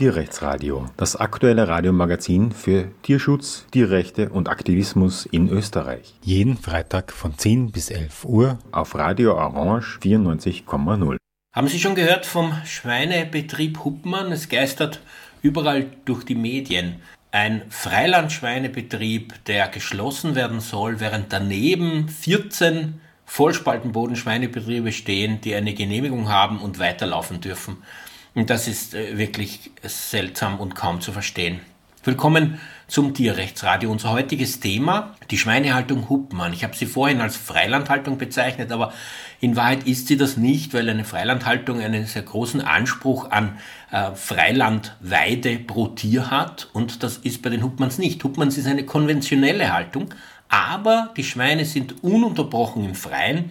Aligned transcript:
Tierrechtsradio, 0.00 0.86
das 0.96 1.14
aktuelle 1.14 1.68
Radiomagazin 1.68 2.52
für 2.52 2.90
Tierschutz, 3.02 3.66
Tierrechte 3.70 4.30
und 4.30 4.48
Aktivismus 4.48 5.26
in 5.26 5.50
Österreich. 5.50 6.14
Jeden 6.22 6.56
Freitag 6.56 7.12
von 7.12 7.36
10 7.36 7.70
bis 7.70 7.90
11 7.90 8.24
Uhr 8.24 8.58
auf 8.72 8.94
Radio 8.94 9.34
Orange 9.34 9.98
94,0. 10.02 11.18
Haben 11.54 11.68
Sie 11.68 11.78
schon 11.78 11.94
gehört 11.94 12.24
vom 12.24 12.54
Schweinebetrieb 12.64 13.84
Huppmann? 13.84 14.32
Es 14.32 14.48
geistert 14.48 15.02
überall 15.42 15.88
durch 16.06 16.24
die 16.24 16.34
Medien. 16.34 17.02
Ein 17.30 17.60
Freilandschweinebetrieb, 17.68 19.44
der 19.44 19.68
geschlossen 19.68 20.34
werden 20.34 20.60
soll, 20.60 21.00
während 21.00 21.30
daneben 21.30 22.08
14 22.08 23.02
Vollspaltenbodenschweinebetriebe 23.26 24.92
stehen, 24.92 25.42
die 25.42 25.54
eine 25.54 25.74
Genehmigung 25.74 26.30
haben 26.30 26.58
und 26.58 26.78
weiterlaufen 26.78 27.42
dürfen. 27.42 27.76
Und 28.34 28.50
das 28.50 28.68
ist 28.68 28.94
äh, 28.94 29.18
wirklich 29.18 29.70
seltsam 29.82 30.60
und 30.60 30.74
kaum 30.74 31.00
zu 31.00 31.12
verstehen. 31.12 31.60
Willkommen 32.04 32.60
zum 32.86 33.12
Tierrechtsradio. 33.12 33.90
Unser 33.90 34.12
heutiges 34.12 34.60
Thema, 34.60 35.14
die 35.30 35.36
Schweinehaltung 35.36 36.08
Huppmann. 36.08 36.52
Ich 36.52 36.64
habe 36.64 36.74
sie 36.74 36.86
vorhin 36.86 37.20
als 37.20 37.36
Freilandhaltung 37.36 38.16
bezeichnet, 38.18 38.72
aber 38.72 38.92
in 39.40 39.54
Wahrheit 39.56 39.86
ist 39.86 40.06
sie 40.06 40.16
das 40.16 40.36
nicht, 40.36 40.72
weil 40.72 40.88
eine 40.88 41.04
Freilandhaltung 41.04 41.80
einen 41.80 42.06
sehr 42.06 42.22
großen 42.22 42.60
Anspruch 42.62 43.30
an 43.30 43.58
äh, 43.90 44.14
Freilandweide 44.14 45.58
pro 45.58 45.88
Tier 45.88 46.30
hat 46.30 46.70
und 46.72 47.02
das 47.02 47.18
ist 47.18 47.42
bei 47.42 47.50
den 47.50 47.62
Huppmanns 47.62 47.98
nicht. 47.98 48.22
Huppmanns 48.22 48.56
ist 48.56 48.66
eine 48.66 48.86
konventionelle 48.86 49.72
Haltung, 49.72 50.14
aber 50.48 51.12
die 51.16 51.24
Schweine 51.24 51.64
sind 51.64 52.02
ununterbrochen 52.02 52.84
im 52.84 52.94
Freien 52.94 53.50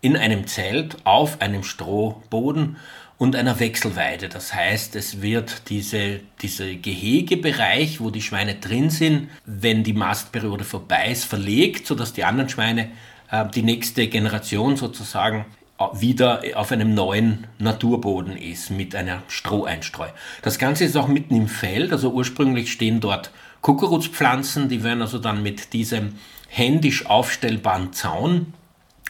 in 0.00 0.18
einem 0.18 0.46
Zelt 0.46 0.98
auf 1.04 1.40
einem 1.40 1.62
Strohboden 1.62 2.76
und 3.18 3.36
einer 3.36 3.60
Wechselweide. 3.60 4.28
Das 4.28 4.54
heißt, 4.54 4.96
es 4.96 5.22
wird 5.22 5.68
diese, 5.68 6.20
diese 6.42 6.76
Gehegebereich, 6.76 8.00
wo 8.00 8.10
die 8.10 8.22
Schweine 8.22 8.56
drin 8.56 8.90
sind, 8.90 9.28
wenn 9.46 9.84
die 9.84 9.92
Mastperiode 9.92 10.64
vorbei 10.64 11.10
ist, 11.10 11.24
verlegt, 11.24 11.86
sodass 11.86 12.12
die 12.12 12.24
anderen 12.24 12.48
Schweine, 12.48 12.90
äh, 13.30 13.44
die 13.54 13.62
nächste 13.62 14.08
Generation 14.08 14.76
sozusagen, 14.76 15.46
äh, 15.78 15.84
wieder 15.94 16.42
auf 16.54 16.72
einem 16.72 16.94
neuen 16.94 17.46
Naturboden 17.58 18.36
ist 18.36 18.70
mit 18.70 18.94
einer 18.94 19.22
Stroheinstreu. 19.28 20.08
Das 20.42 20.58
Ganze 20.58 20.84
ist 20.84 20.96
auch 20.96 21.08
mitten 21.08 21.36
im 21.36 21.48
Feld, 21.48 21.92
also 21.92 22.10
ursprünglich 22.10 22.72
stehen 22.72 23.00
dort 23.00 23.30
Kuckuckspflanzen, 23.60 24.68
die 24.68 24.82
werden 24.82 25.00
also 25.00 25.18
dann 25.18 25.42
mit 25.42 25.72
diesem 25.72 26.16
händisch 26.48 27.06
aufstellbaren 27.06 27.92
Zaun 27.92 28.52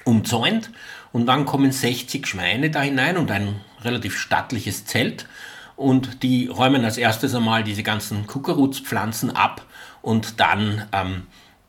umzäunt 0.04 0.70
und 1.12 1.26
dann 1.26 1.44
kommen 1.44 1.72
60 1.72 2.26
Schweine 2.26 2.70
da 2.70 2.82
hinein 2.82 3.16
und 3.16 3.30
ein 3.30 3.60
relativ 3.84 4.18
stattliches 4.18 4.86
Zelt 4.86 5.26
und 5.76 6.22
die 6.22 6.46
räumen 6.46 6.84
als 6.84 6.98
erstes 6.98 7.34
einmal 7.34 7.64
diese 7.64 7.82
ganzen 7.82 8.26
Kuckerutspflanzen 8.26 9.34
ab 9.34 9.62
und 10.02 10.40
dann 10.40 10.86
ähm, 10.92 11.22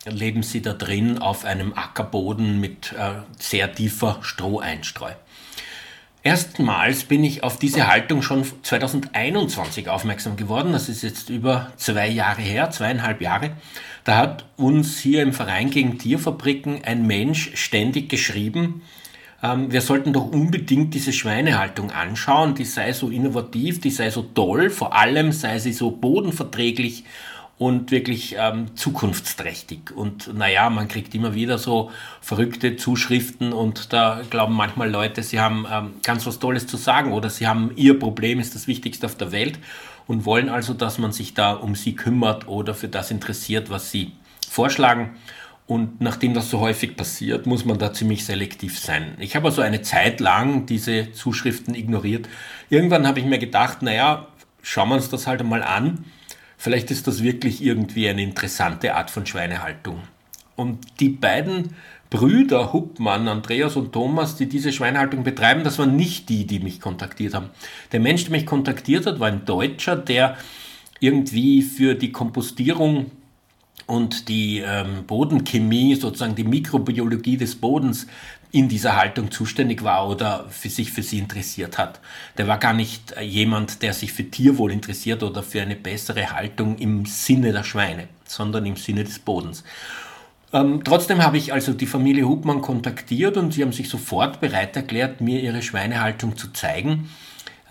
leben 0.06 0.44
sie 0.44 0.62
da 0.62 0.74
drin 0.74 1.18
auf 1.18 1.46
einem 1.46 1.74
Ackerboden 1.74 2.60
mit 2.60 2.94
äh, 2.94 3.22
sehr 3.40 3.74
tiefer 3.74 4.20
Stroheinstreu. 4.22 5.12
Erstmals 6.26 7.04
bin 7.04 7.24
ich 7.24 7.44
auf 7.44 7.60
diese 7.60 7.88
Haltung 7.88 8.24
schon 8.24 8.44
2021 8.64 9.90
aufmerksam 9.90 10.38
geworden. 10.38 10.72
Das 10.72 10.90
ist 10.90 11.04
jetzt 11.04 11.30
über 11.30 11.72
zwei 11.76 12.08
Jahre 12.08 12.42
her, 12.42 12.72
zweieinhalb 12.72 13.22
Jahre. 13.22 13.52
Da 14.06 14.18
hat 14.18 14.46
uns 14.58 14.98
hier 14.98 15.22
im 15.22 15.34
Verein 15.34 15.70
gegen 15.70 16.00
Tierfabriken 16.00 16.84
ein 16.84 17.06
Mensch 17.06 17.52
ständig 17.54 18.10
geschrieben, 18.10 18.82
ähm, 19.44 19.72
wir 19.72 19.82
sollten 19.82 20.14
doch 20.14 20.26
unbedingt 20.26 20.94
diese 20.94 21.14
Schweinehaltung 21.14 21.92
anschauen, 21.92 22.56
die 22.56 22.66
sei 22.66 22.94
so 22.94 23.10
innovativ, 23.10 23.82
die 23.82 23.92
sei 23.92 24.10
so 24.10 24.22
toll, 24.22 24.70
vor 24.70 24.96
allem 24.96 25.32
sei 25.32 25.60
sie 25.60 25.74
so 25.74 25.92
bodenverträglich 25.92 27.04
und 27.58 27.92
wirklich 27.92 28.36
ähm, 28.38 28.76
zukunftsträchtig. 28.76 29.96
Und 29.96 30.34
naja, 30.34 30.70
man 30.70 30.88
kriegt 30.88 31.16
immer 31.16 31.34
wieder 31.36 31.58
so 31.58 31.92
verrückte 32.20 32.76
Zuschriften 32.76 33.54
und 33.54 33.94
da 33.94 34.22
glauben 34.30 34.54
manchmal 34.54 34.90
Leute, 34.90 35.24
sie 35.24 35.40
haben 35.40 35.66
ähm, 35.72 35.94
ganz 36.04 36.26
was 36.26 36.40
Tolles 36.40 36.68
zu 36.68 36.76
sagen 36.78 37.14
oder 37.14 37.30
sie 37.30 37.48
haben 37.48 37.72
ihr 37.76 37.98
Problem 37.98 38.40
ist 38.40 38.56
das 38.56 38.68
Wichtigste 38.68 39.06
auf 39.06 39.16
der 39.16 39.32
Welt 39.32 39.60
und 40.08 40.26
wollen 40.26 40.50
also, 40.50 40.74
dass 40.74 40.98
man 40.98 41.12
sich 41.12 41.34
da 41.34 41.54
um 41.54 41.76
sie 41.76 41.96
kümmert 41.96 42.48
oder 42.48 42.74
für 42.74 42.90
das 42.90 43.10
interessiert, 43.10 43.70
was 43.70 43.90
sie 43.90 44.12
vorschlagen. 44.50 45.16
Und 45.68 46.00
nachdem 46.00 46.36
das 46.36 46.50
so 46.50 46.60
häufig 46.60 46.96
passiert, 46.96 47.48
muss 47.48 47.66
man 47.66 47.80
da 47.80 47.92
ziemlich 47.92 48.24
selektiv 48.24 48.80
sein. 48.80 49.16
Ich 49.20 49.36
habe 49.36 49.48
also 49.48 49.62
eine 49.62 49.82
Zeit 49.82 50.20
lang 50.20 50.68
diese 50.68 51.12
Zuschriften 51.12 51.74
ignoriert. 51.74 52.30
Irgendwann 52.70 53.08
habe 53.08 53.20
ich 53.20 53.26
mir 53.26 53.40
gedacht, 53.40 53.82
naja, 53.82 54.28
schauen 54.62 54.90
wir 54.90 54.96
uns 54.96 55.10
das 55.10 55.26
halt 55.26 55.42
einmal 55.42 55.64
an. 55.64 56.06
Vielleicht 56.58 56.92
ist 56.92 57.08
das 57.08 57.24
wirklich 57.24 57.64
irgendwie 57.64 58.08
eine 58.08 58.22
interessante 58.22 58.96
Art 58.96 59.10
von 59.10 59.26
Schweinehaltung. 59.26 60.04
Und 60.56 60.86
die 61.00 61.10
beiden 61.10 61.76
Brüder 62.12 62.72
Huppmann, 62.72 63.28
Andreas 63.28 63.76
und 63.76 63.92
Thomas, 63.92 64.36
die 64.36 64.48
diese 64.48 64.72
Schweinehaltung 64.72 65.24
betreiben, 65.24 65.64
das 65.64 65.80
waren 65.80 65.96
nicht 65.96 66.30
die, 66.30 66.46
die 66.46 66.60
mich 66.60 66.80
kontaktiert 66.80 67.34
haben. 67.34 67.50
Der 67.92 68.00
Mensch, 68.00 68.24
der 68.24 68.32
mich 68.32 68.46
kontaktiert 68.46 69.08
hat, 69.08 69.20
war 69.20 69.28
ein 69.28 69.46
Deutscher, 69.46 69.96
der 69.96 70.38
irgendwie 71.00 71.62
für 71.62 71.96
die 71.96 72.12
Kompostierung 72.12 73.12
und 73.88 74.30
die 74.30 74.60
ähm, 74.60 75.06
Bodenchemie, 75.06 75.96
sozusagen 75.96 76.36
die 76.36 76.44
Mikrobiologie 76.44 77.38
des 77.38 77.56
Bodens 77.56 78.08
in 78.52 78.70
dieser 78.70 78.96
Haltung 78.96 79.32
zuständig 79.32 79.84
war 79.84 80.08
oder 80.08 80.46
für 80.50 80.70
sich 80.70 80.92
für 80.92 81.04
sie 81.04 81.20
interessiert 81.20 81.78
hat. 81.78 82.00
Der 82.38 82.48
war 82.48 82.58
gar 82.58 82.74
nicht 82.74 83.12
äh, 83.12 83.22
jemand, 83.22 83.82
der 83.82 83.94
sich 83.94 84.14
für 84.14 84.24
Tierwohl 84.24 84.72
interessiert 84.72 85.24
oder 85.24 85.44
für 85.44 85.62
eine 85.62 85.76
bessere 85.76 86.32
Haltung 86.32 86.78
im 86.78 87.06
Sinne 87.06 87.52
der 87.52 87.64
Schweine, 87.64 88.08
sondern 88.26 88.66
im 88.66 88.78
Sinne 88.78 89.04
des 89.04 89.20
Bodens. 89.20 89.64
Ähm, 90.54 90.82
trotzdem 90.86 91.22
habe 91.22 91.38
ich 91.38 91.52
also 91.52 91.74
die 91.74 91.86
Familie 91.86 92.28
Hubmann 92.28 92.62
kontaktiert 92.62 93.36
und 93.36 93.54
sie 93.54 93.62
haben 93.62 93.74
sich 93.74 93.90
sofort 93.90 94.40
bereit 94.40 94.76
erklärt, 94.78 95.20
mir 95.20 95.42
ihre 95.42 95.62
Schweinehaltung 95.62 96.38
zu 96.38 96.54
zeigen. 96.54 97.10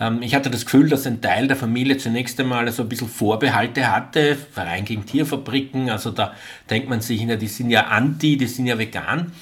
Ähm, 0.01 0.23
ich 0.23 0.35
hatte 0.35 0.51
das 0.51 0.65
Gefühl, 0.65 0.89
dass 0.89 1.07
ein 1.07 1.21
Teil 1.21 1.49
der 1.49 1.57
Familie 1.57 1.99
zunächst 1.99 2.39
einmal 2.41 2.71
so 2.73 2.83
ein 2.83 2.89
bisschen 2.89 3.09
Vorbehalte 3.09 3.91
hatte, 3.91 4.37
Verein 4.37 4.85
gegen 4.85 5.07
Tierfabriken, 5.07 5.91
also 5.91 6.11
da 6.11 6.35
denkt 6.71 6.89
man 6.89 7.01
sich, 7.01 7.27
die 7.27 7.47
sind 7.47 7.71
ja 7.71 7.87
anti, 7.87 8.37
die 8.37 8.47
sind 8.47 8.67
ja 8.67 8.79
vegan. 8.79 9.33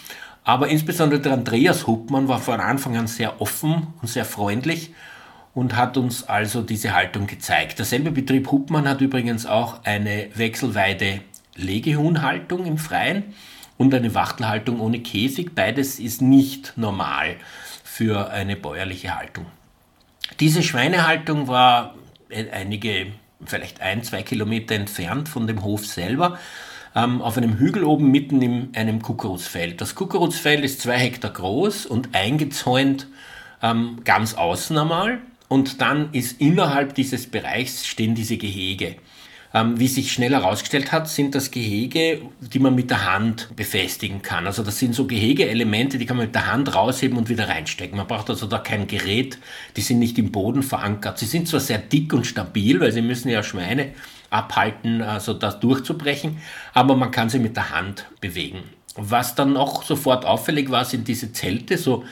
Aber 0.45 0.69
insbesondere 0.69 1.21
der 1.21 1.33
Andreas 1.35 1.87
Huppmann 1.87 2.27
war 2.29 2.41
von 2.41 2.61
Anfang 2.61 2.97
an 2.97 3.07
sehr 3.07 3.41
offen 3.41 3.89
und 4.01 4.09
sehr 4.09 4.25
freundlich 4.25 4.93
und 5.55 5.77
hat 5.77 5.97
uns 5.97 6.25
also 6.25 6.63
diese 6.63 6.95
Haltung 6.95 7.27
gezeigt. 7.27 7.79
Derselbe 7.79 8.11
Betrieb 8.11 8.51
Huppmann 8.51 8.89
hat 8.89 9.01
übrigens 9.01 9.47
auch 9.47 9.85
eine 9.85 10.29
Wechselweide 10.35 11.21
Legehuhnhaltung 11.55 12.67
im 12.67 12.79
Freien 12.79 13.35
und 13.77 13.95
eine 13.95 14.15
Wachtelhaltung 14.15 14.81
ohne 14.81 15.01
Käfig. 15.01 15.55
Beides 15.55 16.01
ist 16.01 16.23
nicht 16.23 16.73
normal 16.77 17.37
für 17.85 18.31
eine 18.31 18.57
bäuerliche 18.57 19.17
Haltung. 19.17 19.47
Diese 20.41 20.63
Schweinehaltung 20.63 21.49
war 21.49 21.95
einige, 22.53 23.07
vielleicht 23.45 23.81
ein, 23.81 24.03
zwei 24.03 24.23
Kilometer 24.23 24.75
entfernt 24.75 25.29
von 25.29 25.47
dem 25.47 25.63
Hof 25.63 25.87
selber, 25.87 26.39
ähm, 26.95 27.23
auf 27.23 27.37
einem 27.37 27.59
Hügel 27.59 27.85
oben 27.85 28.11
mitten 28.11 28.43
in 28.43 28.75
einem 28.75 29.03
Kuckurutsfeld. 29.03 29.81
Das 29.81 29.95
Kuckurutsfeld 29.95 30.65
ist 30.65 30.81
zwei 30.81 30.99
Hektar 30.99 31.33
groß 31.33 31.87
und 31.87 32.15
eingezäunt 32.15 33.07
ähm, 33.63 34.01
ganz 34.05 34.35
außen 34.35 34.77
einmal. 34.77 35.19
Und 35.49 35.81
dann 35.81 36.13
ist 36.13 36.41
innerhalb 36.41 36.95
dieses 36.95 37.27
Bereichs 37.27 37.87
stehen 37.87 38.15
diese 38.15 38.39
Gehege. 38.39 38.97
Ähm, 39.55 39.79
wie 39.79 39.89
sich 39.89 40.13
schnell 40.13 40.33
herausgestellt 40.33 40.93
hat, 40.93 41.09
sind 41.09 41.35
das 41.35 41.51
Gehege, 41.51 42.23
die 42.41 42.59
man 42.59 42.75
mit 42.75 42.91
der 42.91 43.13
Hand 43.13 43.55
befestigen 43.55 44.23
kann. 44.23 44.47
Also 44.47 44.63
das 44.63 44.79
sind 44.79 44.95
so 44.95 45.07
Gehegeelemente, 45.07 45.99
die 45.99 46.07
kann 46.07 46.17
man 46.17 46.27
mit 46.27 46.35
der 46.35 46.51
Hand 46.51 46.75
rausheben 46.75 47.19
und 47.19 47.29
wieder 47.29 47.49
reinstecken. 47.49 47.99
Man 47.99 48.07
braucht 48.07 48.31
also 48.31 48.47
da 48.47 48.59
kein 48.59 48.87
Gerät, 48.87 49.39
die 49.77 49.83
sind 49.83 49.99
nicht 49.99 50.19
im 50.19 50.33
Boden 50.33 50.63
verankert. 50.63 51.19
Sie 51.19 51.27
sind 51.27 51.49
zwar 51.49 51.61
sehr 51.61 51.79
dick 51.79 52.15
und 52.15 52.27
stabil, 52.27 52.81
weil 52.81 52.93
sie 52.93 53.03
müssen 53.03 53.29
ja 53.29 53.43
Schweine 53.43 53.91
abhalten, 54.31 55.03
also 55.03 55.35
das 55.35 55.61
durchzubrechen, 55.61 56.39
aber 56.73 56.97
man 56.97 57.11
kann 57.11 57.29
sie 57.29 57.39
mit 57.39 57.57
der 57.57 57.71
Hand 57.71 58.07
bewegen. 58.23 58.61
Was 58.97 59.35
dann 59.35 59.53
noch 59.53 59.83
sofort 59.83 60.25
auffällig 60.25 60.71
war, 60.71 60.87
sind 60.87 61.09
diese 61.09 61.33
Zelte, 61.33 61.77
so 61.77 62.05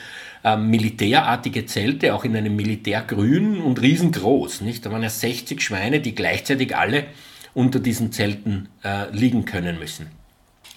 äh, 0.43 0.57
militärartige 0.57 1.65
Zelte, 1.65 2.13
auch 2.13 2.23
in 2.23 2.35
einem 2.35 2.55
Militärgrün 2.55 3.61
und 3.61 3.81
riesengroß. 3.81 4.61
Nicht? 4.61 4.85
Da 4.85 4.91
waren 4.91 5.03
ja 5.03 5.09
60 5.09 5.61
Schweine, 5.61 5.99
die 5.99 6.15
gleichzeitig 6.15 6.75
alle 6.75 7.05
unter 7.53 7.79
diesen 7.79 8.11
Zelten 8.11 8.69
äh, 8.83 9.09
liegen 9.11 9.45
können 9.45 9.79
müssen. 9.79 10.07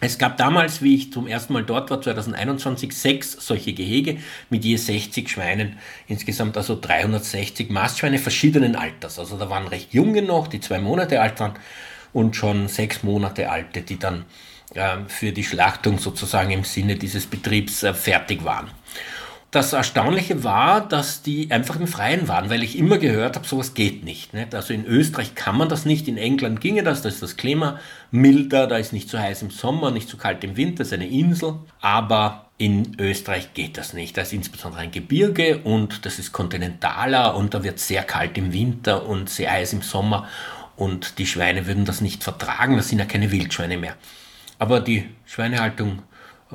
Es 0.01 0.19
gab 0.19 0.37
damals, 0.37 0.83
wie 0.83 0.97
ich 0.97 1.13
zum 1.13 1.27
ersten 1.27 1.53
Mal 1.53 1.65
dort 1.65 1.89
war, 1.91 2.01
2021, 2.01 2.93
sechs 2.93 3.33
solche 3.33 3.73
Gehege 3.73 4.19
mit 4.51 4.65
je 4.65 4.77
60 4.77 5.31
Schweinen, 5.31 5.79
insgesamt 6.09 6.57
also 6.57 6.79
360 6.79 7.71
Mastschweine 7.71 8.19
verschiedenen 8.19 8.77
Alters. 8.77 9.19
Also 9.19 9.39
da 9.39 9.49
waren 9.49 9.67
recht 9.67 9.95
junge 9.95 10.21
noch, 10.21 10.49
die 10.49 10.61
zwei 10.61 10.79
Monate 10.79 11.21
alt 11.21 11.41
waren 11.41 11.55
und 12.13 12.37
schon 12.37 12.69
sechs 12.69 13.03
Monate 13.03 13.51
alte, 13.51 13.81
die 13.81 13.99
dann 13.99 14.25
äh, 14.75 14.97
für 15.09 15.33
die 15.33 15.45
Schlachtung 15.45 15.99
sozusagen 15.99 16.51
im 16.51 16.65
Sinne 16.65 16.97
dieses 16.97 17.27
Betriebs 17.27 17.83
äh, 17.83 17.95
fertig 17.95 18.45
waren. 18.45 18.71
Das 19.55 19.73
Erstaunliche 19.73 20.43
war, 20.43 20.81
dass 20.81 21.23
die 21.23 21.51
einfach 21.51 21.79
im 21.79 21.87
Freien 21.87 22.27
waren, 22.27 22.51
weil 22.51 22.63
ich 22.63 22.77
immer 22.77 22.99
gehört 22.99 23.37
habe, 23.37 23.47
sowas 23.47 23.75
geht 23.75 24.05
nicht, 24.05 24.35
nicht. 24.35 24.55
Also 24.55 24.75
in 24.75 24.85
Österreich 24.85 25.35
kann 25.35 25.57
man 25.57 25.69
das 25.69 25.85
nicht, 25.85 26.09
in 26.09 26.19
England 26.19 26.61
ginge 26.61 26.83
das, 26.83 27.03
da 27.03 27.09
ist 27.09 27.23
das 27.23 27.37
Klima 27.37 27.79
milder, 28.11 28.67
da 28.67 28.79
ist 28.79 28.93
nicht 28.93 29.09
zu 29.09 29.19
heiß 29.19 29.43
im 29.43 29.51
Sommer, 29.51 29.91
nicht 29.91 30.09
zu 30.09 30.17
kalt 30.17 30.43
im 30.43 30.57
Winter, 30.57 30.83
ist 30.83 30.93
eine 30.93 31.07
Insel. 31.07 31.55
Aber 31.81 32.51
in 32.59 32.97
Österreich 32.99 33.55
geht 33.55 33.79
das 33.79 33.93
nicht. 33.93 34.17
Da 34.17 34.23
ist 34.23 34.33
insbesondere 34.33 34.83
ein 34.83 34.91
Gebirge 34.91 35.59
und 35.59 36.05
das 36.05 36.19
ist 36.19 36.33
kontinentaler 36.33 37.37
und 37.37 37.55
da 37.55 37.63
wird 37.63 37.79
sehr 37.79 38.03
kalt 38.03 38.37
im 38.39 38.53
Winter 38.53 39.07
und 39.07 39.31
sehr 39.31 39.53
heiß 39.53 39.73
im 39.73 39.83
Sommer 39.83 40.29
und 40.77 41.19
die 41.19 41.27
Schweine 41.27 41.67
würden 41.67 41.85
das 41.85 42.01
nicht 42.01 42.25
vertragen, 42.25 42.77
das 42.77 42.89
sind 42.89 42.99
ja 42.99 43.05
keine 43.05 43.31
Wildschweine 43.31 43.79
mehr. 43.79 43.95
Aber 44.59 44.81
die 44.81 45.09
Schweinehaltung 45.27 46.03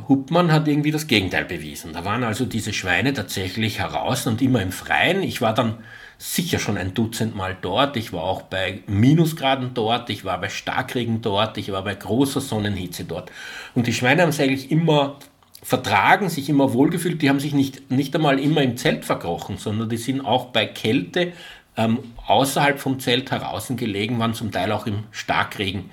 Huppmann 0.07 0.51
hat 0.51 0.68
irgendwie 0.68 0.91
das 0.91 1.07
Gegenteil 1.07 1.45
bewiesen. 1.45 1.94
Da 1.94 2.06
waren 2.06 2.24
also 2.24 2.45
diese 2.45 2.74
Schweine 2.74 3.13
tatsächlich 3.13 3.80
heraus 3.80 4.27
und 4.27 4.41
immer 4.41 4.62
im 4.62 4.71
Freien. 4.71 5.24
Ich 5.24 5.41
war 5.41 5.53
dann 5.53 5.80
sicher 6.18 6.59
schon 6.59 6.77
ein 6.77 6.94
Dutzend 6.94 7.36
Mal 7.36 7.57
dort. 7.59 7.97
Ich 7.97 8.13
war 8.13 8.24
auch 8.24 8.44
bei 8.44 8.83
Minusgraden 8.88 9.74
dort, 9.74 10.09
ich 10.09 10.25
war 10.25 10.39
bei 10.39 10.50
Starkregen 10.50 11.21
dort, 11.21 11.57
ich 11.57 11.71
war 11.71 11.83
bei 11.83 11.95
großer 11.95 12.41
Sonnenhitze 12.41 13.06
dort. 13.06 13.31
Und 13.74 13.88
die 13.88 13.94
Schweine 13.94 14.21
haben 14.21 14.30
es 14.30 14.39
eigentlich 14.39 14.69
immer 14.69 15.18
vertragen, 15.63 16.30
sich 16.30 16.50
immer 16.50 16.74
wohlgefühlt. 16.74 17.21
Die 17.21 17.30
haben 17.30 17.39
sich 17.39 17.53
nicht, 17.53 17.89
nicht 17.89 18.15
einmal 18.15 18.39
immer 18.39 18.62
im 18.62 18.77
Zelt 18.77 19.06
verkrochen, 19.06 19.57
sondern 19.57 19.89
die 19.89 19.97
sind 19.97 20.21
auch 20.21 20.47
bei 20.47 20.65
Kälte 20.65 21.33
ähm, 21.77 22.00
außerhalb 22.27 22.80
vom 22.80 23.00
Zelt 23.00 23.31
heraus 23.31 23.68
gelegen, 23.69 24.19
waren 24.19 24.33
zum 24.33 24.51
Teil 24.51 24.71
auch 24.71 24.85
im 24.85 25.06
Starkregen 25.12 25.89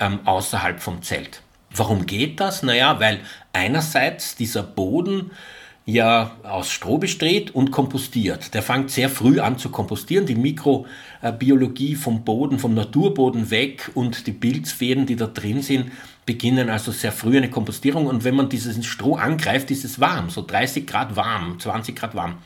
ähm, 0.00 0.20
außerhalb 0.24 0.80
vom 0.80 1.02
Zelt. 1.02 1.42
Warum 1.74 2.06
geht 2.06 2.40
das? 2.40 2.62
Naja, 2.62 3.00
weil 3.00 3.20
einerseits 3.52 4.36
dieser 4.36 4.62
Boden 4.62 5.30
ja 5.84 6.36
aus 6.44 6.70
Stroh 6.70 6.98
besteht 6.98 7.54
und 7.54 7.70
kompostiert. 7.70 8.54
Der 8.54 8.62
fängt 8.62 8.90
sehr 8.90 9.08
früh 9.08 9.40
an 9.40 9.58
zu 9.58 9.70
kompostieren, 9.70 10.26
die 10.26 10.36
Mikrobiologie 10.36 11.96
vom 11.96 12.24
Boden, 12.24 12.58
vom 12.58 12.74
Naturboden 12.74 13.50
weg 13.50 13.90
und 13.94 14.26
die 14.26 14.32
Pilzfäden, 14.32 15.06
die 15.06 15.16
da 15.16 15.26
drin 15.26 15.60
sind, 15.62 15.90
beginnen 16.24 16.70
also 16.70 16.92
sehr 16.92 17.10
früh 17.10 17.36
eine 17.36 17.50
Kompostierung 17.50 18.06
und 18.06 18.22
wenn 18.22 18.36
man 18.36 18.48
dieses 18.48 18.84
Stroh 18.86 19.16
angreift, 19.16 19.70
ist 19.72 19.84
es 19.84 19.98
warm, 19.98 20.30
so 20.30 20.42
30 20.46 20.86
Grad 20.86 21.16
warm, 21.16 21.58
20 21.58 21.96
Grad 21.96 22.14
warm. 22.14 22.36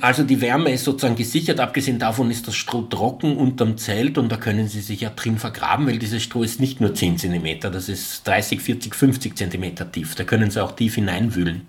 Also 0.00 0.22
die 0.22 0.40
Wärme 0.40 0.72
ist 0.72 0.84
sozusagen 0.84 1.16
gesichert, 1.16 1.60
abgesehen 1.60 1.98
davon 1.98 2.30
ist 2.30 2.46
das 2.46 2.54
Stroh 2.54 2.82
trocken 2.82 3.36
unterm 3.36 3.76
Zelt 3.78 4.18
und 4.18 4.30
da 4.30 4.36
können 4.36 4.68
Sie 4.68 4.80
sich 4.80 5.00
ja 5.00 5.10
drin 5.10 5.38
vergraben, 5.38 5.86
weil 5.86 5.98
dieses 5.98 6.22
Stroh 6.22 6.42
ist 6.42 6.60
nicht 6.60 6.80
nur 6.80 6.94
10 6.94 7.18
cm, 7.18 7.60
das 7.60 7.88
ist 7.88 8.26
30, 8.26 8.60
40, 8.60 8.94
50 8.94 9.36
cm 9.36 9.92
tief. 9.92 10.14
Da 10.14 10.24
können 10.24 10.50
Sie 10.50 10.62
auch 10.62 10.72
tief 10.72 10.94
hineinwühlen. 10.94 11.66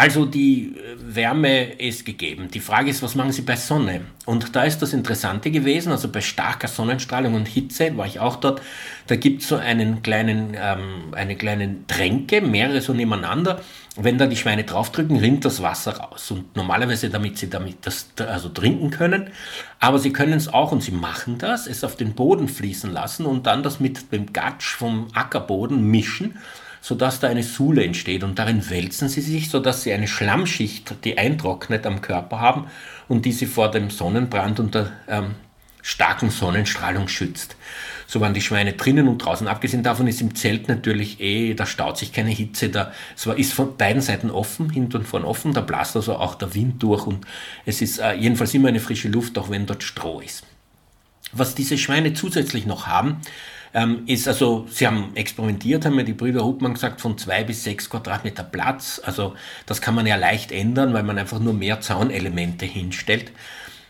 Also 0.00 0.24
die 0.24 0.76
äh, 0.76 1.14
Wärme 1.14 1.74
ist 1.74 2.06
gegeben. 2.06 2.48
Die 2.50 2.60
Frage 2.60 2.88
ist, 2.88 3.02
was 3.02 3.16
machen 3.16 3.32
Sie 3.32 3.42
bei 3.42 3.56
Sonne? 3.56 4.00
Und 4.24 4.56
da 4.56 4.62
ist 4.62 4.80
das 4.80 4.94
Interessante 4.94 5.50
gewesen, 5.50 5.92
also 5.92 6.08
bei 6.08 6.22
starker 6.22 6.68
Sonnenstrahlung 6.68 7.34
und 7.34 7.46
Hitze 7.46 7.94
war 7.98 8.06
ich 8.06 8.18
auch 8.18 8.36
dort, 8.36 8.62
da 9.08 9.16
gibt 9.16 9.42
es 9.42 9.48
so 9.48 9.56
einen 9.56 10.02
kleinen, 10.02 10.56
ähm, 10.58 11.12
eine 11.12 11.36
kleine 11.36 11.86
Tränke, 11.86 12.40
mehrere 12.40 12.80
so 12.80 12.94
nebeneinander. 12.94 13.60
Wenn 13.94 14.16
da 14.16 14.26
die 14.26 14.36
Schweine 14.36 14.64
draufdrücken, 14.64 15.18
rinnt 15.18 15.44
das 15.44 15.60
Wasser 15.60 15.98
raus. 15.98 16.30
Und 16.30 16.56
normalerweise, 16.56 17.10
damit 17.10 17.36
sie 17.36 17.50
damit 17.50 17.84
das 17.84 18.06
also 18.26 18.48
trinken 18.48 18.88
können. 18.88 19.28
Aber 19.80 19.98
sie 19.98 20.14
können 20.14 20.32
es 20.32 20.48
auch, 20.48 20.72
und 20.72 20.82
sie 20.82 20.92
machen 20.92 21.36
das, 21.36 21.66
es 21.66 21.84
auf 21.84 21.96
den 21.96 22.14
Boden 22.14 22.48
fließen 22.48 22.90
lassen 22.90 23.26
und 23.26 23.46
dann 23.46 23.62
das 23.62 23.80
mit 23.80 24.10
dem 24.12 24.32
Gatsch 24.32 24.76
vom 24.76 25.08
Ackerboden 25.12 25.84
mischen 25.84 26.38
sodass 26.80 27.20
da 27.20 27.28
eine 27.28 27.42
Sule 27.42 27.84
entsteht 27.84 28.24
und 28.24 28.38
darin 28.38 28.68
wälzen 28.70 29.08
sie 29.08 29.20
sich, 29.20 29.50
sodass 29.50 29.82
sie 29.82 29.92
eine 29.92 30.08
Schlammschicht, 30.08 31.04
die 31.04 31.18
eintrocknet 31.18 31.86
am 31.86 32.00
Körper 32.00 32.40
haben 32.40 32.66
und 33.08 33.24
die 33.24 33.32
sie 33.32 33.46
vor 33.46 33.70
dem 33.70 33.90
Sonnenbrand 33.90 34.60
und 34.60 34.74
der 34.74 34.92
ähm, 35.08 35.34
starken 35.82 36.30
Sonnenstrahlung 36.30 37.08
schützt. 37.08 37.56
So 38.06 38.20
waren 38.20 38.34
die 38.34 38.40
Schweine 38.40 38.72
drinnen 38.72 39.06
und 39.08 39.18
draußen. 39.18 39.46
Abgesehen 39.46 39.82
davon 39.82 40.08
ist 40.08 40.20
im 40.20 40.34
Zelt 40.34 40.68
natürlich 40.68 41.20
eh, 41.20 41.54
da 41.54 41.64
staut 41.64 41.96
sich 41.96 42.12
keine 42.12 42.30
Hitze, 42.30 42.68
da 42.68 42.92
es 43.16 43.26
war, 43.26 43.38
ist 43.38 43.52
von 43.52 43.76
beiden 43.76 44.02
Seiten 44.02 44.30
offen, 44.30 44.70
hinten 44.70 44.98
und 44.98 45.06
vorn 45.06 45.24
offen, 45.24 45.52
da 45.52 45.60
blasst 45.60 45.96
also 45.96 46.16
auch 46.16 46.34
der 46.34 46.54
Wind 46.54 46.82
durch 46.82 47.06
und 47.06 47.24
es 47.66 47.80
ist 47.82 47.98
äh, 47.98 48.14
jedenfalls 48.14 48.52
immer 48.54 48.68
eine 48.68 48.80
frische 48.80 49.08
Luft, 49.08 49.38
auch 49.38 49.50
wenn 49.50 49.66
dort 49.66 49.82
Stroh 49.82 50.20
ist. 50.20 50.44
Was 51.32 51.54
diese 51.54 51.78
Schweine 51.78 52.12
zusätzlich 52.12 52.66
noch 52.66 52.88
haben, 52.88 53.20
ähm, 53.72 54.02
ist 54.06 54.26
also, 54.26 54.66
sie 54.68 54.86
haben 54.86 55.12
experimentiert, 55.14 55.84
haben 55.84 55.96
mir 55.96 56.04
die 56.04 56.12
Brüder 56.12 56.44
Hubmann 56.44 56.74
gesagt, 56.74 57.00
von 57.00 57.16
zwei 57.18 57.44
bis 57.44 57.62
sechs 57.62 57.88
Quadratmeter 57.88 58.42
Platz. 58.42 59.00
Also 59.04 59.34
das 59.66 59.80
kann 59.80 59.94
man 59.94 60.06
ja 60.06 60.16
leicht 60.16 60.50
ändern, 60.50 60.92
weil 60.92 61.04
man 61.04 61.18
einfach 61.18 61.38
nur 61.38 61.54
mehr 61.54 61.80
Zaunelemente 61.80 62.66
hinstellt. 62.66 63.32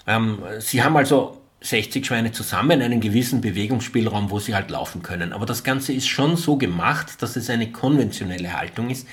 Ähm, 0.06 0.38
sie 0.58 0.82
haben 0.82 0.96
also 0.96 1.40
60 1.62 2.06
Schweine 2.06 2.32
zusammen, 2.32 2.80
einen 2.80 3.00
gewissen 3.00 3.40
Bewegungsspielraum, 3.40 4.30
wo 4.30 4.38
sie 4.38 4.54
halt 4.54 4.70
laufen 4.70 5.02
können. 5.02 5.32
Aber 5.32 5.44
das 5.44 5.62
Ganze 5.62 5.92
ist 5.92 6.08
schon 6.08 6.36
so 6.36 6.56
gemacht, 6.56 7.22
dass 7.22 7.36
es 7.36 7.50
eine 7.50 7.70
konventionelle 7.70 8.54
Haltung 8.54 8.90
ist 8.90 9.06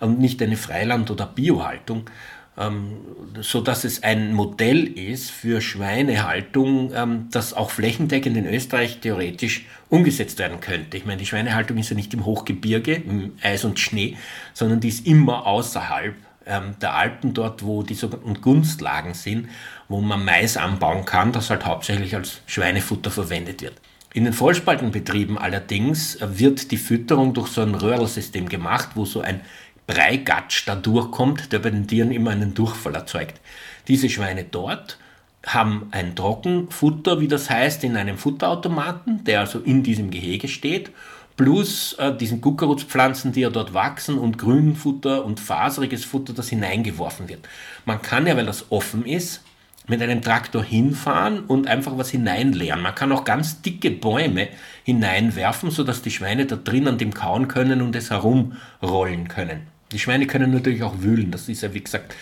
und 0.00 0.18
nicht 0.18 0.42
eine 0.42 0.56
Freiland- 0.56 1.10
oder 1.10 1.26
Biohaltung 1.26 2.10
ähm, 2.56 2.96
so 3.40 3.60
dass 3.60 3.84
es 3.84 4.02
ein 4.02 4.32
Modell 4.32 4.86
ist 4.86 5.30
für 5.30 5.60
Schweinehaltung, 5.60 6.92
ähm, 6.94 7.28
das 7.30 7.54
auch 7.54 7.70
flächendeckend 7.70 8.36
in 8.36 8.46
Österreich 8.46 9.00
theoretisch 9.00 9.66
umgesetzt 9.88 10.38
werden 10.38 10.60
könnte. 10.60 10.96
Ich 10.96 11.04
meine, 11.04 11.18
die 11.18 11.26
Schweinehaltung 11.26 11.78
ist 11.78 11.90
ja 11.90 11.96
nicht 11.96 12.14
im 12.14 12.24
Hochgebirge, 12.24 12.94
im 12.94 13.32
Eis 13.42 13.64
und 13.64 13.80
Schnee, 13.80 14.16
sondern 14.52 14.80
die 14.80 14.88
ist 14.88 15.06
immer 15.06 15.46
außerhalb 15.46 16.14
ähm, 16.46 16.74
der 16.80 16.94
Alpen, 16.94 17.34
dort 17.34 17.64
wo 17.64 17.82
die 17.82 17.94
sogenannten 17.94 18.40
Gunstlagen 18.40 19.14
sind, 19.14 19.48
wo 19.88 20.00
man 20.00 20.24
Mais 20.24 20.56
anbauen 20.56 21.04
kann, 21.04 21.32
das 21.32 21.50
halt 21.50 21.66
hauptsächlich 21.66 22.14
als 22.14 22.40
Schweinefutter 22.46 23.10
verwendet 23.10 23.62
wird. 23.62 23.74
In 24.12 24.22
den 24.22 24.32
Vollspaltenbetrieben 24.32 25.38
allerdings 25.38 26.18
wird 26.20 26.70
die 26.70 26.76
Fütterung 26.76 27.34
durch 27.34 27.48
so 27.48 27.62
ein 27.62 27.74
Röhrlsystem 27.74 28.48
gemacht, 28.48 28.90
wo 28.94 29.04
so 29.04 29.20
ein 29.20 29.40
Breigatsch 29.86 30.66
da 30.66 30.74
durchkommt, 30.74 31.52
der 31.52 31.58
bei 31.58 31.70
den 31.70 31.86
Tieren 31.86 32.10
immer 32.10 32.30
einen 32.30 32.54
Durchfall 32.54 32.94
erzeugt. 32.94 33.40
Diese 33.88 34.08
Schweine 34.08 34.44
dort 34.44 34.98
haben 35.46 35.88
ein 35.90 36.16
Trockenfutter, 36.16 37.20
wie 37.20 37.28
das 37.28 37.50
heißt, 37.50 37.84
in 37.84 37.96
einem 37.96 38.16
Futterautomaten, 38.16 39.24
der 39.24 39.40
also 39.40 39.60
in 39.60 39.82
diesem 39.82 40.10
Gehege 40.10 40.48
steht, 40.48 40.90
plus 41.36 41.94
äh, 41.94 42.16
diesen 42.16 42.40
Kuckerutspflanzen, 42.40 43.32
die 43.32 43.40
ja 43.40 43.50
dort 43.50 43.74
wachsen 43.74 44.18
und 44.18 44.38
Grünfutter 44.38 45.24
und 45.24 45.40
faseriges 45.40 46.04
Futter, 46.04 46.32
das 46.32 46.48
hineingeworfen 46.48 47.28
wird. 47.28 47.46
Man 47.84 48.00
kann 48.00 48.26
ja, 48.26 48.36
weil 48.36 48.46
das 48.46 48.70
offen 48.70 49.04
ist, 49.04 49.42
mit 49.86 50.00
einem 50.00 50.22
Traktor 50.22 50.64
hinfahren 50.64 51.40
und 51.40 51.66
einfach 51.66 51.98
was 51.98 52.08
hineinleeren. 52.08 52.80
Man 52.80 52.94
kann 52.94 53.12
auch 53.12 53.24
ganz 53.24 53.60
dicke 53.60 53.90
Bäume 53.90 54.48
hineinwerfen, 54.84 55.70
sodass 55.70 56.00
die 56.00 56.10
Schweine 56.10 56.46
da 56.46 56.56
drin 56.56 56.88
an 56.88 56.96
dem 56.96 57.12
kauen 57.12 57.48
können 57.48 57.82
und 57.82 57.94
es 57.94 58.10
herumrollen 58.10 59.28
können. 59.28 59.73
Die 59.94 59.98
Schweine 60.00 60.26
können 60.26 60.52
natürlich 60.52 60.82
auch 60.82 61.00
wühlen. 61.00 61.30
Das 61.30 61.48
ist 61.48 61.62
ja, 61.62 61.72
wie 61.72 61.80
gesagt, 61.80 62.14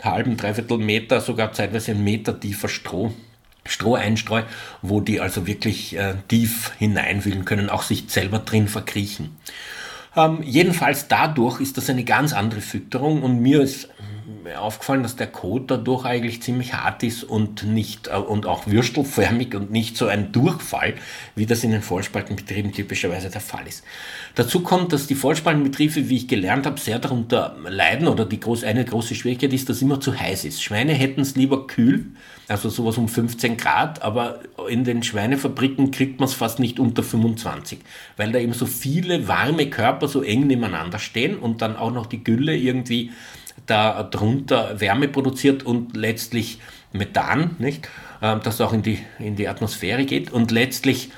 einen 0.00 0.12
halben, 0.12 0.36
dreiviertel 0.36 0.78
Meter, 0.78 1.20
sogar 1.20 1.52
zeitweise 1.52 1.92
ein 1.92 2.02
Meter 2.02 2.38
tiefer 2.40 2.68
Stroh. 2.68 3.12
Stroheinstreu, 3.66 4.44
wo 4.80 5.00
die 5.00 5.20
also 5.20 5.46
wirklich 5.46 5.94
äh, 5.94 6.14
tief 6.26 6.72
hineinwühlen 6.78 7.44
können, 7.44 7.68
auch 7.68 7.82
sich 7.82 8.04
selber 8.08 8.38
drin 8.38 8.66
verkriechen. 8.66 9.36
Ähm, 10.16 10.42
jedenfalls 10.42 11.08
dadurch 11.08 11.60
ist 11.60 11.76
das 11.76 11.90
eine 11.90 12.04
ganz 12.04 12.32
andere 12.32 12.62
Fütterung 12.62 13.22
und 13.22 13.42
mir 13.42 13.60
ist 13.60 13.90
aufgefallen, 14.58 15.02
dass 15.02 15.16
der 15.16 15.26
Kot 15.26 15.70
dadurch 15.70 16.04
eigentlich 16.04 16.42
ziemlich 16.42 16.74
hart 16.74 17.02
ist 17.02 17.24
und 17.24 17.64
nicht 17.64 18.08
äh, 18.08 18.16
und 18.16 18.46
auch 18.46 18.66
würstelförmig 18.66 19.54
und 19.54 19.70
nicht 19.70 19.96
so 19.96 20.06
ein 20.06 20.32
Durchfall, 20.32 20.94
wie 21.34 21.46
das 21.46 21.64
in 21.64 21.70
den 21.70 21.82
Vollspaltenbetrieben 21.82 22.72
typischerweise 22.72 23.30
der 23.30 23.40
Fall 23.40 23.66
ist. 23.66 23.84
Dazu 24.34 24.60
kommt, 24.60 24.92
dass 24.92 25.06
die 25.06 25.14
Vollspaltenbetriebe, 25.14 26.08
wie 26.08 26.16
ich 26.16 26.28
gelernt 26.28 26.66
habe, 26.66 26.78
sehr 26.78 26.98
darunter 26.98 27.56
leiden 27.68 28.08
oder 28.08 28.24
die 28.24 28.40
groß, 28.40 28.64
eine 28.64 28.84
große 28.84 29.14
Schwierigkeit 29.14 29.52
ist, 29.52 29.68
dass 29.68 29.82
immer 29.82 30.00
zu 30.00 30.18
heiß 30.18 30.44
ist. 30.44 30.62
Schweine 30.62 30.92
hätten 30.92 31.22
es 31.22 31.34
lieber 31.34 31.66
kühl, 31.66 32.06
also 32.48 32.68
sowas 32.68 32.98
um 32.98 33.08
15 33.08 33.56
Grad, 33.56 34.02
aber 34.02 34.40
in 34.68 34.84
den 34.84 35.02
Schweinefabriken 35.02 35.90
kriegt 35.90 36.20
man 36.20 36.28
es 36.28 36.34
fast 36.34 36.58
nicht 36.58 36.78
unter 36.78 37.02
25, 37.02 37.78
weil 38.16 38.32
da 38.32 38.38
eben 38.38 38.52
so 38.52 38.66
viele 38.66 39.28
warme 39.28 39.68
Körper 39.70 40.08
so 40.08 40.22
eng 40.22 40.46
nebeneinander 40.46 40.98
stehen 40.98 41.38
und 41.38 41.62
dann 41.62 41.76
auch 41.76 41.92
noch 41.92 42.06
die 42.06 42.22
Gülle 42.22 42.56
irgendwie 42.56 43.10
da 43.68 44.02
drunter 44.02 44.80
Wärme 44.80 45.08
produziert 45.08 45.62
und 45.62 45.96
letztlich 45.96 46.58
Methan, 46.92 47.56
nicht? 47.58 47.88
Ähm, 48.20 48.40
das 48.42 48.60
auch 48.60 48.72
in 48.72 48.82
die, 48.82 48.98
in 49.18 49.36
die 49.36 49.48
Atmosphäre 49.48 50.04
geht 50.04 50.32
und 50.32 50.50
letztlich 50.50 51.10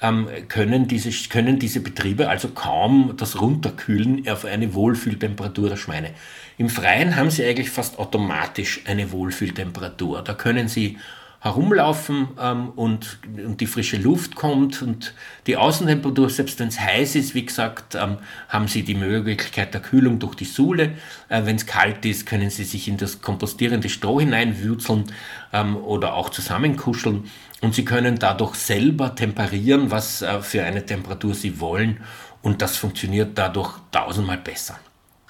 ähm, 0.00 0.28
können, 0.48 0.88
diese, 0.88 1.10
können 1.28 1.58
diese 1.58 1.80
Betriebe 1.80 2.28
also 2.28 2.48
kaum 2.48 3.14
das 3.16 3.40
runterkühlen 3.40 4.28
auf 4.28 4.44
eine 4.44 4.74
Wohlfühltemperatur 4.74 5.68
der 5.68 5.76
Schweine. 5.76 6.10
Im 6.56 6.68
Freien 6.68 7.16
haben 7.16 7.30
sie 7.30 7.44
eigentlich 7.44 7.70
fast 7.70 7.98
automatisch 7.98 8.82
eine 8.86 9.12
Wohlfühltemperatur. 9.12 10.22
Da 10.22 10.34
können 10.34 10.68
sie 10.68 10.98
herumlaufen 11.40 12.28
ähm, 12.40 12.70
und, 12.70 13.18
und 13.26 13.60
die 13.60 13.66
frische 13.66 13.96
Luft 13.96 14.34
kommt 14.34 14.82
und 14.82 15.14
die 15.46 15.56
Außentemperatur, 15.56 16.28
selbst 16.30 16.58
wenn 16.58 16.68
es 16.68 16.80
heiß 16.80 17.14
ist, 17.14 17.34
wie 17.34 17.46
gesagt, 17.46 17.94
ähm, 17.94 18.18
haben 18.48 18.66
Sie 18.66 18.82
die 18.82 18.96
Möglichkeit 18.96 19.72
der 19.72 19.80
Kühlung 19.80 20.18
durch 20.18 20.34
die 20.34 20.44
Sohle. 20.44 20.94
Äh, 21.28 21.44
wenn 21.44 21.54
es 21.54 21.66
kalt 21.66 22.04
ist, 22.04 22.26
können 22.26 22.50
Sie 22.50 22.64
sich 22.64 22.88
in 22.88 22.96
das 22.96 23.22
kompostierende 23.22 23.88
Stroh 23.88 24.18
hineinwürzeln 24.18 25.04
ähm, 25.52 25.76
oder 25.76 26.14
auch 26.14 26.30
zusammenkuscheln 26.30 27.30
und 27.60 27.74
Sie 27.74 27.84
können 27.84 28.18
dadurch 28.18 28.56
selber 28.56 29.14
temperieren, 29.14 29.92
was 29.92 30.22
äh, 30.22 30.40
für 30.40 30.64
eine 30.64 30.84
Temperatur 30.84 31.34
Sie 31.34 31.60
wollen 31.60 32.00
und 32.42 32.62
das 32.62 32.76
funktioniert 32.76 33.38
dadurch 33.38 33.78
tausendmal 33.92 34.38
besser. 34.38 34.78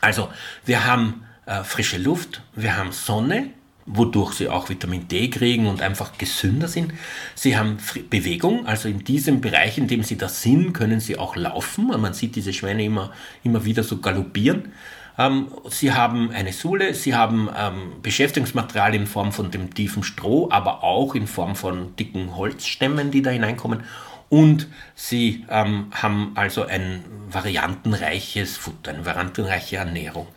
Also 0.00 0.30
wir 0.64 0.86
haben 0.86 1.24
äh, 1.44 1.64
frische 1.64 1.98
Luft, 1.98 2.42
wir 2.54 2.78
haben 2.78 2.92
Sonne, 2.92 3.50
wodurch 3.88 4.35
sie 4.35 4.49
auch 4.49 4.68
Vitamin 4.68 5.09
D 5.09 5.28
kriegen 5.30 5.66
und 5.66 5.83
einfach 5.83 6.16
gesünder 6.18 6.68
sind. 6.68 6.92
Sie 7.35 7.57
haben 7.57 7.78
Bewegung, 8.11 8.66
also 8.66 8.88
in 8.88 9.04
diesem 9.04 9.40
Bereich, 9.40 9.78
in 9.78 9.88
dem 9.88 10.02
sie 10.02 10.16
da 10.16 10.28
sind, 10.28 10.73
können 10.73 11.00
sie 11.00 11.18
auch 11.18 11.37
laufen. 11.37 11.88
Man 11.88 12.14
sieht 12.14 12.37
diese 12.37 12.52
Schweine 12.52 12.85
immer, 12.85 13.12
immer 13.42 13.64
wieder 13.64 13.83
so 13.83 13.99
galoppieren. 13.99 14.73
Ähm, 15.18 15.49
sie 15.68 15.92
haben 15.92 16.30
eine 16.30 16.52
Sohle, 16.52 16.95
sie 16.95 17.14
haben 17.14 17.50
ähm, 17.57 18.00
Beschäftigungsmaterial 18.02 18.95
in 18.95 19.07
Form 19.07 19.33
von 19.33 19.50
dem 19.50 19.75
tiefen 19.75 20.04
Stroh, 20.04 20.49
aber 20.50 20.85
auch 20.85 21.14
in 21.14 21.26
Form 21.26 21.57
von 21.57 21.97
dicken 21.97 22.37
Holzstämmen, 22.37 23.11
die 23.11 23.23
da 23.23 23.30
hineinkommen. 23.30 23.83
Und 24.28 24.68
sie 24.95 25.45
ähm, 25.49 25.87
haben 25.90 26.33
also 26.35 26.64
ein 26.64 27.02
variantenreiches 27.30 28.57
Futter, 28.57 28.92
eine 28.92 29.04
variantenreiche 29.04 29.76
Ernährung. 29.76 30.28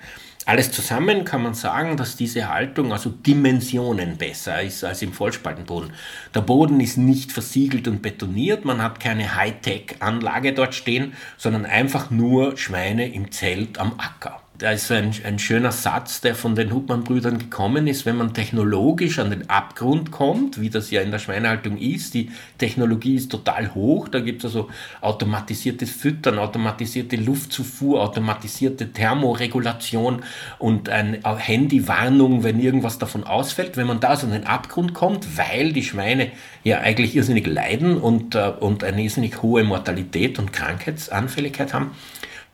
Alles 0.46 0.72
zusammen 0.72 1.24
kann 1.24 1.44
man 1.44 1.54
sagen, 1.54 1.98
dass 1.98 2.16
diese 2.16 2.50
Haltung 2.50 2.92
also 2.92 3.10
Dimensionen 3.10 4.18
besser 4.18 4.62
ist 4.62 4.84
als 4.84 5.02
im 5.02 5.14
Vollspaltenboden. 5.14 5.94
Der 6.34 6.42
Boden 6.42 6.80
ist 6.80 6.98
nicht 6.98 7.32
versiegelt 7.32 7.88
und 7.88 8.02
betoniert, 8.02 8.66
man 8.66 8.82
hat 8.82 9.00
keine 9.00 9.36
Hightech-Anlage 9.36 10.54
dort 10.54 10.74
stehen, 10.74 11.14
sondern 11.38 11.66
einfach 11.66 12.10
nur 12.10 12.58
Schweine 12.58 13.14
im 13.14 13.32
Zelt 13.32 13.78
am 13.78 13.94
Acker 14.00 14.41
da 14.58 14.72
ist 14.72 14.92
ein, 14.92 15.12
ein 15.24 15.40
schöner 15.40 15.72
Satz, 15.72 16.22
der 16.22 16.36
von 16.36 16.54
den 16.54 16.72
Hubmann-Brüdern 16.72 17.40
gekommen 17.40 17.88
ist, 17.88 18.06
wenn 18.06 18.18
man 18.18 18.36
technologisch 18.36 19.18
an 19.18 19.32
den 19.32 19.50
Abgrund 19.50 20.12
kommt, 20.12 20.62
wie 20.62 20.70
das 20.70 20.92
ja 20.92 21.02
in 21.02 21.10
der 21.10 21.18
Schweinehaltung 21.18 21.78
ist, 21.78 22.14
die 22.14 22.30
Technologie 22.60 23.16
ist 23.16 23.32
total 23.32 23.74
hoch, 23.74 24.08
da 24.08 24.20
gibt 24.20 24.44
es 24.44 24.56
also 24.56 24.70
automatisiertes 25.02 25.90
Füttern, 25.90 26.38
automatisierte 26.38 27.16
Luftzufuhr, 27.16 28.02
automatisierte 28.02 28.92
Thermoregulation 28.92 30.22
und 30.60 30.90
eine 30.90 31.20
Handywarnung, 31.24 32.44
wenn 32.44 32.60
irgendwas 32.60 33.00
davon 33.00 33.24
ausfällt. 33.24 33.78
Wenn 33.78 33.88
man 33.88 34.00
da 34.00 34.16
so 34.16 34.28
an 34.28 34.34
den 34.34 34.46
Abgrund 34.46 34.94
kommt, 34.94 35.38
weil 35.40 35.74
die 35.74 35.84
Schweine 35.84 36.32
ja 36.64 36.82
eigentlich 36.82 37.16
irrsinnig 37.16 37.48
leiden 37.48 37.98
und, 37.98 38.36
äh, 38.36 38.52
und 38.60 38.84
eine 38.84 39.02
irrsinnig 39.02 39.42
hohe 39.42 39.64
Mortalität 39.64 40.38
und 40.38 40.54
Krankheitsanfälligkeit 40.54 41.74
haben, 41.74 41.92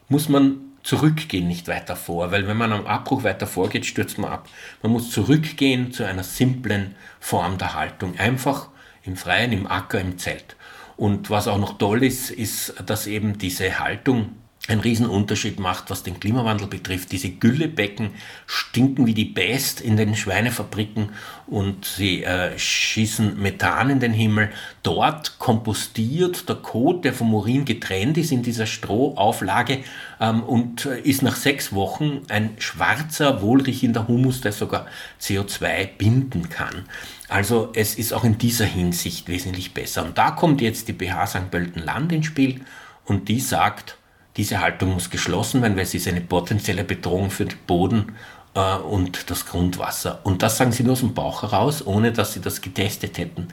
muss 0.08 0.30
man 0.30 0.66
zurückgehen, 0.88 1.50
nicht 1.50 1.67
weiter 1.67 1.98
vor, 1.98 2.32
weil 2.32 2.48
wenn 2.48 2.56
man 2.56 2.72
am 2.72 2.88
Abbruch 2.88 3.25
weiter 3.25 3.46
vorgeht, 3.46 3.86
stürzt 3.86 4.17
man 4.17 4.32
ab. 4.32 4.48
Man 4.82 4.94
muss 4.94 5.12
zurückgehen 5.12 5.91
zu 5.91 6.06
einer 6.06 6.24
simplen 6.24 6.96
Form 7.20 7.58
der 7.58 7.74
Haltung, 7.74 8.17
einfach 8.17 8.70
im 9.03 9.17
Freien, 9.17 9.51
im 9.51 9.67
Acker, 9.67 10.00
im 10.00 10.17
Zelt. 10.17 10.56
Und 10.96 11.29
was 11.29 11.50
auch 11.50 11.58
noch 11.58 11.77
toll 11.77 12.06
ist, 12.06 12.32
ist, 12.32 12.74
dass 12.86 13.06
eben 13.06 13.38
diese 13.38 13.79
Haltung 13.79 14.38
einen 14.67 14.81
Riesenunterschied 14.81 15.59
macht, 15.59 15.89
was 15.89 16.03
den 16.03 16.19
Klimawandel 16.19 16.67
betrifft. 16.67 17.12
Diese 17.12 17.29
Güllebecken 17.29 18.12
stinken 18.45 19.05
wie 19.05 19.13
die 19.13 19.25
Pest 19.25 19.79
in 19.79 19.95
den 19.95 20.15
Schweinefabriken 20.15 21.09
und 21.47 21.86
sie 21.86 22.24
äh, 22.24 22.57
schießen 22.57 23.41
Methan 23.41 23.89
in 23.89 24.00
den 24.00 24.13
Himmel. 24.13 24.50
Dort 24.83 25.39
kompostiert 25.39 26.50
der 26.50 26.57
Kot, 26.57 27.05
der 27.05 27.13
vom 27.13 27.33
Urin 27.33 27.63
getrennt 27.63 28.17
ist, 28.17 28.31
in 28.31 28.43
dieser 28.43 28.65
Strohauflage 28.65 29.79
ähm, 30.19 30.43
und 30.43 30.86
äh, 30.86 31.00
ist 31.00 31.21
nach 31.21 31.38
sechs 31.38 31.71
Wochen 31.71 32.24
ein 32.27 32.55
schwarzer, 32.59 33.41
wohlriechender 33.41 34.07
Humus, 34.07 34.41
der 34.41 34.51
sogar 34.51 34.88
CO2 35.21 35.88
binden 35.97 36.50
kann. 36.50 36.83
Also 37.29 37.71
es 37.74 37.95
ist 37.95 38.13
auch 38.13 38.24
in 38.24 38.38
dieser 38.38 38.65
Hinsicht 38.65 39.29
wesentlich 39.29 39.74
besser. 39.74 40.03
Und 40.03 40.17
da 40.17 40.31
kommt 40.31 40.62
jetzt 40.62 40.88
die 40.88 40.93
BH 40.93 41.27
St. 41.27 41.51
Pölten 41.51 41.83
Land 41.83 42.12
ins 42.12 42.25
Spiel 42.25 42.62
und 43.05 43.29
die 43.29 43.39
sagt, 43.39 43.97
diese 44.38 44.62
Haltung 44.62 44.94
muss 44.94 45.10
geschlossen 45.10 45.62
werden, 45.62 45.77
weil 45.77 45.86
sie 45.86 45.98
ist 45.98 46.08
eine 46.08 46.22
potenzielle 46.22 46.84
Bedrohung 46.84 47.32
für 47.32 47.46
den 47.46 47.58
Boden 47.65 48.13
äh, 48.53 48.75
und 48.77 49.29
das 49.29 49.46
Grundwasser. 49.46 50.20
Und 50.24 50.44
das 50.44 50.58
sagen 50.58 50.72
sie 50.72 50.84
nur 50.84 50.94
aus 50.94 51.00
dem 51.00 51.13
Bauch 51.13 51.41
heraus, 51.41 51.86
ohne 51.86 52.12
dass 52.12 52.34
sie 52.34 52.41
das 52.41 52.62
getestet 52.62 53.17
hätten. 53.17 53.48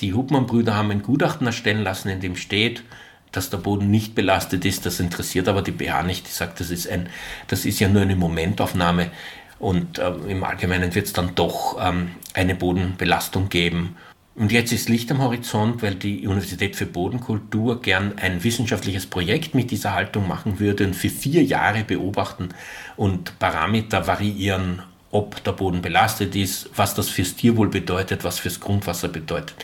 Die 0.00 0.14
Hubmann-Brüder 0.14 0.76
haben 0.76 0.90
ein 0.90 1.02
Gutachten 1.02 1.46
erstellen 1.46 1.82
lassen, 1.82 2.08
in 2.08 2.20
dem 2.20 2.36
steht, 2.36 2.84
dass 3.32 3.50
der 3.50 3.58
Boden 3.58 3.90
nicht 3.90 4.14
belastet 4.14 4.64
ist. 4.64 4.86
Das 4.86 5.00
interessiert 5.00 5.48
aber 5.48 5.62
die 5.62 5.72
BH 5.72 6.02
nicht. 6.04 6.26
Die 6.26 6.32
sagt, 6.32 6.60
das 6.60 6.70
ist, 6.70 6.88
ein, 6.88 7.08
das 7.48 7.64
ist 7.64 7.80
ja 7.80 7.88
nur 7.88 8.02
eine 8.02 8.16
Momentaufnahme. 8.16 9.10
Und 9.58 9.98
äh, 9.98 10.12
im 10.28 10.44
Allgemeinen 10.44 10.94
wird 10.94 11.06
es 11.06 11.12
dann 11.12 11.34
doch 11.34 11.76
ähm, 11.80 12.12
eine 12.34 12.54
Bodenbelastung 12.54 13.48
geben. 13.48 13.96
Und 14.38 14.52
jetzt 14.52 14.72
ist 14.72 14.88
Licht 14.88 15.10
am 15.10 15.20
Horizont, 15.20 15.82
weil 15.82 15.96
die 15.96 16.24
Universität 16.28 16.76
für 16.76 16.86
Bodenkultur 16.86 17.82
gern 17.82 18.18
ein 18.18 18.44
wissenschaftliches 18.44 19.06
Projekt 19.06 19.56
mit 19.56 19.72
dieser 19.72 19.94
Haltung 19.94 20.28
machen 20.28 20.60
würde 20.60 20.86
und 20.86 20.94
für 20.94 21.10
vier 21.10 21.42
Jahre 21.42 21.82
beobachten 21.82 22.50
und 22.96 23.36
Parameter 23.40 24.06
variieren, 24.06 24.82
ob 25.10 25.42
der 25.42 25.52
Boden 25.52 25.82
belastet 25.82 26.36
ist, 26.36 26.70
was 26.76 26.94
das 26.94 27.08
fürs 27.08 27.34
Tierwohl 27.34 27.68
bedeutet, 27.68 28.22
was 28.22 28.38
fürs 28.38 28.60
Grundwasser 28.60 29.08
bedeutet. 29.08 29.56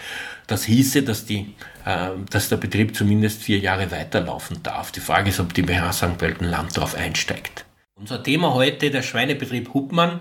Das 0.49 0.65
hieße, 0.65 1.05
dass, 1.05 1.25
die, 1.25 1.55
äh, 1.85 2.09
dass 2.31 2.49
der 2.49 2.57
Betrieb 2.57 2.97
zumindest 2.97 3.43
vier 3.43 3.61
Jahre 3.61 3.93
weiterlaufen 3.93 4.61
darf. 4.65 4.91
Die 4.91 5.01
Frage 5.01 5.31
ist, 5.31 5.39
ob 5.39 5.55
die 5.55 5.63
BH 5.63 5.93
St. 5.93 6.19
Pölten 6.19 6.49
Land 6.49 6.77
darauf 6.77 6.97
einsteigt. 6.97 7.65
Unser 7.95 8.25
Thema 8.25 8.55
heute, 8.55 8.91
der 8.91 9.03
Schweinebetrieb 9.03 9.73
Huppmann. 9.73 10.21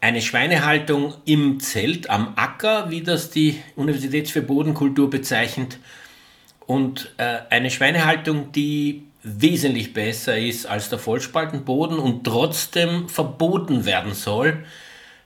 Eine 0.00 0.22
Schweinehaltung 0.22 1.14
im 1.24 1.58
Zelt 1.58 2.08
am 2.08 2.34
Acker, 2.36 2.88
wie 2.88 3.02
das 3.02 3.30
die 3.30 3.60
Universität 3.74 4.30
für 4.30 4.42
Bodenkultur 4.42 5.10
bezeichnet. 5.10 5.78
Und 6.66 7.12
äh, 7.16 7.38
eine 7.50 7.68
Schweinehaltung, 7.70 8.52
die 8.52 9.08
wesentlich 9.24 9.94
besser 9.94 10.38
ist 10.38 10.66
als 10.66 10.88
der 10.88 11.00
Vollspaltenboden 11.00 11.98
und 11.98 12.22
trotzdem 12.22 13.08
verboten 13.08 13.86
werden 13.86 14.14
soll. 14.14 14.64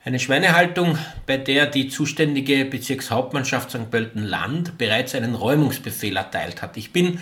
Eine 0.04 0.18
Schweinehaltung, 0.18 0.98
bei 1.26 1.36
der 1.36 1.66
die 1.66 1.88
zuständige 1.88 2.64
Bezirkshauptmannschaft 2.64 3.70
St. 3.70 3.90
Pölten 3.90 4.24
Land 4.24 4.78
bereits 4.78 5.14
einen 5.14 5.34
Räumungsbefehl 5.34 6.16
erteilt 6.16 6.62
hat. 6.62 6.78
Ich 6.78 6.92
bin 6.92 7.20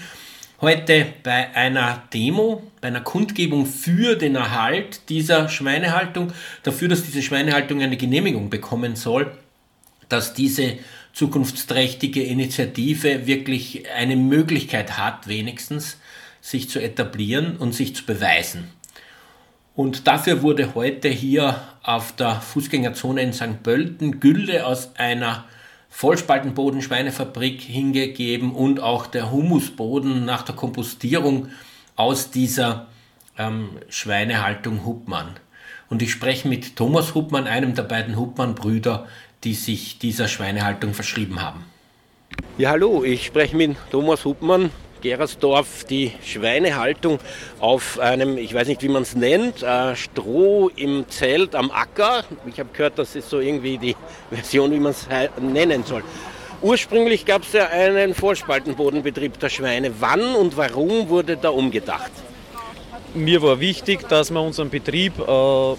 heute 0.60 1.06
bei 1.22 1.54
einer 1.54 2.02
Demo, 2.12 2.62
bei 2.80 2.88
einer 2.88 3.00
Kundgebung 3.00 3.66
für 3.66 4.16
den 4.16 4.36
Erhalt 4.36 5.08
dieser 5.08 5.48
Schweinehaltung, 5.48 6.32
dafür, 6.62 6.88
dass 6.88 7.04
diese 7.04 7.22
Schweinehaltung 7.22 7.80
eine 7.82 7.96
Genehmigung 7.96 8.50
bekommen 8.50 8.96
soll, 8.96 9.32
dass 10.08 10.34
diese 10.34 10.78
zukunftsträchtige 11.12 12.22
Initiative 12.22 13.26
wirklich 13.26 13.90
eine 13.90 14.16
Möglichkeit 14.16 14.98
hat, 14.98 15.28
wenigstens 15.28 15.98
sich 16.40 16.68
zu 16.70 16.80
etablieren 16.80 17.56
und 17.56 17.74
sich 17.74 17.94
zu 17.96 18.04
beweisen. 18.04 18.70
Und 19.74 20.06
dafür 20.06 20.42
wurde 20.42 20.74
heute 20.74 21.08
hier 21.08 21.62
auf 21.82 22.14
der 22.14 22.40
Fußgängerzone 22.40 23.22
in 23.22 23.32
St. 23.32 23.62
Pölten 23.62 24.20
Gülle 24.20 24.66
aus 24.66 24.90
einer 24.96 25.44
Vollspaltenboden 25.90 26.80
Schweinefabrik 26.80 27.60
hingegeben 27.60 28.52
und 28.52 28.80
auch 28.80 29.06
der 29.06 29.30
Humusboden 29.30 30.24
nach 30.24 30.42
der 30.42 30.54
Kompostierung 30.54 31.48
aus 31.96 32.30
dieser 32.30 32.86
ähm, 33.36 33.70
Schweinehaltung 33.88 34.86
Hubmann. 34.86 35.34
Und 35.90 36.00
ich 36.00 36.12
spreche 36.12 36.48
mit 36.48 36.76
Thomas 36.76 37.14
Hubmann, 37.14 37.46
einem 37.46 37.74
der 37.74 37.82
beiden 37.82 38.16
Hubmann-Brüder, 38.16 39.06
die 39.44 39.54
sich 39.54 39.98
dieser 39.98 40.28
Schweinehaltung 40.28 40.94
verschrieben 40.94 41.42
haben. 41.42 41.64
Ja, 42.56 42.70
hallo, 42.70 43.02
ich 43.02 43.26
spreche 43.26 43.56
mit 43.56 43.76
Thomas 43.90 44.24
Hubmann, 44.24 44.70
Gerersdorf 45.00 45.84
die 45.84 46.12
Schweinehaltung 46.24 47.18
auf 47.58 47.98
einem, 47.98 48.38
ich 48.38 48.54
weiß 48.54 48.68
nicht 48.68 48.82
wie 48.82 48.88
man 48.88 49.02
es 49.02 49.14
nennt, 49.14 49.62
äh, 49.62 49.96
Stroh 49.96 50.70
im 50.76 51.08
Zelt 51.08 51.54
am 51.54 51.70
Acker. 51.70 52.24
Ich 52.46 52.58
habe 52.60 52.70
gehört, 52.72 52.98
das 52.98 53.16
ist 53.16 53.30
so 53.30 53.40
irgendwie 53.40 53.78
die 53.78 53.96
Version, 54.30 54.72
wie 54.72 54.80
man 54.80 54.92
es 54.92 55.08
nennen 55.40 55.84
soll. 55.84 56.02
Ursprünglich 56.62 57.24
gab 57.24 57.42
es 57.42 57.54
ja 57.54 57.68
einen 57.68 58.14
Vorspaltenbodenbetrieb 58.14 59.38
der 59.38 59.48
Schweine. 59.48 59.92
Wann 59.98 60.34
und 60.34 60.56
warum 60.58 61.08
wurde 61.08 61.38
da 61.38 61.48
umgedacht? 61.48 62.12
Mir 63.14 63.40
war 63.42 63.60
wichtig, 63.60 64.06
dass 64.08 64.30
wir 64.30 64.40
unseren 64.40 64.68
Betrieb 64.68 65.18
äh, 65.18 65.74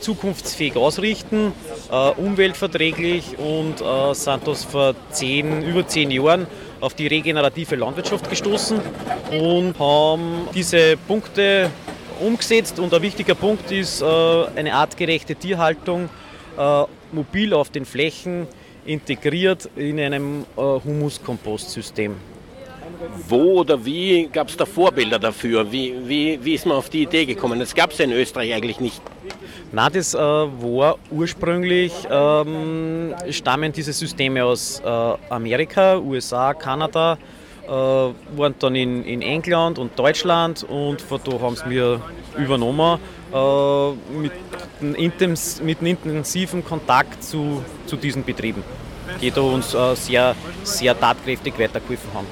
zukunftsfähig 0.00 0.76
ausrichten, 0.76 1.52
äh, 1.90 2.10
umweltverträglich 2.10 3.38
und 3.38 3.80
äh, 3.80 4.14
sind 4.14 4.46
das 4.46 4.64
vor 4.64 4.94
zehn, 5.10 5.62
über 5.62 5.86
zehn 5.86 6.10
Jahren 6.10 6.46
auf 6.80 6.94
die 6.94 7.06
regenerative 7.06 7.76
Landwirtschaft 7.76 8.28
gestoßen 8.28 8.80
und 9.30 9.78
haben 9.78 10.48
diese 10.54 10.96
Punkte 10.96 11.70
umgesetzt. 12.20 12.78
Und 12.78 12.92
ein 12.92 13.02
wichtiger 13.02 13.34
Punkt 13.34 13.70
ist 13.70 14.02
äh, 14.02 14.04
eine 14.56 14.74
artgerechte 14.74 15.34
Tierhaltung, 15.34 16.08
äh, 16.58 16.84
mobil 17.12 17.54
auf 17.54 17.70
den 17.70 17.84
Flächen 17.84 18.46
integriert 18.84 19.68
in 19.76 20.00
einem 20.00 20.44
äh, 20.56 20.60
Humuskompostsystem. 20.60 22.16
Wo 23.28 23.60
oder 23.60 23.82
wie 23.84 24.28
gab 24.32 24.48
es 24.48 24.56
da 24.56 24.66
Vorbilder 24.66 25.18
dafür? 25.18 25.70
Wie, 25.70 25.94
wie, 26.06 26.38
wie 26.42 26.54
ist 26.54 26.66
man 26.66 26.76
auf 26.76 26.90
die 26.90 27.02
Idee 27.02 27.24
gekommen? 27.24 27.58
Das 27.58 27.74
gab 27.74 27.92
es 27.92 28.00
in 28.00 28.12
Österreich 28.12 28.52
eigentlich 28.52 28.80
nicht. 28.80 29.00
Nein, 29.72 29.92
das 29.92 30.14
äh, 30.14 30.18
war 30.18 30.98
ursprünglich, 31.12 31.92
ähm, 32.10 33.14
stammen 33.30 33.72
diese 33.72 33.92
Systeme 33.92 34.44
aus 34.44 34.80
äh, 34.80 34.88
Amerika, 35.28 35.96
USA, 35.96 36.54
Kanada, 36.54 37.16
äh, 37.66 37.70
waren 37.70 38.54
dann 38.58 38.74
in, 38.74 39.04
in 39.04 39.22
England 39.22 39.78
und 39.78 39.96
Deutschland 39.96 40.64
und 40.64 41.00
von 41.00 41.20
da 41.24 41.40
haben 41.40 41.54
sie 41.54 41.68
mir 41.68 42.00
übernommen 42.36 42.98
äh, 43.32 43.90
mit, 44.12 44.32
intens, 44.96 45.62
mit 45.62 45.78
einem 45.78 45.90
intensiven 46.02 46.64
Kontakt 46.64 47.22
zu, 47.22 47.62
zu 47.86 47.94
diesen 47.94 48.24
Betrieben, 48.24 48.64
die 49.20 49.30
da 49.30 49.40
uns 49.40 49.72
äh, 49.72 49.94
sehr, 49.94 50.34
sehr 50.64 50.98
tatkräftig 50.98 51.56
weitergeholfen 51.56 52.10
haben. 52.12 52.26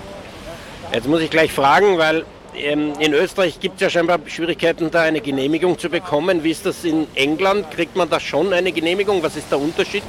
Jetzt 0.93 1.07
muss 1.07 1.21
ich 1.21 1.31
gleich 1.31 1.53
fragen, 1.53 1.99
weil 1.99 2.25
ähm, 2.57 2.95
in 2.99 3.13
Österreich 3.13 3.61
gibt 3.61 3.77
es 3.77 3.81
ja 3.83 3.91
scheinbar 3.91 4.19
Schwierigkeiten, 4.27 4.91
da 4.91 5.03
eine 5.03 5.21
Genehmigung 5.21 5.79
zu 5.79 5.89
bekommen. 5.89 6.43
Wie 6.45 6.51
ist 6.51 6.67
das 6.67 6.85
in 6.85 7.07
England? 7.15 7.71
Kriegt 7.71 7.97
man 7.97 8.09
da 8.09 8.19
schon 8.19 8.53
eine 8.53 8.73
Genehmigung? 8.73 9.23
Was 9.23 9.37
ist 9.37 9.51
der 9.51 9.59
Unterschied? 9.59 10.03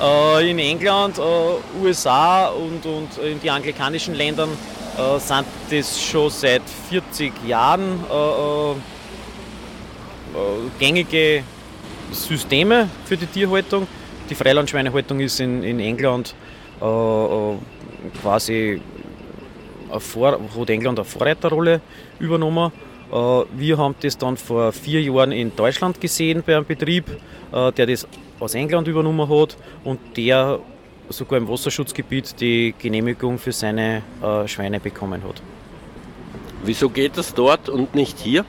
Äh, 0.00 0.50
in 0.50 0.58
England, 0.58 1.18
äh, 1.18 1.22
USA 1.82 2.48
und, 2.48 2.84
in 3.24 3.40
die 3.40 3.50
anglikanischen 3.50 4.14
Ländern 4.14 4.50
äh, 4.98 5.18
sind 5.20 5.46
das 5.70 6.02
schon 6.02 6.30
seit 6.30 6.62
40 6.90 7.32
Jahren 7.46 8.00
gängige 10.80 11.44
Systeme 12.10 12.88
für 13.04 13.16
die 13.16 13.26
Tierhaltung. 13.26 13.86
Die 14.28 14.34
Freilandschweinehaltung 14.34 15.20
ist 15.20 15.38
in 15.38 15.78
England 15.78 16.34
quasi 18.20 18.80
vor, 19.98 20.32
hat 20.32 20.70
England 20.70 20.98
eine 20.98 21.04
Vorreiterrolle 21.04 21.80
übernommen. 22.18 22.72
Äh, 23.12 23.16
wir 23.56 23.78
haben 23.78 23.94
das 24.00 24.18
dann 24.18 24.36
vor 24.36 24.72
vier 24.72 25.02
Jahren 25.02 25.32
in 25.32 25.54
Deutschland 25.54 26.00
gesehen 26.00 26.42
bei 26.44 26.56
einem 26.56 26.66
Betrieb, 26.66 27.08
äh, 27.52 27.72
der 27.72 27.86
das 27.86 28.06
aus 28.40 28.54
England 28.54 28.88
übernommen 28.88 29.28
hat 29.28 29.56
und 29.84 30.00
der 30.16 30.58
sogar 31.08 31.38
im 31.38 31.48
Wasserschutzgebiet 31.48 32.40
die 32.40 32.74
Genehmigung 32.78 33.38
für 33.38 33.52
seine 33.52 34.02
äh, 34.22 34.48
Schweine 34.48 34.80
bekommen 34.80 35.22
hat. 35.22 35.42
Wieso 36.64 36.88
geht 36.88 37.16
das 37.16 37.34
dort 37.34 37.68
und 37.68 37.94
nicht 37.94 38.18
hier? 38.18 38.44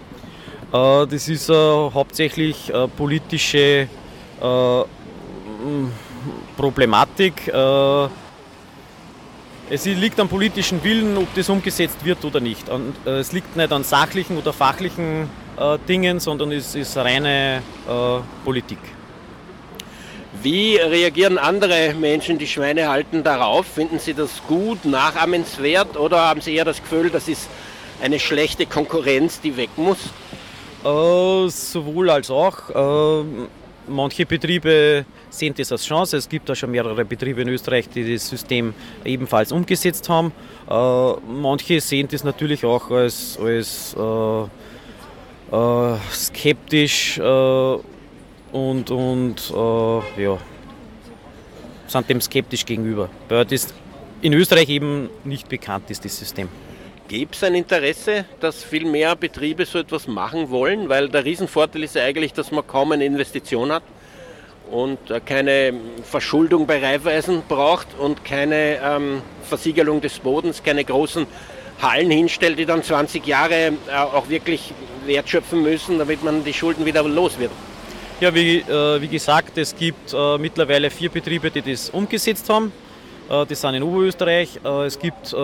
Das 0.72 1.28
ist 1.30 1.50
hauptsächlich 1.50 2.72
politische 2.98 3.88
Problematik. 6.58 7.52
Es 9.68 9.86
liegt 9.86 10.20
am 10.20 10.30
politischen 10.30 10.84
Willen, 10.84 11.18
ob 11.18 11.34
das 11.34 11.50
umgesetzt 11.50 12.06
wird 12.06 12.24
oder 12.24 12.40
nicht. 12.40 12.70
Und, 12.70 12.94
äh, 13.08 13.18
es 13.18 13.32
liegt 13.32 13.56
nicht 13.56 13.72
an 13.72 13.84
sachlichen 13.84 14.38
oder 14.38 14.54
fachlichen 14.54 15.28
äh, 15.58 15.80
Dingen, 15.88 16.20
sondern 16.20 16.52
es 16.52 16.76
ist 16.76 16.96
reine 16.98 17.64
äh, 17.88 18.20
Politik. 18.44 18.78
Wie 20.44 20.76
reagieren 20.76 21.40
andere 21.40 21.96
Menschen, 22.00 22.38
die 22.38 22.46
Schweine 22.46 22.90
halten, 22.90 23.24
darauf? 23.24 23.66
Finden 23.66 23.98
sie 23.98 24.14
das 24.14 24.30
gut, 24.48 24.86
nachahmenswert 24.86 25.98
oder 25.98 26.22
haben 26.22 26.42
sie 26.42 26.54
eher 26.54 26.66
das 26.66 26.80
Gefühl, 26.80 27.10
das 27.10 27.28
ist 27.28 27.50
eine 28.04 28.20
schlechte 28.20 28.68
Konkurrenz, 28.68 29.42
die 29.42 29.58
weg 29.58 29.72
muss? 29.78 29.98
Äh, 30.84 31.50
sowohl 31.50 32.12
als 32.12 32.30
auch. 32.30 33.26
Manche 33.88 34.26
Betriebe 34.26 35.06
sehen 35.30 35.54
das 35.56 35.72
als 35.72 35.86
Chance. 35.86 36.18
Es 36.18 36.28
gibt 36.28 36.50
da 36.50 36.56
schon 36.56 36.72
mehrere 36.72 37.06
Betriebe 37.06 37.42
in 37.42 37.50
Österreich, 37.50 37.88
die 37.90 38.14
das 38.14 38.28
System 38.28 38.74
ebenfalls 39.04 39.52
umgesetzt 39.52 40.10
haben. 40.10 40.32
Äh, 40.70 41.14
manche 41.28 41.80
sehen 41.82 42.08
das 42.10 42.24
natürlich 42.24 42.66
auch 42.66 42.90
als, 42.90 43.38
als 43.40 43.96
äh, 43.98 44.44
äh, 45.56 45.98
skeptisch 46.12 47.18
äh, 47.18 47.78
und, 48.52 48.90
und 48.92 49.54
äh, 49.54 50.24
ja, 50.24 50.38
sind 51.88 52.10
dem 52.10 52.22
skeptisch 52.22 52.66
gegenüber, 52.66 53.10
weil 53.30 53.46
das 53.46 53.74
in 54.22 54.34
Österreich 54.34 54.70
eben 54.70 55.10
nicht 55.24 55.50
bekannt 55.50 55.90
ist, 55.92 56.04
das 56.04 56.18
System. 56.18 56.50
Gibt 57.08 57.36
es 57.36 57.44
ein 57.44 57.54
Interesse, 57.54 58.26
dass 58.40 58.64
viel 58.64 58.84
mehr 58.86 59.16
Betriebe 59.16 59.66
so 59.66 59.78
etwas 59.78 60.08
machen 60.08 60.50
wollen? 60.50 60.90
Weil 60.90 61.08
der 61.08 61.24
Riesenvorteil 61.24 61.84
ist 61.84 61.94
ja 61.94 62.04
eigentlich, 62.04 62.34
dass 62.34 62.52
man 62.52 62.66
kaum 62.66 62.94
eine 62.94 63.06
Investition 63.06 63.72
hat 63.72 63.84
und 64.72 65.12
äh, 65.12 65.20
keine 65.20 65.76
Verschuldung 66.04 66.66
bei 66.66 66.84
Reifeisen 66.84 67.44
braucht 67.48 67.88
und 68.00 68.26
keine 68.26 68.80
ähm, 68.84 69.22
Versiegelung 69.44 70.02
des 70.02 70.18
Bodens, 70.18 70.64
keine 70.64 70.84
großen 70.84 71.28
Hallen 71.80 72.10
hinstellt, 72.10 72.58
die 72.58 72.66
dann 72.66 72.82
20 72.82 73.28
Jahre 73.28 73.74
äh, 73.88 73.96
auch 73.96 74.28
wirklich 74.28 74.74
wertschöpfen 75.06 75.62
müssen, 75.62 76.00
damit 76.00 76.24
man 76.24 76.44
die 76.44 76.54
Schulden 76.54 76.86
wieder 76.86 77.04
los 77.04 77.38
wird. 77.38 77.52
Ja, 78.20 78.34
wie, 78.34 78.62
äh, 78.62 79.00
wie 79.00 79.10
gesagt, 79.10 79.60
es 79.60 79.76
gibt 79.76 80.12
äh, 80.12 80.38
mittlerweile 80.40 80.90
vier 80.90 81.10
Betriebe, 81.10 81.52
die 81.52 81.62
das 81.62 81.92
umgesetzt 81.92 82.50
haben. 82.50 82.72
Äh, 83.30 83.46
das 83.46 83.62
sind 83.62 83.76
in 83.76 83.84
Oberösterreich. 83.84 84.60
Äh, 84.64 84.86
es 84.86 84.98
gibt 84.98 85.36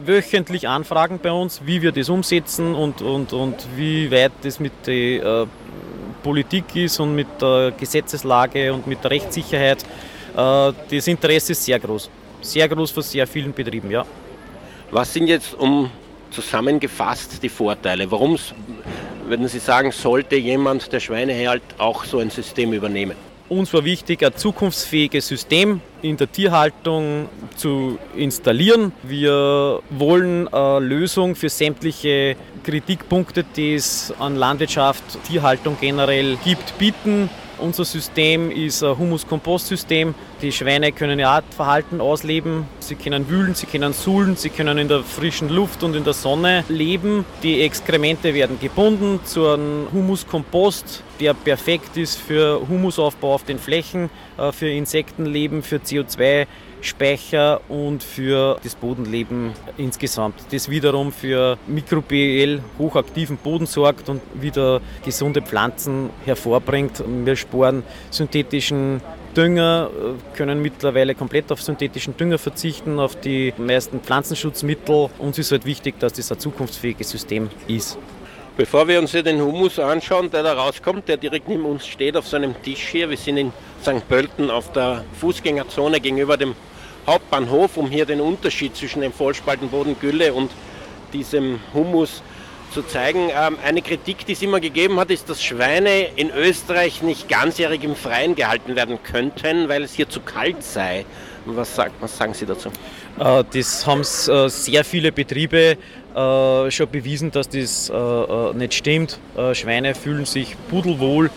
wöchentlich 0.00 0.68
Anfragen 0.68 1.18
bei 1.22 1.32
uns, 1.32 1.62
wie 1.64 1.82
wir 1.82 1.92
das 1.92 2.08
umsetzen 2.08 2.74
und, 2.74 3.02
und, 3.02 3.32
und 3.32 3.66
wie 3.76 4.10
weit 4.10 4.32
das 4.42 4.60
mit 4.60 4.72
der 4.86 5.46
Politik 6.22 6.76
ist 6.76 7.00
und 7.00 7.14
mit 7.14 7.28
der 7.40 7.72
Gesetzeslage 7.76 8.72
und 8.72 8.86
mit 8.86 9.02
der 9.02 9.10
Rechtssicherheit. 9.12 9.82
Äh, 10.36 10.72
das 10.90 11.06
Interesse 11.06 11.52
ist 11.52 11.64
sehr 11.64 11.78
groß. 11.78 12.10
Sehr 12.40 12.68
groß 12.68 12.90
von 12.90 13.02
sehr 13.02 13.26
vielen 13.26 13.52
Betrieben, 13.52 13.90
ja. 13.90 14.04
Was 14.90 15.12
sind 15.12 15.26
jetzt 15.26 15.54
um 15.54 15.90
zusammengefasst 16.30 17.42
die 17.42 17.48
Vorteile? 17.48 18.10
Warum, 18.10 18.38
würden 19.26 19.48
Sie 19.48 19.58
sagen, 19.58 19.92
sollte 19.92 20.36
jemand, 20.36 20.92
der 20.92 21.00
Schweine 21.00 21.32
hält, 21.32 21.62
auch 21.78 22.04
so 22.04 22.18
ein 22.18 22.30
System 22.30 22.72
übernehmen? 22.72 23.16
Uns 23.48 23.72
war 23.72 23.84
wichtig, 23.84 24.24
ein 24.24 24.36
zukunftsfähiges 24.36 25.26
System 25.26 25.80
in 26.02 26.16
der 26.16 26.30
Tierhaltung 26.30 27.28
zu 27.56 27.98
installieren. 28.16 28.92
Wir 29.02 29.80
wollen 29.90 30.48
eine 30.48 30.80
Lösung 30.80 31.34
für 31.34 31.48
sämtliche 31.48 32.36
Kritikpunkte, 32.64 33.44
die 33.56 33.74
es 33.74 34.12
an 34.18 34.36
Landwirtschaft, 34.36 35.02
Tierhaltung 35.24 35.76
generell 35.80 36.36
gibt, 36.44 36.78
bieten. 36.78 37.30
Unser 37.60 37.84
System 37.84 38.50
ist 38.50 38.84
ein 38.84 38.96
Humus-Kompost-System. 38.96 40.14
Die 40.42 40.52
Schweine 40.52 40.92
können 40.92 41.18
ihr 41.18 41.28
Artverhalten 41.28 42.00
ausleben. 42.00 42.66
Sie 42.78 42.94
können 42.94 43.28
wühlen, 43.28 43.54
sie 43.54 43.66
können 43.66 43.92
suhlen, 43.92 44.36
sie 44.36 44.50
können 44.50 44.78
in 44.78 44.86
der 44.86 45.02
frischen 45.02 45.48
Luft 45.48 45.82
und 45.82 45.96
in 45.96 46.04
der 46.04 46.12
Sonne 46.12 46.64
leben. 46.68 47.24
Die 47.42 47.62
Exkremente 47.62 48.32
werden 48.34 48.60
gebunden 48.60 49.20
zu 49.24 49.48
einem 49.48 49.88
Humus-Kompost, 49.92 51.02
der 51.18 51.34
perfekt 51.34 51.96
ist 51.96 52.20
für 52.20 52.60
Humusaufbau 52.68 53.34
auf 53.34 53.44
den 53.44 53.58
Flächen, 53.58 54.08
äh, 54.36 54.52
für 54.52 54.68
Insektenleben, 54.68 55.62
für 55.62 55.76
CO2 55.76 56.46
Speicher 56.80 57.60
und 57.68 58.02
für 58.02 58.58
das 58.62 58.74
Bodenleben 58.74 59.52
insgesamt. 59.76 60.34
Das 60.50 60.68
wiederum 60.68 61.12
für 61.12 61.58
mikrobiell 61.66 62.62
hochaktiven 62.78 63.36
Boden 63.36 63.66
sorgt 63.66 64.08
und 64.08 64.20
wieder 64.34 64.80
gesunde 65.04 65.42
Pflanzen 65.42 66.10
hervorbringt. 66.24 67.02
Wir 67.24 67.36
sparen 67.36 67.82
synthetischen 68.10 69.00
Dünger, 69.36 69.90
äh, 69.92 70.36
können 70.36 70.62
mittlerweile 70.62 71.14
komplett 71.14 71.52
auf 71.52 71.62
synthetischen 71.62 72.16
Dünger 72.16 72.38
verzichten, 72.38 72.98
auf 72.98 73.14
die 73.20 73.52
meisten 73.56 74.00
Pflanzenschutzmittel. 74.00 75.10
Uns 75.18 75.38
ist 75.38 75.52
halt 75.52 75.64
wichtig, 75.64 75.98
dass 76.00 76.14
das 76.14 76.32
ein 76.32 76.38
zukunftsfähiges 76.38 77.10
System 77.10 77.48
ist. 77.68 77.98
Bevor 78.58 78.88
wir 78.88 78.98
uns 78.98 79.12
hier 79.12 79.22
den 79.22 79.40
Humus 79.40 79.78
anschauen, 79.78 80.32
der 80.32 80.42
da 80.42 80.54
rauskommt, 80.54 81.06
der 81.06 81.16
direkt 81.16 81.48
neben 81.48 81.64
uns 81.64 81.86
steht 81.86 82.16
auf 82.16 82.26
so 82.26 82.34
einem 82.34 82.60
Tisch 82.60 82.88
hier. 82.88 83.08
Wir 83.08 83.16
sind 83.16 83.36
in 83.36 83.52
St. 83.82 84.08
Pölten 84.08 84.50
auf 84.50 84.72
der 84.72 85.04
Fußgängerzone 85.20 86.00
gegenüber 86.00 86.36
dem 86.36 86.56
Hauptbahnhof, 87.06 87.76
um 87.76 87.88
hier 87.88 88.04
den 88.04 88.20
Unterschied 88.20 88.74
zwischen 88.74 89.00
dem 89.02 89.12
Vollspaltenboden 89.12 90.00
Gülle 90.00 90.32
und 90.32 90.50
diesem 91.12 91.60
Humus 91.72 92.20
zu 92.74 92.82
zeigen. 92.82 93.30
Ähm, 93.32 93.58
eine 93.64 93.80
Kritik, 93.80 94.26
die 94.26 94.32
es 94.32 94.42
immer 94.42 94.58
gegeben 94.58 94.98
hat, 94.98 95.12
ist, 95.12 95.30
dass 95.30 95.40
Schweine 95.40 96.08
in 96.16 96.32
Österreich 96.32 97.00
nicht 97.00 97.28
ganzjährig 97.28 97.84
im 97.84 97.94
Freien 97.94 98.34
gehalten 98.34 98.74
werden 98.74 98.98
könnten, 99.04 99.68
weil 99.68 99.84
es 99.84 99.94
hier 99.94 100.08
zu 100.08 100.18
kalt 100.18 100.64
sei. 100.64 101.04
Was, 101.46 101.76
sagt, 101.76 101.92
was 102.00 102.18
sagen 102.18 102.34
Sie 102.34 102.44
dazu? 102.44 102.70
Äh, 103.20 103.44
das 103.52 103.86
haben 103.86 104.00
äh, 104.00 104.48
sehr 104.48 104.84
viele 104.84 105.12
Betriebe 105.12 105.78
äh, 106.18 106.70
schon 106.70 106.90
bewiesen, 106.90 107.30
dass 107.30 107.48
das 107.48 107.92
nicht 108.54 108.74
stimmt. 108.74 109.18
Schweine 109.52 109.94
fühlen 109.94 110.24
sich 110.24 110.56
pudelwohl. 110.70 111.30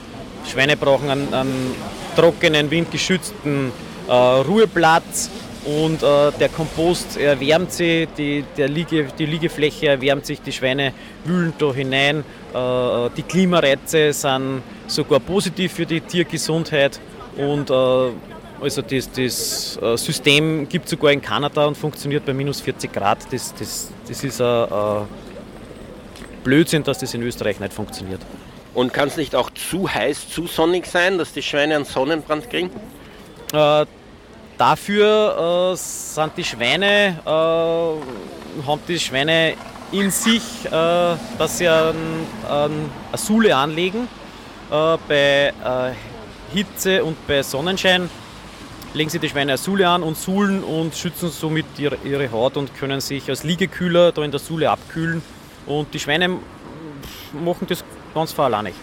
Schweine 0.52 0.76
brauchen 0.76 1.10
einen, 1.10 1.34
einen 1.34 1.76
trockenen, 2.16 2.72
windgeschützten 2.72 3.72
Ruheplatz 4.10 5.30
und 5.64 6.02
äh, 6.02 6.32
der 6.40 6.50
Kompost 6.50 7.18
erwärmt 7.18 7.72
sie, 7.72 8.08
die, 8.18 8.44
Liege, 8.58 9.08
die 9.18 9.28
Liegefläche 9.28 9.90
erwärmt 9.90 10.26
sich, 10.26 10.42
die 10.42 10.52
Schweine 10.52 10.92
wühlen 11.24 11.54
da 11.60 11.72
hinein. 11.72 12.24
Äh, 12.54 13.10
die 13.16 13.22
Klimareize 13.22 14.12
sind 14.12 14.64
sogar 14.88 15.20
positiv 15.20 15.74
für 15.74 15.86
die 15.86 16.02
Tiergesundheit 16.02 17.00
und 17.38 17.70
äh, 17.70 18.10
Also 18.62 18.84
das, 18.84 19.12
das 19.12 19.80
äh, 19.82 19.98
System 19.98 20.70
gibt 20.70 20.86
es 20.86 20.92
sogar 20.92 21.12
in 21.12 21.22
Kanada 21.22 21.66
und 21.66 21.76
funktioniert 21.76 22.26
bei 22.26 22.34
minus 22.34 22.62
40 22.62 22.94
Grad. 22.94 23.18
Das, 23.34 23.54
das, 23.56 23.92
das 24.08 24.24
ist 24.24 24.40
ein 24.40 25.08
Blödsinn, 26.44 26.84
dass 26.84 27.00
das 27.00 27.14
in 27.16 27.24
Österreich 27.24 27.60
nicht 27.60 27.74
funktioniert. 27.74 28.22
Und 28.76 28.94
kann 28.94 29.08
es 29.08 29.18
nicht 29.18 29.36
auch 29.36 29.50
zu 29.50 29.92
heiß, 29.92 30.30
zu 30.30 30.46
sonnig 30.46 30.86
sein, 30.86 31.18
dass 31.18 31.34
die 31.34 31.42
Schweine 31.42 31.76
einen 31.76 31.86
Sonnenbrand 31.86 32.50
kriegen? 32.50 32.70
Äh, 33.52 33.86
dafür 34.58 35.72
äh, 35.74 35.76
sind 35.76 36.34
die 36.38 36.44
Schweine, 36.44 37.20
äh, 37.26 37.30
haben 37.30 38.82
die 38.88 39.00
Schweine 39.00 39.54
in 39.92 40.12
sich, 40.12 40.44
äh, 40.66 40.70
dass 40.70 41.58
sie 41.58 41.68
ein, 41.68 41.96
ein, 42.48 42.72
eine 43.10 43.18
Sule 43.18 43.56
anlegen. 43.56 44.08
Äh, 44.72 44.98
bei 45.08 45.54
äh, 45.66 45.94
Hitze 46.54 47.04
und 47.04 47.28
bei 47.28 47.44
Sonnenschein 47.44 48.10
legen 48.94 49.10
sie 49.10 49.20
die 49.20 49.30
Schweine 49.30 49.54
eine 49.54 49.58
Sule 49.58 49.88
an 49.88 50.04
und 50.04 50.18
suhlen 50.18 50.64
und 50.64 50.96
schützen 50.96 51.30
somit 51.30 51.66
ihre, 51.78 51.98
ihre 52.04 52.32
Haut 52.32 52.58
und 52.58 52.76
können 52.76 53.02
sich 53.02 53.30
als 53.30 53.44
Liegekühler 53.44 54.12
da 54.12 54.24
in 54.24 54.32
der 54.32 54.40
Sule 54.40 54.70
abkühlen. 54.70 55.22
Und 55.66 55.94
die 55.94 56.00
Schweine 56.00 56.30
machen 57.34 57.68
das 57.68 57.84
ganz 58.14 58.32
veralleinig. 58.32 58.74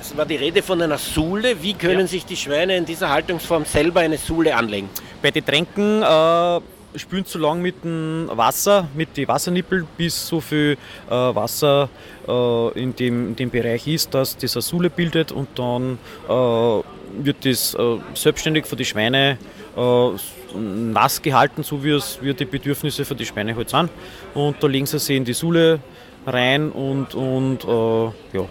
Es 0.00 0.16
war 0.16 0.24
die 0.24 0.36
Rede 0.36 0.62
von 0.62 0.80
einer 0.80 0.98
Sule. 0.98 1.62
Wie 1.62 1.74
können 1.74 2.00
ja. 2.00 2.06
sich 2.06 2.24
die 2.24 2.36
Schweine 2.36 2.76
in 2.76 2.86
dieser 2.86 3.10
Haltungsform 3.10 3.64
selber 3.64 4.00
eine 4.00 4.16
Sule 4.16 4.54
anlegen? 4.54 4.88
Bei 5.20 5.30
den 5.30 5.44
Tränken 5.44 6.02
äh, 6.02 6.98
spülen 6.98 7.24
so 7.26 7.38
lang 7.38 7.60
mit 7.60 7.84
dem 7.84 8.30
Wasser, 8.32 8.88
mit 8.94 9.16
den 9.16 9.28
Wassernippeln, 9.28 9.86
bis 9.96 10.26
so 10.26 10.40
viel 10.40 10.78
äh, 11.08 11.12
Wasser 11.12 11.88
äh, 12.26 12.80
in, 12.80 12.96
dem, 12.96 13.28
in 13.28 13.36
dem 13.36 13.50
Bereich 13.50 13.86
ist, 13.86 14.14
dass 14.14 14.36
das 14.36 14.56
eine 14.56 14.62
Sule 14.62 14.90
bildet 14.90 15.32
und 15.32 15.48
dann 15.58 15.98
äh, 16.28 16.80
wird 17.18 17.44
das 17.44 17.74
äh, 17.74 17.98
selbstständig 18.14 18.66
für 18.66 18.76
die 18.76 18.84
Schweine 18.84 19.38
äh, 19.76 20.58
nass 20.58 21.20
gehalten, 21.22 21.62
so 21.62 21.82
wie 21.82 21.90
es 21.90 22.18
wie 22.20 22.34
die 22.34 22.44
Bedürfnisse 22.44 23.04
für 23.04 23.14
die 23.14 23.26
Schweine 23.26 23.54
halt 23.54 23.70
sind. 23.70 23.90
Und 24.34 24.62
da 24.62 24.66
legen 24.66 24.86
sie 24.86 24.98
sie 24.98 25.16
in 25.16 25.24
die 25.24 25.32
Sule 25.32 25.80
rein 26.26 26.70
und, 26.70 27.14
und 27.14 27.64
äh, 27.64 28.36
ja, 28.36 28.48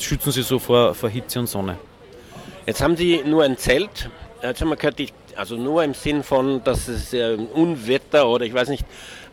schützen 0.00 0.32
sie 0.32 0.42
so 0.42 0.58
vor, 0.58 0.94
vor 0.94 1.08
Hitze 1.08 1.38
und 1.38 1.46
Sonne. 1.46 1.78
Jetzt 2.66 2.82
haben 2.82 2.96
Sie 2.96 3.22
nur 3.24 3.44
ein 3.44 3.56
Zelt. 3.56 4.10
Jetzt 4.42 4.60
haben 4.60 4.70
wir 4.70 4.76
gehört, 4.76 4.96
also 5.36 5.56
nur 5.56 5.84
im 5.84 5.94
Sinn 5.94 6.22
von, 6.22 6.62
dass 6.64 6.88
es 6.88 7.12
äh, 7.12 7.36
Unwetter 7.54 8.28
oder 8.28 8.44
ich 8.44 8.54
weiß 8.54 8.68
nicht, 8.68 8.84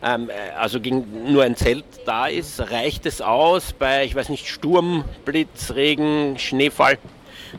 ähm, 0.02 0.30
äh, 0.30 0.52
also 0.56 0.80
gegen 0.80 1.32
nur 1.32 1.42
ein 1.42 1.56
Zelt 1.56 1.84
da 2.06 2.26
ist. 2.26 2.60
Reicht 2.70 3.06
es 3.06 3.20
aus 3.20 3.72
bei, 3.72 4.04
ich 4.04 4.14
weiß 4.14 4.28
nicht, 4.28 4.48
Sturm, 4.48 5.04
Blitz, 5.24 5.72
Regen, 5.74 6.38
Schneefall? 6.38 6.98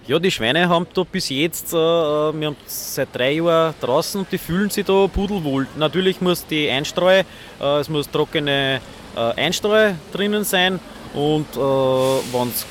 Ja, 0.07 0.19
die 0.19 0.29
Schweine 0.29 0.69
haben 0.69 0.85
da 0.93 1.03
bis 1.03 1.29
jetzt, 1.29 1.73
äh, 1.73 1.75
wir 1.75 2.47
haben 2.47 2.55
seit 2.67 3.09
drei 3.13 3.31
Jahren 3.31 3.73
draußen 3.81 4.21
und 4.21 4.31
die 4.31 4.37
fühlen 4.37 4.69
sich 4.69 4.85
da 4.85 5.07
pudelwohl. 5.07 5.67
Natürlich 5.77 6.21
muss 6.21 6.45
die 6.45 6.69
Einstreue, 6.69 7.25
äh, 7.59 7.79
es 7.79 7.89
muss 7.89 8.09
trockene 8.09 8.81
äh, 9.15 9.19
Einstreue 9.19 9.95
drinnen 10.11 10.43
sein 10.43 10.79
und 11.13 11.47
äh, 11.55 11.59
wenn 11.59 12.49
es 12.49 12.65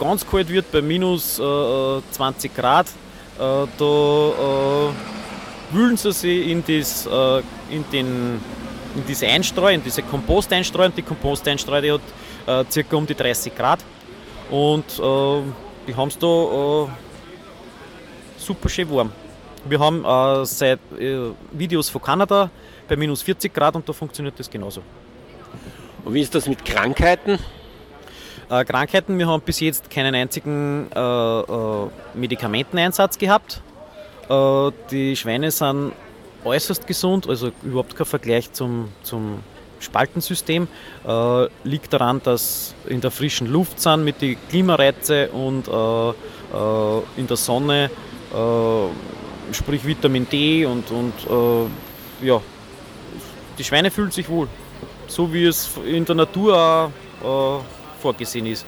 ganz 0.00 0.26
kalt 0.26 0.48
wird, 0.48 0.70
bei 0.72 0.80
minus 0.80 1.36
20 1.36 2.54
Grad, 2.54 2.86
da 3.36 3.66
wühlen 5.72 5.96
sie 5.96 6.12
sich 6.12 6.48
in, 6.48 6.62
das, 6.64 7.04
in, 7.68 7.84
den, 7.90 8.40
in 8.94 9.06
diese 9.08 9.26
Einstreu, 9.26 9.74
in 9.74 9.82
diese 9.82 10.02
Komposteinstreu. 10.02 10.86
Und 10.86 10.96
die 10.96 11.02
Komposteinstreu 11.02 11.80
die 11.80 11.90
hat 11.90 12.00
äh, 12.46 12.64
circa 12.70 12.96
um 12.96 13.06
die 13.06 13.14
30 13.14 13.54
Grad. 13.56 13.80
Und 14.50 14.84
äh, 14.98 15.42
die 15.88 15.96
haben 15.96 16.08
es 16.08 16.18
da 16.18 16.26
äh, 16.26 16.88
super 18.36 18.68
schön 18.68 18.88
warm. 18.90 19.10
Wir 19.64 19.80
haben 19.80 20.04
äh, 20.04 20.44
seit 20.44 20.78
äh, 20.98 21.30
Videos 21.50 21.88
von 21.88 22.02
Kanada 22.02 22.50
bei 22.86 22.96
minus 22.96 23.22
40 23.22 23.52
Grad 23.52 23.74
und 23.74 23.88
da 23.88 23.92
funktioniert 23.92 24.38
das 24.38 24.48
genauso. 24.48 24.82
Und 26.04 26.14
wie 26.14 26.20
ist 26.20 26.34
das 26.34 26.46
mit 26.46 26.64
Krankheiten? 26.64 27.38
Äh, 28.50 28.64
Krankheiten, 28.64 29.18
wir 29.18 29.26
haben 29.26 29.42
bis 29.42 29.60
jetzt 29.60 29.90
keinen 29.90 30.14
einzigen 30.14 30.88
äh, 30.94 31.00
äh, 31.00 31.88
Medikamenteneinsatz 32.14 33.18
gehabt. 33.18 33.62
Äh, 34.28 34.70
die 34.90 35.16
Schweine 35.16 35.50
sind 35.50 35.92
äußerst 36.44 36.86
gesund, 36.86 37.28
also 37.28 37.50
überhaupt 37.62 37.96
kein 37.96 38.06
Vergleich 38.06 38.52
zum, 38.52 38.92
zum 39.02 39.40
Spaltensystem. 39.80 40.68
Äh, 41.06 41.46
liegt 41.64 41.92
daran, 41.92 42.20
dass 42.22 42.74
in 42.86 43.00
der 43.00 43.10
frischen 43.10 43.46
Luft 43.46 43.80
sind 43.80 44.04
mit 44.04 44.20
den 44.20 44.36
Klimareize 44.48 45.28
und 45.28 45.68
äh, 45.68 47.20
in 47.20 47.26
der 47.26 47.36
Sonne, 47.36 47.90
sprich 49.52 49.84
Vitamin 49.84 50.26
D 50.28 50.64
und, 50.64 50.90
und 50.90 51.12
ja, 52.22 52.40
die 53.58 53.64
Schweine 53.64 53.90
fühlen 53.90 54.10
sich 54.10 54.28
wohl 54.28 54.48
so 55.08 55.32
wie 55.32 55.46
es 55.46 55.70
in 55.86 56.04
der 56.04 56.14
Natur 56.14 56.92
auch, 57.22 57.58
äh, 57.58 57.62
vorgesehen 58.00 58.46
ist. 58.46 58.66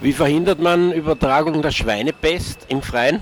Wie 0.00 0.12
verhindert 0.12 0.60
man 0.60 0.92
Übertragung 0.92 1.62
der 1.62 1.70
Schweinepest 1.70 2.66
im 2.68 2.82
Freien? 2.82 3.20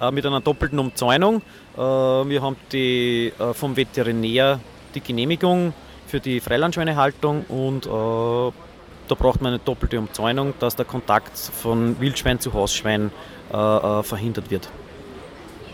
Äh, 0.00 0.10
mit 0.10 0.26
einer 0.26 0.40
doppelten 0.40 0.78
Umzäunung. 0.78 1.42
Äh, 1.76 1.80
wir 1.80 2.42
haben 2.42 2.56
die, 2.72 3.32
äh, 3.38 3.54
vom 3.54 3.76
Veterinär 3.76 4.60
die 4.94 5.00
Genehmigung 5.00 5.72
für 6.12 6.20
die 6.20 6.40
Freilandschweinehaltung 6.40 7.46
und 7.48 7.86
äh, 7.86 7.88
da 7.88 9.14
braucht 9.14 9.40
man 9.40 9.54
eine 9.54 9.62
doppelte 9.64 9.98
Umzäunung, 9.98 10.52
dass 10.58 10.76
der 10.76 10.84
Kontakt 10.84 11.38
von 11.38 11.98
Wildschwein 12.00 12.38
zu 12.38 12.52
Hausschwein 12.52 13.10
äh, 13.50 14.02
verhindert 14.02 14.50
wird. 14.50 14.68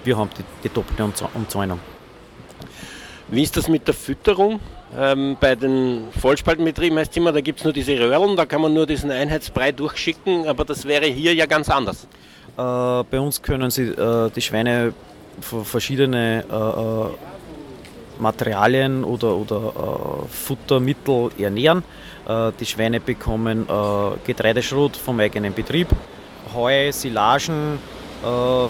Wir 0.04 0.16
haben 0.16 0.30
die, 0.38 0.44
die 0.62 0.72
doppelte 0.72 1.02
Umzäunung. 1.34 1.80
Wie 3.26 3.42
ist 3.42 3.56
das 3.56 3.66
mit 3.66 3.88
der 3.88 3.94
Fütterung? 3.94 4.60
Ähm, 4.96 5.36
bei 5.40 5.56
den 5.56 6.04
Vollspaltenbetrieben 6.20 6.96
heißt 6.96 7.10
es 7.10 7.16
immer, 7.16 7.32
da 7.32 7.40
gibt 7.40 7.58
es 7.58 7.64
nur 7.64 7.72
diese 7.72 7.98
Röhrlen, 7.98 8.36
da 8.36 8.46
kann 8.46 8.62
man 8.62 8.72
nur 8.72 8.86
diesen 8.86 9.10
Einheitsbrei 9.10 9.72
durchschicken, 9.72 10.46
aber 10.46 10.64
das 10.64 10.84
wäre 10.84 11.06
hier 11.06 11.34
ja 11.34 11.46
ganz 11.46 11.68
anders. 11.68 12.04
Äh, 12.56 13.02
bei 13.10 13.18
uns 13.18 13.42
können 13.42 13.70
sie 13.72 13.88
äh, 13.88 14.30
die 14.30 14.40
Schweine 14.40 14.94
verschiedene 15.40 16.44
äh, 16.48 16.54
äh, 16.54 17.37
Materialien 18.18 19.04
oder, 19.04 19.34
oder 19.36 19.56
äh, 19.56 20.28
Futtermittel 20.28 21.30
ernähren. 21.38 21.82
Äh, 22.26 22.52
die 22.58 22.66
Schweine 22.66 23.00
bekommen 23.00 23.66
Getreideschrot 24.24 24.96
vom 24.96 25.20
eigenen 25.20 25.54
Betrieb, 25.54 25.88
Heu, 26.54 26.92
Silagen, 26.92 27.78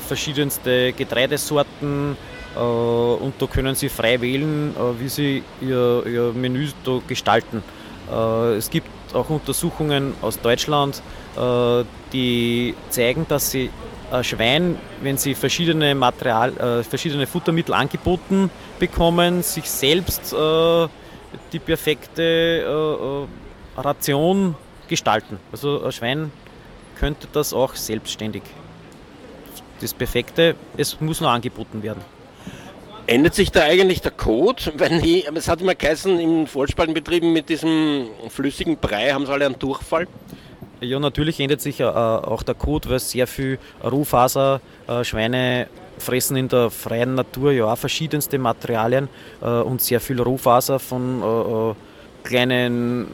verschiedenste 0.07 0.93
Getreidesorten, 0.93 2.17
äh, 2.57 2.61
und 2.61 3.35
da 3.39 3.47
können 3.47 3.75
Sie 3.75 3.89
frei 3.89 4.21
wählen, 4.21 4.75
äh, 4.77 5.01
wie 5.01 5.09
Sie 5.09 5.43
Ihr, 5.61 6.03
Ihr 6.07 6.33
Menü 6.35 6.69
da 6.85 7.01
gestalten. 7.07 7.63
Äh, 8.11 8.57
es 8.57 8.71
gibt 8.71 8.89
auch 9.15 9.31
Untersuchungen 9.31 10.13
aus 10.21 10.39
Deutschland, 10.39 11.03
die 12.13 12.75
zeigen, 12.91 13.25
dass 13.27 13.51
Sie 13.51 13.71
Schwein, 14.23 14.79
wenn 15.03 15.19
sie 15.19 15.35
verschiedene, 15.35 15.95
Material, 15.95 16.83
verschiedene 16.83 17.27
Futtermittel 17.27 17.75
angeboten 17.75 18.51
bekommen, 18.79 19.43
sich 19.43 19.71
selbst 19.71 20.35
die 21.53 21.59
perfekte 21.59 23.27
Ration 23.77 24.55
gestalten. 24.89 25.39
Also 25.53 25.85
ein 25.85 25.93
Schwein 25.93 26.33
könnte 26.99 27.29
das 27.33 27.53
auch 27.53 27.75
selbstständig. 27.75 28.43
Das 29.81 29.95
Perfekte, 29.95 30.57
es 30.77 31.01
muss 31.01 31.21
nur 31.21 31.31
angeboten 31.31 31.83
werden. 31.83 32.03
Ändert 33.07 33.35
sich 33.35 33.53
da 33.53 33.63
eigentlich 33.63 34.01
der 34.03 34.11
Code? 34.11 34.73
Wenn 34.77 35.01
die, 35.01 35.25
es 35.35 35.49
hat 35.49 35.61
immer 35.61 35.75
geheißen, 35.75 36.19
in 36.19 36.47
Vollspaltenbetrieben 36.47 37.33
mit 37.33 37.49
diesem 37.49 38.09
flüssigen 38.29 38.77
Brei 38.77 39.13
haben 39.13 39.25
sie 39.25 39.33
alle 39.33 39.47
einen 39.47 39.59
Durchfall? 39.59 40.09
Ja, 40.81 41.01
natürlich 41.01 41.41
ändert 41.41 41.61
sich 41.61 41.81
äh, 41.81 41.85
auch 41.85 42.45
der 42.45 42.55
Code, 42.55 42.89
weil 42.89 43.01
sehr 43.01 43.27
viel 43.27 43.59
Rohfaser, 43.83 44.61
äh, 44.87 45.03
Schweine 45.03 45.67
fressen 45.99 46.37
in 46.37 46.47
der 46.47 46.71
freien 46.71 47.17
Natur 47.17 47.51
ja 47.51 47.65
auch 47.65 47.77
verschiedenste 47.77 48.39
Materialien 48.39 49.09
äh, 49.43 49.47
und 49.47 49.81
sehr 49.81 50.01
viel 50.01 50.21
Rohfaser 50.21 50.79
von 50.79 51.75
kleinen 52.23 53.09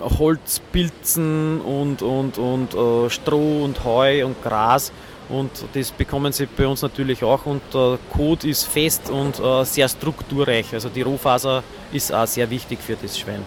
Holzpilzen 0.00 1.60
und, 1.60 2.02
und, 2.02 2.38
und 2.38 2.76
Stroh 3.10 3.64
und 3.64 3.82
Heu 3.84 4.24
und 4.24 4.40
Gras 4.42 4.92
und 5.28 5.50
das 5.72 5.90
bekommen 5.90 6.32
sie 6.32 6.46
bei 6.46 6.66
uns 6.66 6.82
natürlich 6.82 7.24
auch 7.24 7.46
und 7.46 7.62
der 7.74 7.98
Code 8.12 8.48
ist 8.48 8.64
fest 8.64 9.10
und 9.10 9.40
sehr 9.66 9.88
strukturreich. 9.88 10.72
Also 10.74 10.88
die 10.88 11.02
Rohfaser 11.02 11.62
ist 11.92 12.12
auch 12.12 12.26
sehr 12.26 12.48
wichtig 12.50 12.78
für 12.80 12.96
das 12.96 13.18
Schwein. 13.18 13.42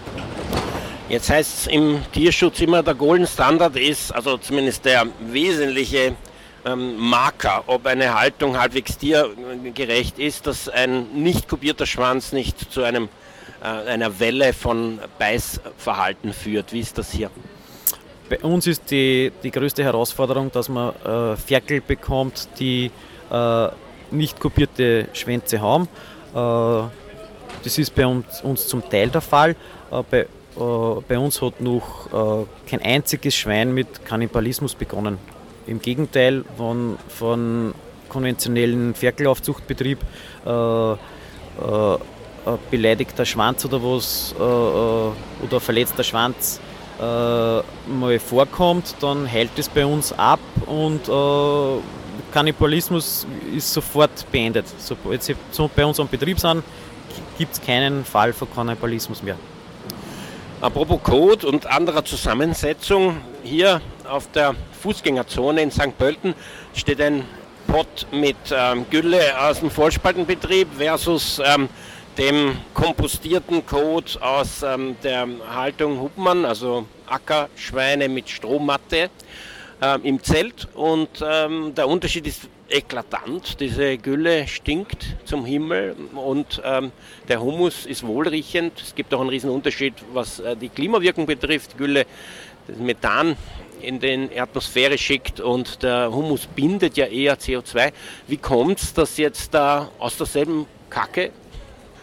Jetzt 1.12 1.28
heißt 1.28 1.58
es 1.58 1.66
im 1.66 2.00
Tierschutz 2.10 2.60
immer, 2.62 2.82
der 2.82 2.94
Golden 2.94 3.26
Standard 3.26 3.76
ist, 3.76 4.14
also 4.14 4.38
zumindest 4.38 4.86
der 4.86 5.06
wesentliche 5.20 6.16
ähm, 6.64 6.96
Marker, 6.96 7.64
ob 7.66 7.86
eine 7.86 8.18
Haltung 8.18 8.58
halbwegs 8.58 8.96
tiergerecht 8.96 10.18
ist, 10.18 10.46
dass 10.46 10.70
ein 10.70 11.12
nicht 11.12 11.48
kopierter 11.48 11.84
Schwanz 11.84 12.32
nicht 12.32 12.72
zu 12.72 12.82
einem, 12.82 13.10
äh, 13.62 13.66
einer 13.66 14.18
Welle 14.20 14.54
von 14.54 15.00
Beißverhalten 15.18 16.32
führt. 16.32 16.72
Wie 16.72 16.80
ist 16.80 16.96
das 16.96 17.12
hier? 17.12 17.30
Bei 18.30 18.38
uns 18.38 18.66
ist 18.66 18.90
die, 18.90 19.32
die 19.42 19.50
größte 19.50 19.84
Herausforderung, 19.84 20.50
dass 20.50 20.70
man 20.70 20.94
äh, 21.04 21.36
Ferkel 21.36 21.82
bekommt, 21.82 22.48
die 22.58 22.90
äh, 23.30 23.68
nicht 24.10 24.40
kopierte 24.40 25.08
Schwänze 25.12 25.60
haben. 25.60 25.88
Das 26.32 27.78
ist 27.78 27.94
bei 27.94 28.06
uns, 28.06 28.40
uns 28.40 28.66
zum 28.66 28.88
Teil 28.88 29.10
der 29.10 29.20
Fall. 29.20 29.54
Bei, 30.10 30.26
bei 30.54 31.18
uns 31.18 31.40
hat 31.40 31.60
noch 31.60 32.08
kein 32.68 32.82
einziges 32.82 33.34
Schwein 33.34 33.72
mit 33.72 34.04
Kannibalismus 34.04 34.74
begonnen. 34.74 35.18
Im 35.66 35.80
Gegenteil, 35.80 36.44
von, 36.56 36.98
von 37.08 37.74
konventionellen 38.12 38.94
Ferkelaufzuchtbetrieb 38.94 39.98
äh, 40.44 40.92
äh, 40.92 40.96
beleidigter 42.70 43.24
Schwanz 43.24 43.64
oder 43.64 43.82
was 43.82 44.34
äh, 44.38 44.42
äh, 44.42 45.46
oder 45.46 45.60
verletzter 45.60 46.02
Schwanz 46.02 46.60
äh, 46.98 47.02
mal 47.02 48.18
vorkommt, 48.18 48.96
dann 49.00 49.26
hält 49.26 49.56
es 49.56 49.68
bei 49.68 49.86
uns 49.86 50.12
ab 50.12 50.40
und 50.66 51.08
äh, 51.08 51.82
Kannibalismus 52.32 53.26
ist 53.56 53.72
sofort 53.72 54.30
beendet. 54.30 54.66
Sobald 54.78 55.22
sie 55.22 55.36
bei 55.74 55.86
uns 55.86 56.00
am 56.00 56.08
Betrieb 56.08 56.38
sind, 56.38 56.62
gibt 57.38 57.54
es 57.54 57.60
keinen 57.60 58.04
Fall 58.04 58.32
von 58.32 58.48
Kannibalismus 58.54 59.22
mehr. 59.22 59.36
Apropos 60.62 61.02
Code 61.02 61.44
und 61.48 61.66
anderer 61.66 62.04
Zusammensetzung, 62.04 63.16
hier 63.42 63.80
auf 64.08 64.30
der 64.30 64.54
Fußgängerzone 64.80 65.60
in 65.60 65.72
St. 65.72 65.98
Pölten 65.98 66.34
steht 66.72 67.00
ein 67.00 67.24
Pot 67.66 68.06
mit 68.12 68.36
ähm, 68.52 68.86
Gülle 68.88 69.20
aus 69.40 69.58
dem 69.58 69.72
Vollspaltenbetrieb 69.72 70.68
versus 70.78 71.40
ähm, 71.44 71.68
dem 72.16 72.56
kompostierten 72.74 73.66
Kot 73.66 74.20
aus 74.22 74.62
ähm, 74.62 74.94
der 75.02 75.26
Haltung 75.52 76.00
Hubmann, 76.00 76.44
also 76.44 76.86
Ackerschweine 77.08 78.08
mit 78.08 78.30
Strohmatte 78.30 79.10
äh, 79.80 79.98
im 80.04 80.22
Zelt. 80.22 80.68
Und 80.74 81.08
ähm, 81.28 81.74
der 81.74 81.88
Unterschied 81.88 82.24
ist 82.28 82.42
eklatant. 82.72 83.60
Diese 83.60 83.98
Gülle 83.98 84.48
stinkt 84.48 85.16
zum 85.24 85.44
Himmel 85.44 85.94
und 86.14 86.60
ähm, 86.64 86.92
der 87.28 87.40
Humus 87.40 87.86
ist 87.86 88.06
wohlriechend. 88.06 88.80
Es 88.80 88.94
gibt 88.94 89.12
auch 89.14 89.20
einen 89.20 89.30
riesen 89.30 89.50
Unterschied, 89.50 89.94
was 90.12 90.40
äh, 90.40 90.56
die 90.56 90.68
Klimawirkung 90.68 91.26
betrifft. 91.26 91.76
Gülle, 91.76 92.06
das 92.66 92.78
Methan 92.78 93.36
in 93.80 93.98
die 93.98 94.40
Atmosphäre 94.40 94.96
schickt 94.96 95.40
und 95.40 95.82
der 95.82 96.12
Humus 96.12 96.46
bindet 96.46 96.96
ja 96.96 97.06
eher 97.06 97.36
CO2. 97.38 97.92
Wie 98.28 98.36
kommt 98.36 98.80
es, 98.80 98.94
dass 98.94 99.16
jetzt 99.16 99.52
da 99.52 99.90
aus 99.98 100.16
derselben 100.16 100.66
Kacke 100.88 101.32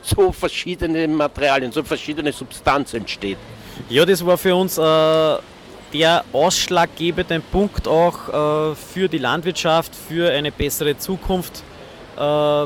so 0.02 0.32
verschiedene 0.32 1.08
Materialien, 1.08 1.72
so 1.72 1.84
verschiedene 1.84 2.32
Substanzen 2.32 2.98
entsteht? 2.98 3.38
Ja, 3.90 4.06
das 4.06 4.26
war 4.26 4.38
für 4.38 4.56
uns 4.56 4.78
äh, 4.78 5.38
der 5.94 6.24
ausschlaggebende 6.34 7.40
Punkt 7.40 7.88
auch 7.88 8.72
äh, 8.72 8.76
für 8.76 9.08
die 9.08 9.18
Landwirtschaft, 9.18 9.96
für 9.96 10.32
eine 10.32 10.52
bessere 10.52 10.98
Zukunft, 10.98 11.64
äh, 12.18 12.66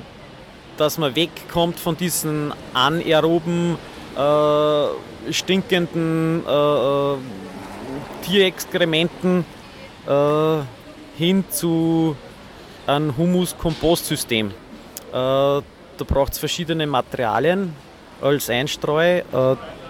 dass 0.77 0.97
man 0.97 1.15
wegkommt 1.15 1.79
von 1.79 1.95
diesen 1.95 2.53
anaeroben, 2.73 3.77
äh, 4.17 5.31
stinkenden 5.31 6.43
Tierexkrementen 8.23 9.45
hin 11.17 11.45
zu 11.49 12.15
einem 12.85 13.15
Humus-Kompostsystem. 13.15 14.51
Da 15.11 15.61
braucht 15.97 16.33
es 16.33 16.39
verschiedene 16.39 16.85
Materialien 16.85 17.73
als 18.21 18.49
Einstreu, 18.49 19.21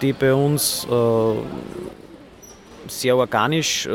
die 0.02 0.13
bei 0.13 0.34
uns 0.36 0.86
sehr 2.88 3.15
organisch, 3.15 3.86
äh, 3.86 3.91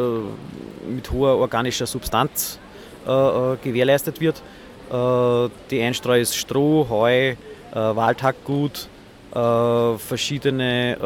mit 0.88 1.11
hoher 1.11 1.37
organischer 1.37 1.87
Substanz 1.87 2.59
äh, 3.07 3.57
gewährleistet 3.62 4.20
wird. 4.20 4.42
die 5.70 5.83
Einstreu 5.83 6.18
ist 6.18 6.35
Stroh, 6.35 6.87
Heu, 6.88 7.35
Waldhackgut, 7.74 8.88
verschiedene 9.98 10.96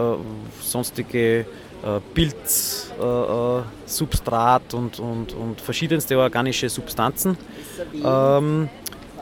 sonstige 0.61 1.47
äh, 1.83 2.01
Pilzsubstrat 2.15 4.63
äh, 4.73 4.77
äh, 4.77 4.79
und, 4.79 5.01
und, 5.01 5.33
und 5.33 5.61
verschiedenste 5.61 6.17
organische 6.17 6.69
Substanzen. 6.69 7.37
Ähm, 8.05 8.69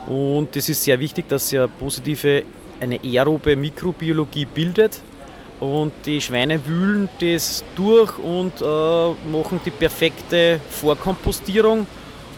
und 0.05 0.55
es 0.55 0.69
ist 0.69 0.83
sehr 0.83 0.99
wichtig, 0.99 1.27
dass 1.27 1.51
er 1.51 1.67
positive, 1.67 2.43
eine 2.79 2.99
aerobe 3.03 3.55
Mikrobiologie 3.55 4.45
bildet. 4.45 5.01
Und 5.61 5.93
die 6.05 6.19
Schweine 6.19 6.65
wühlen 6.65 7.07
das 7.21 7.63
durch 7.75 8.17
und 8.17 8.61
äh, 8.61 9.29
machen 9.31 9.61
die 9.65 9.71
perfekte 9.71 10.59
Vorkompostierung. 10.69 11.87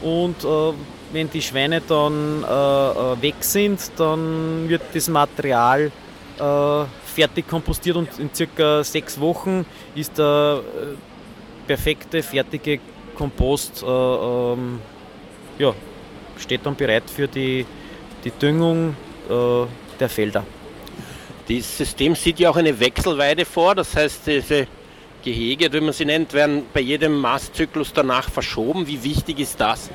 Und 0.03 0.43
äh, 0.43 0.73
wenn 1.11 1.29
die 1.31 1.41
Schweine 1.41 1.81
dann 1.81 2.43
äh, 2.43 3.21
weg 3.21 3.35
sind, 3.39 3.79
dann 3.97 4.69
wird 4.69 4.83
das 4.93 5.09
Material 5.09 5.91
fertig 7.13 7.47
kompostiert 7.47 7.95
und 7.95 8.19
in 8.19 8.33
circa 8.33 8.83
sechs 8.83 9.19
Wochen 9.19 9.65
ist 9.95 10.17
der 10.17 10.61
äh, 10.61 11.67
perfekte, 11.67 12.23
fertige 12.23 12.79
Kompost 13.15 13.83
äh, 13.83 13.85
ähm, 13.85 14.79
ja, 15.59 15.73
steht 16.37 16.65
dann 16.65 16.75
bereit 16.75 17.03
für 17.09 17.27
die, 17.27 17.65
die 18.23 18.31
Düngung 18.31 18.95
äh, 19.29 19.65
der 19.99 20.09
Felder. 20.09 20.43
Dieses 21.47 21.77
System 21.77 22.15
sieht 22.15 22.39
ja 22.39 22.49
auch 22.49 22.55
eine 22.55 22.79
Wechselweide 22.79 23.43
vor, 23.43 23.75
das 23.75 23.95
heißt, 23.95 24.27
diese 24.27 24.67
Gehege, 25.23 25.71
wie 25.73 25.81
man 25.81 25.93
sie 25.93 26.05
nennt, 26.05 26.33
werden 26.33 26.63
bei 26.73 26.79
jedem 26.79 27.19
Maßzyklus 27.19 27.93
danach 27.93 28.29
verschoben. 28.29 28.87
Wie 28.87 29.03
wichtig 29.03 29.39
ist 29.39 29.59
das? 29.59 29.89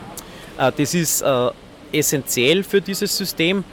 Äh, 0.58 0.72
das 0.76 0.94
ist 0.94 1.22
äh, 1.22 1.50
essentiell 1.92 2.62
für 2.62 2.80
dieses 2.80 3.16
System 3.16 3.64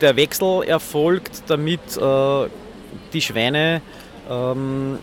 der 0.00 0.16
Wechsel 0.16 0.64
erfolgt, 0.64 1.42
damit 1.46 1.80
äh, 1.96 2.48
die 3.12 3.20
Schweine 3.20 3.80
ähm, 4.28 4.98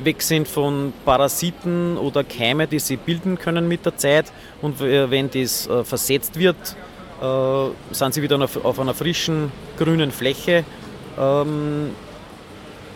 weg 0.00 0.22
sind 0.22 0.48
von 0.48 0.92
Parasiten 1.04 1.96
oder 1.96 2.24
Keime, 2.24 2.66
die 2.66 2.78
sie 2.78 2.96
bilden 2.96 3.38
können 3.38 3.68
mit 3.68 3.84
der 3.84 3.96
Zeit. 3.96 4.32
Und 4.62 4.80
wenn 4.80 5.30
das 5.30 5.68
versetzt 5.84 6.38
wird, 6.38 6.56
äh, 7.20 7.94
sind 7.94 8.14
sie 8.14 8.22
wieder 8.22 8.40
auf, 8.40 8.64
auf 8.64 8.80
einer 8.80 8.94
frischen 8.94 9.52
grünen 9.78 10.10
Fläche 10.10 10.64
ähm, 11.18 11.90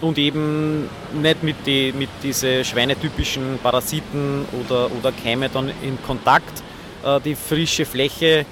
und 0.00 0.18
eben 0.18 0.88
nicht 1.20 1.42
mit, 1.42 1.56
die, 1.66 1.92
mit 1.92 2.08
diesen 2.22 2.64
schweinetypischen 2.64 3.58
Parasiten 3.62 4.44
oder, 4.64 4.90
oder 4.98 5.12
Keime 5.12 5.48
dann 5.48 5.70
in 5.82 5.98
Kontakt. 6.06 6.62
Äh, 7.04 7.20
die 7.20 7.34
frische 7.34 7.84
Fläche 7.84 8.46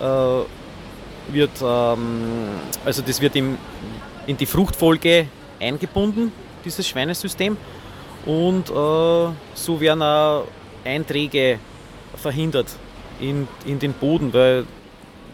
äh, 0.00 0.04
wird, 1.32 1.50
ähm, 1.62 2.48
also 2.84 3.02
das 3.02 3.20
wird 3.20 3.36
im, 3.36 3.58
in 4.26 4.36
die 4.36 4.46
Fruchtfolge 4.46 5.26
eingebunden, 5.60 6.32
dieses 6.64 6.88
Schweinesystem. 6.88 7.56
Und 8.26 8.68
äh, 8.70 8.72
so 9.54 9.80
werden 9.80 10.02
auch 10.02 10.44
Einträge 10.84 11.58
verhindert 12.16 12.66
in, 13.20 13.46
in 13.64 13.78
den 13.78 13.92
Boden, 13.92 14.32
weil 14.32 14.64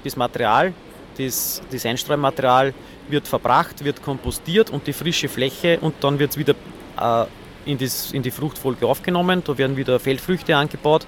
das 0.05 0.17
Material, 0.17 0.73
das, 1.19 1.63
das 1.71 1.87
Einstreumaterial 1.87 2.75
wird 3.09 3.29
verbracht, 3.29 3.85
wird 3.85 4.03
kompostiert 4.03 4.71
und 4.71 4.87
die 4.87 4.93
frische 4.93 5.29
Fläche 5.29 5.79
und 5.81 5.95
dann 6.01 6.19
wird 6.19 6.33
es 6.33 6.37
wieder 6.37 6.55
äh, 7.01 7.25
in, 7.67 7.79
das, 7.79 8.13
in 8.13 8.23
die 8.23 8.31
Fruchtfolge 8.31 8.87
aufgenommen. 8.87 9.43
Da 9.45 9.57
werden 9.57 9.77
wieder 9.77 9.99
Feldfrüchte 10.01 10.57
angebaut 10.57 11.07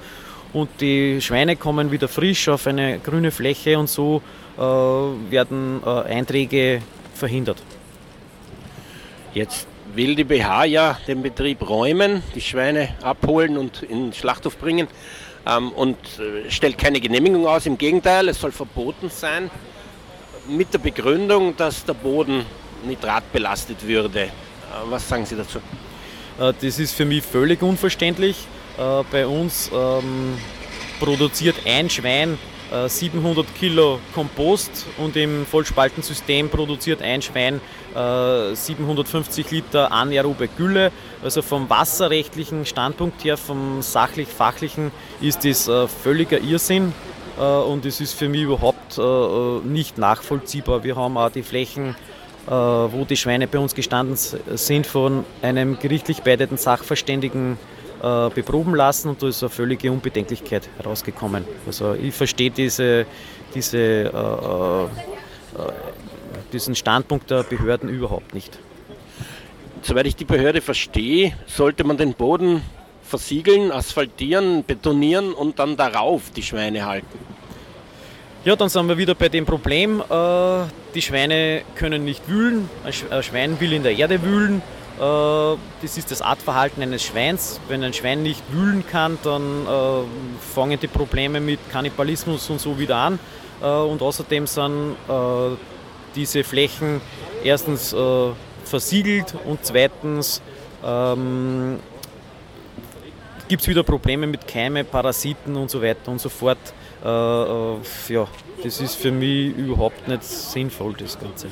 und 0.53 0.69
die 0.81 1.21
Schweine 1.21 1.57
kommen 1.57 1.91
wieder 1.91 2.09
frisch 2.09 2.49
auf 2.49 2.67
eine 2.67 2.99
grüne 2.99 3.31
Fläche 3.31 3.79
und 3.79 3.89
so 3.89 4.23
äh, 4.57 4.61
werden 4.61 5.81
äh, 5.85 5.89
Einträge 5.89 6.83
verhindert. 7.15 7.63
Jetzt 9.35 9.67
will 9.97 10.15
die 10.15 10.25
BH 10.25 10.65
ja 10.67 10.99
den 11.09 11.23
Betrieb 11.23 11.67
räumen, 11.69 12.23
die 12.35 12.41
Schweine 12.41 12.91
abholen 13.03 13.57
und 13.57 13.83
in 13.83 14.05
den 14.05 14.13
Schlachthof 14.13 14.59
bringen 14.59 14.89
ähm, 15.47 15.73
und 15.73 15.97
äh, 16.19 16.51
stellt 16.51 16.77
keine 16.77 17.01
Genehmigung 17.01 17.47
aus. 17.47 17.67
Im 17.67 17.79
Gegenteil, 17.79 18.29
es 18.29 18.41
soll 18.41 18.53
verboten 18.53 19.11
sein 19.11 19.51
mit 20.49 20.73
der 20.73 20.79
Begründung, 20.79 21.57
dass 21.57 21.85
der 21.85 21.95
Boden 21.95 22.45
nitratbelastet 22.87 23.85
würde. 23.87 24.29
Was 24.85 25.09
sagen 25.09 25.25
Sie 25.25 25.35
dazu? 25.35 25.59
Das 26.39 26.79
ist 26.79 26.93
für 26.93 27.05
mich 27.05 27.25
völlig 27.25 27.63
unverständlich. 27.63 28.37
Bei 29.11 29.27
uns 29.27 29.71
ähm, 29.75 30.37
produziert 31.01 31.57
ein 31.65 31.89
Schwein 31.89 32.39
700 32.89 33.45
äh, 33.45 33.49
Kilo 33.59 34.01
Kompost 34.15 34.87
und 34.99 35.17
im 35.17 35.47
Vollspaltensystem 35.47 36.49
produziert 36.49 37.03
ein 37.03 37.23
Schwein 37.23 37.61
750 37.95 39.47
äh, 39.47 39.55
Liter 39.55 39.93
anaerobe 39.93 40.49
Gülle. 40.49 40.93
Also 41.23 41.43
vom 41.43 41.71
wasserrechtlichen 41.71 42.67
Standpunkt 42.67 43.25
her, 43.25 43.37
vom 43.37 43.83
sachlich-fachlichen 43.83 44.91
ist 45.21 45.45
das 45.45 45.69
äh, 45.69 45.87
völliger 45.87 46.41
Irrsinn 46.41 46.93
und 47.39 47.85
es 47.85 48.01
ist 48.01 48.15
für 48.15 48.31
mich 48.31 48.41
überhaupt 48.41 48.99
nicht 49.67 49.99
nachvollziehbar. 49.99 50.85
Wir 50.85 50.97
haben 50.97 51.19
auch 51.19 51.29
die 51.29 51.43
Flächen, 51.43 51.95
wo 52.47 53.05
die 53.07 53.19
Schweine 53.19 53.47
bei 53.47 53.59
uns 53.59 53.75
gestanden 53.75 54.17
sind, 54.17 54.87
von 54.87 55.23
einem 55.43 55.79
gerichtlich 55.79 56.23
beideten 56.23 56.57
Sachverständigen 56.57 57.59
äh, 58.03 58.31
beproben 58.31 58.75
lassen 58.75 59.09
und 59.11 59.23
da 59.23 59.29
ist 59.29 59.43
eine 59.43 59.51
völlige 59.51 59.91
Unbedenklichkeit 59.91 60.69
herausgekommen. 60.79 61.45
Also 61.67 61.95
ich 61.95 62.15
verstehe 62.15 62.51
diese, 62.51 63.07
diese, 63.55 63.79
äh, 63.79 64.85
äh, 64.85 64.89
diesen 66.53 66.75
Standpunkt 66.75 67.31
der 67.31 67.43
Behörden 67.43 67.89
überhaupt 67.89 68.35
nicht. 68.35 68.59
Soweit 69.83 70.07
ich 70.07 70.17
die 70.17 70.25
Behörde 70.25 70.61
verstehe, 70.61 71.33
sollte 71.47 71.85
man 71.85 71.97
den 71.97 72.15
Boden 72.15 72.63
versiegeln, 73.03 73.71
asphaltieren, 73.71 74.65
betonieren 74.65 75.33
und 75.33 75.59
dann 75.59 75.77
darauf 75.77 76.31
die 76.31 76.43
Schweine 76.43 76.85
halten. 76.85 77.19
Ja, 78.45 78.57
dann 78.57 78.69
sind 78.69 78.89
wir 78.89 78.99
wieder 78.99 79.15
bei 79.15 79.29
dem 79.29 79.45
Problem, 79.45 80.01
äh, 80.01 80.65
die 80.95 81.03
Schweine 81.03 81.63
können 81.75 82.05
nicht 82.05 82.29
wühlen, 82.29 82.69
ein 82.85 83.23
Schwein 83.23 83.59
will 83.61 83.73
in 83.73 83.83
der 83.83 83.97
Erde 83.97 84.23
wühlen, 84.23 84.63
das 84.99 85.97
ist 85.97 86.11
das 86.11 86.23
Artverhalten 86.23 86.83
eines 86.83 87.03
Schweins. 87.03 87.61
Wenn 87.69 87.83
ein 87.85 87.93
Schwein 87.93 88.23
nicht 88.23 88.43
wühlen 88.53 88.85
kann, 88.87 89.19
dann 89.23 89.67
äh, 89.67 90.03
fangen 90.55 90.79
die 90.81 90.87
Probleme 90.87 91.41
mit 91.41 91.61
Kannibalismus 91.71 92.49
und 92.51 92.61
so 92.61 92.79
wieder 92.79 92.97
an. 92.97 93.19
Und 93.61 94.03
außerdem 94.03 94.47
sind 94.47 94.97
diese 96.15 96.45
Flächen 96.45 97.01
erstens 97.43 97.97
versiegelt 98.67 99.35
und 99.47 99.61
zweitens 99.63 100.43
ähm, 100.85 101.79
gibt 103.49 103.63
es 103.63 103.69
wieder 103.69 103.83
Probleme 103.83 104.27
mit 104.27 104.47
Keime, 104.47 104.85
Parasiten 104.85 105.57
und 105.57 105.71
so 105.71 105.83
weiter 105.83 106.11
und 106.11 106.21
so 106.21 106.29
fort. 106.29 106.59
Äh, 107.05 107.09
äh, 107.09 107.79
ja, 108.09 108.27
das 108.63 108.81
ist 108.81 108.97
für 108.97 109.13
mich 109.13 109.57
überhaupt 109.57 110.09
nicht 110.09 110.25
sinnvoll, 110.25 110.95
das 110.99 111.19
Ganze. 111.19 111.49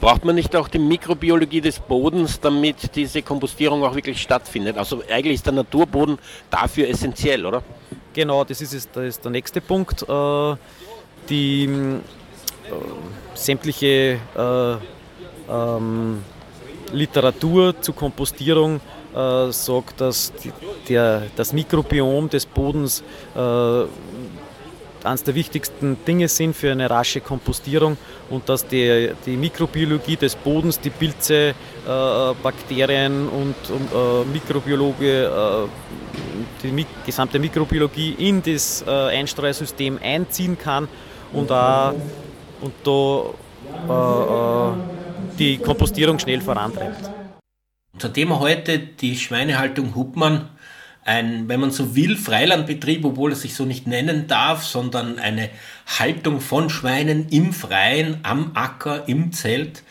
Braucht 0.00 0.24
man 0.24 0.34
nicht 0.34 0.54
auch 0.54 0.68
die 0.68 0.78
Mikrobiologie 0.78 1.60
des 1.60 1.78
Bodens, 1.80 2.40
damit 2.40 2.94
diese 2.94 3.22
Kompostierung 3.22 3.82
auch 3.84 3.94
wirklich 3.94 4.20
stattfindet? 4.20 4.76
Also 4.76 5.02
eigentlich 5.10 5.34
ist 5.34 5.46
der 5.46 5.54
Naturboden 5.54 6.18
dafür 6.50 6.88
essentiell, 6.88 7.46
oder? 7.46 7.62
Genau, 8.12 8.44
das 8.44 8.60
ist, 8.60 8.90
das 8.92 9.04
ist 9.04 9.24
der 9.24 9.30
nächste 9.30 9.60
Punkt. 9.60 10.02
Äh, 10.08 10.56
die 11.28 11.64
äh, 11.64 11.98
sämtliche 13.34 14.18
äh, 14.36 14.74
ähm, 15.50 16.22
Literatur 16.92 17.80
zur 17.80 17.94
Kompostierung 17.94 18.80
äh, 19.14 19.50
sagt, 19.52 20.00
dass 20.00 20.32
die, 20.42 20.52
der, 20.88 21.22
das 21.36 21.52
Mikrobiom 21.52 22.28
des 22.28 22.46
Bodens 22.46 23.02
äh, 23.34 23.84
eines 25.04 25.22
der 25.22 25.34
wichtigsten 25.34 25.96
Dinge 26.06 26.28
sind 26.28 26.54
für 26.54 26.72
eine 26.72 26.90
rasche 26.90 27.20
Kompostierung 27.20 27.96
und 28.30 28.48
dass 28.48 28.66
die, 28.66 29.10
die 29.24 29.36
Mikrobiologie 29.36 30.16
des 30.16 30.34
Bodens, 30.36 30.80
die 30.80 30.90
Pilze, 30.90 31.34
äh, 31.34 31.54
Bakterien 32.42 33.28
und, 33.28 33.54
und 33.70 33.92
äh, 33.92 34.24
Mikrobiologe, 34.32 35.24
äh, 35.24 35.68
die 36.62 36.72
mi 36.72 36.86
gesamte 37.06 37.38
Mikrobiologie 37.38 38.16
in 38.18 38.42
das 38.42 38.84
äh, 38.86 38.90
Einstreusystem 38.90 39.98
einziehen 40.02 40.58
kann 40.58 40.88
und, 41.32 41.50
auch, 41.50 41.94
und 42.60 42.72
da 42.84 43.22
äh, 43.88 43.92
äh, 43.92 44.72
die 45.38 45.58
Kompostierung 45.58 46.18
schnell 46.18 46.40
vorantreibt. 46.40 47.17
Unser 47.94 48.12
Thema 48.12 48.38
heute 48.38 48.78
die 48.78 49.16
Schweinehaltung 49.16 49.94
Hubmann 49.94 50.48
ein, 51.04 51.48
wenn 51.48 51.58
man 51.58 51.70
so 51.70 51.96
will, 51.96 52.16
Freilandbetrieb, 52.16 53.04
obwohl 53.04 53.32
er 53.32 53.36
sich 53.36 53.54
so 53.54 53.64
nicht 53.64 53.86
nennen 53.86 54.26
darf, 54.26 54.64
sondern 54.64 55.18
eine 55.18 55.48
Haltung 55.98 56.40
von 56.40 56.68
Schweinen 56.70 57.28
im 57.30 57.52
Freien, 57.52 58.18
am 58.22 58.52
Acker, 58.54 59.08
im 59.08 59.32
Zelt 59.32 59.82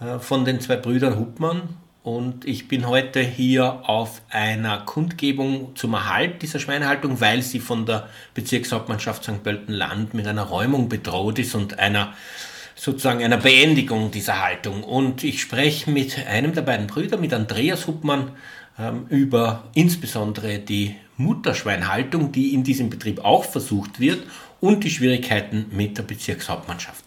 äh, 0.00 0.18
von 0.18 0.44
den 0.44 0.60
zwei 0.60 0.76
Brüdern 0.76 1.18
Hubmann. 1.18 1.76
Und 2.02 2.44
ich 2.44 2.68
bin 2.68 2.88
heute 2.88 3.20
hier 3.20 3.88
auf 3.88 4.20
einer 4.30 4.78
Kundgebung 4.80 5.76
zum 5.76 5.94
Erhalt 5.94 6.42
dieser 6.42 6.58
Schweinehaltung, 6.58 7.20
weil 7.20 7.42
sie 7.42 7.60
von 7.60 7.86
der 7.86 8.08
Bezirkshauptmannschaft 8.34 9.24
St. 9.24 9.42
Pölten-Land 9.42 10.12
mit 10.12 10.26
einer 10.26 10.44
Räumung 10.44 10.88
bedroht 10.88 11.38
ist 11.38 11.54
und 11.54 11.78
einer 11.78 12.14
sozusagen 12.78 13.24
einer 13.24 13.38
Beendigung 13.38 14.10
dieser 14.10 14.42
Haltung. 14.42 14.84
Und 14.84 15.24
ich 15.24 15.40
spreche 15.40 15.90
mit 15.90 16.26
einem 16.26 16.54
der 16.54 16.62
beiden 16.62 16.86
Brüder, 16.86 17.18
mit 17.18 17.34
Andreas 17.34 17.86
Hubmann, 17.86 18.30
ähm, 18.78 19.06
über 19.08 19.64
insbesondere 19.74 20.60
die 20.60 20.94
Mutterschweinhaltung, 21.16 22.30
die 22.30 22.54
in 22.54 22.62
diesem 22.62 22.88
Betrieb 22.88 23.24
auch 23.24 23.44
versucht 23.44 23.98
wird, 23.98 24.22
und 24.60 24.84
die 24.84 24.90
Schwierigkeiten 24.90 25.66
mit 25.70 25.98
der 25.98 26.02
Bezirkshauptmannschaft. 26.02 27.04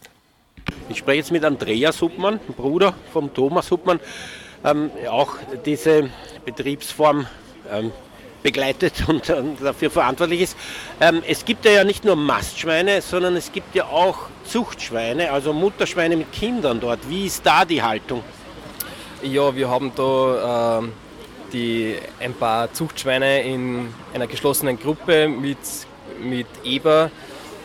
Ich 0.89 0.99
spreche 0.99 1.17
jetzt 1.17 1.31
mit 1.31 1.43
Andreas 1.43 2.01
Huppmann, 2.01 2.39
Bruder 2.55 2.93
von 3.11 3.33
Thomas 3.33 3.71
Huppmann, 3.71 3.99
ähm, 4.63 4.91
auch 5.09 5.35
diese 5.65 6.09
Betriebsform 6.45 7.27
ähm, 7.71 7.91
begleitet 8.43 8.93
und 9.07 9.31
dafür 9.61 9.89
verantwortlich 9.89 10.41
ist. 10.41 10.57
Ähm, 10.99 11.21
es 11.27 11.45
gibt 11.45 11.65
ja 11.65 11.83
nicht 11.83 12.03
nur 12.03 12.15
Mastschweine, 12.15 13.01
sondern 13.01 13.35
es 13.35 13.51
gibt 13.51 13.75
ja 13.75 13.85
auch 13.85 14.29
Zuchtschweine, 14.45 15.31
also 15.31 15.53
Mutterschweine 15.53 16.17
mit 16.17 16.31
Kindern 16.31 16.79
dort. 16.79 16.99
Wie 17.07 17.25
ist 17.25 17.45
da 17.45 17.65
die 17.65 17.81
Haltung? 17.81 18.23
Ja, 19.21 19.55
wir 19.55 19.69
haben 19.69 19.91
da 19.95 20.79
äh, 20.79 20.87
die, 21.53 21.95
ein 22.19 22.33
paar 22.33 22.73
Zuchtschweine 22.73 23.43
in 23.43 23.93
einer 24.13 24.27
geschlossenen 24.27 24.79
Gruppe 24.79 25.27
mit, 25.27 25.57
mit 26.19 26.47
Eber 26.63 27.11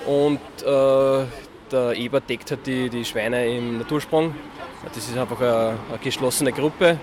und 0.06 0.40
äh, 0.62 1.24
der 1.72 1.96
Eber 1.96 2.20
deckt 2.20 2.50
halt 2.50 2.66
die, 2.66 2.88
die 2.88 3.04
Schweine 3.04 3.46
im 3.48 3.78
Natursprung. 3.78 4.34
Das 4.94 5.08
ist 5.08 5.16
einfach 5.16 5.40
eine, 5.40 5.78
eine 5.88 5.98
geschlossene 6.00 6.52
Gruppe 6.52 6.98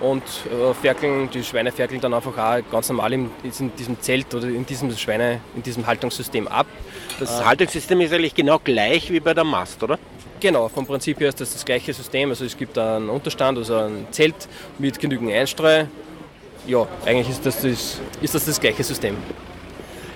und 0.00 0.22
äh, 0.22 0.74
ferkeln, 0.74 1.28
die 1.30 1.44
Schweine 1.44 1.72
ferkeln 1.72 2.00
dann 2.00 2.14
einfach 2.14 2.36
auch 2.36 2.70
ganz 2.70 2.88
normal 2.88 3.12
in, 3.12 3.30
in 3.42 3.74
diesem 3.76 4.00
Zelt 4.00 4.34
oder 4.34 4.48
in 4.48 4.64
diesem 4.66 4.90
Schweine, 4.96 5.40
in 5.54 5.62
diesem 5.62 5.86
Haltungssystem 5.86 6.48
ab. 6.48 6.66
Das 7.18 7.40
äh, 7.40 7.44
Haltungssystem 7.44 8.00
ist 8.00 8.12
eigentlich 8.12 8.34
genau 8.34 8.58
gleich 8.58 9.10
wie 9.10 9.20
bei 9.20 9.34
der 9.34 9.44
Mast, 9.44 9.82
oder? 9.82 9.98
Genau, 10.40 10.68
vom 10.68 10.86
Prinzip 10.86 11.20
her 11.20 11.28
ist 11.28 11.40
das 11.40 11.52
das 11.52 11.64
gleiche 11.64 11.92
System. 11.92 12.30
Also 12.30 12.46
es 12.46 12.56
gibt 12.56 12.78
einen 12.78 13.10
Unterstand, 13.10 13.58
also 13.58 13.76
ein 13.76 14.06
Zelt 14.10 14.48
mit 14.78 14.98
genügend 14.98 15.32
Einstreu, 15.32 15.84
ja, 16.66 16.86
eigentlich 17.04 17.28
ist 17.28 17.44
das 17.44 17.62
das, 17.62 18.00
ist 18.20 18.34
das, 18.34 18.44
das 18.44 18.60
gleiche 18.60 18.84
System. 18.84 19.16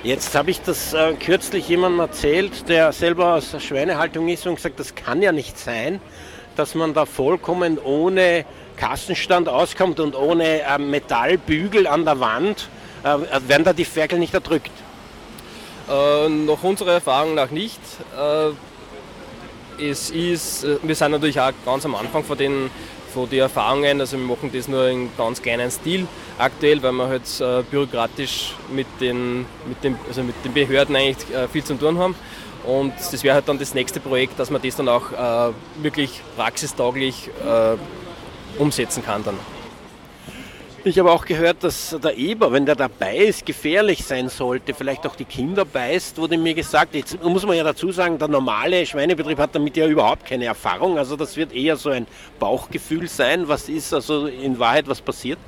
Jetzt 0.03 0.35
habe 0.35 0.51
ich 0.51 0.61
das 0.61 0.93
äh, 0.93 1.15
kürzlich 1.15 1.69
jemandem 1.69 2.01
erzählt, 2.01 2.69
der 2.69 2.93
selber 2.93 3.35
aus 3.35 3.53
der 3.53 3.61
Schweinehaltung 3.61 4.29
ist 4.29 4.47
und 4.47 4.57
gesagt, 4.57 4.79
das 4.79 4.95
kann 4.95 5.23
ja 5.23 5.33
nicht 5.33 5.59
sein, 5.59 6.01
dass 6.57 6.75
man 6.75 6.93
da 6.93 7.07
vollkommen 7.07 7.79
ohne 7.79 8.45
Kassenstand 8.77 9.49
auskommt 9.49 10.01
und 10.01 10.17
ohne 10.17 10.63
äh, 10.63 10.79
Metallbügel 10.79 11.87
an 11.87 12.05
der 12.05 12.21
Wand. 12.21 12.69
Äh, 13.03 13.49
werden 13.49 13.65
da 13.65 13.73
die 13.73 13.85
Ferkel 13.85 14.19
nicht 14.19 14.35
erdrückt? 14.35 14.71
Äh, 15.89 16.29
nach 16.29 16.63
unserer 16.63 16.93
Erfahrung 16.93 17.35
nach 17.35 17.51
nicht. 17.51 17.81
Äh, 18.19 18.51
es 19.91 20.11
ist, 20.11 20.65
äh, 20.65 20.79
wir 20.83 20.95
sind 20.95 21.11
natürlich 21.11 21.41
auch 21.41 21.53
ganz 21.65 21.85
am 21.85 21.95
Anfang 21.95 22.25
von 22.25 22.39
den 22.39 22.71
von 23.15 23.31
den 23.31 23.41
Erfahrungen, 23.41 24.01
also 24.01 24.19
wir 24.19 24.25
machen 24.25 24.51
das 24.53 24.67
nur 24.67 24.89
in 24.89 25.09
ganz 25.17 25.41
kleinen 25.41 25.71
Stil 25.71 26.09
aktuell, 26.37 26.83
weil 26.83 26.93
wir 26.93 27.07
halt 27.07 27.23
äh, 27.41 27.63
bürokratisch 27.63 28.55
mit 28.73 28.89
den, 29.01 29.47
mit, 29.67 29.85
den, 29.85 29.97
also 30.09 30.25
mit 30.25 30.35
den 30.45 30.53
Behörden 30.53 30.97
eigentlich 30.97 31.33
äh, 31.33 31.47
viel 31.47 31.63
zu 31.63 31.75
tun 31.75 31.97
haben. 31.97 32.17
Und 32.65 32.93
das 32.99 33.23
wäre 33.23 33.37
halt 33.37 33.49
dann 33.49 33.59
das 33.59 33.73
nächste 33.73 34.01
Projekt, 34.01 34.39
dass 34.39 34.51
man 34.51 34.61
das 34.61 34.77
dann 34.77 34.89
auch 34.89 35.13
äh, 35.13 35.53
wirklich 35.77 36.23
praxistauglich 36.37 37.29
äh, 37.47 37.77
umsetzen 38.59 39.05
kann 39.05 39.25
dann. 39.25 39.39
Ich 40.87 40.99
habe 40.99 41.11
auch 41.11 41.25
gehört, 41.25 41.65
dass 41.65 41.97
der 42.05 42.15
Eber, 42.19 42.53
wenn 42.53 42.67
der 42.67 42.77
dabei 42.77 43.17
ist, 43.17 43.47
gefährlich 43.47 44.05
sein 44.05 44.29
sollte, 44.29 44.75
vielleicht 44.75 45.07
auch 45.07 45.17
die 45.17 45.25
Kinder 45.25 45.65
beißt, 45.65 46.19
wurde 46.19 46.37
mir 46.37 46.53
gesagt. 46.53 46.95
Jetzt 46.95 47.25
muss 47.25 47.47
man 47.47 47.57
ja 47.57 47.65
dazu 47.65 47.91
sagen, 47.91 48.19
der 48.19 48.29
normale 48.29 48.85
Schweinebetrieb 48.85 49.39
hat 49.39 49.55
damit 49.55 49.79
ja 49.79 49.87
überhaupt 49.87 50.27
keine 50.27 50.45
Erfahrung. 50.45 50.99
Also 50.99 51.17
das 51.17 51.39
wird 51.39 51.55
eher 51.55 51.77
so 51.77 51.89
ein 51.89 52.07
Bauchgefühl 52.39 53.09
sein. 53.09 53.49
Was 53.49 53.71
ist 53.71 53.95
also 53.95 54.27
in 54.27 54.59
Wahrheit, 54.59 54.87
was 54.87 55.01
passiert? 55.01 55.39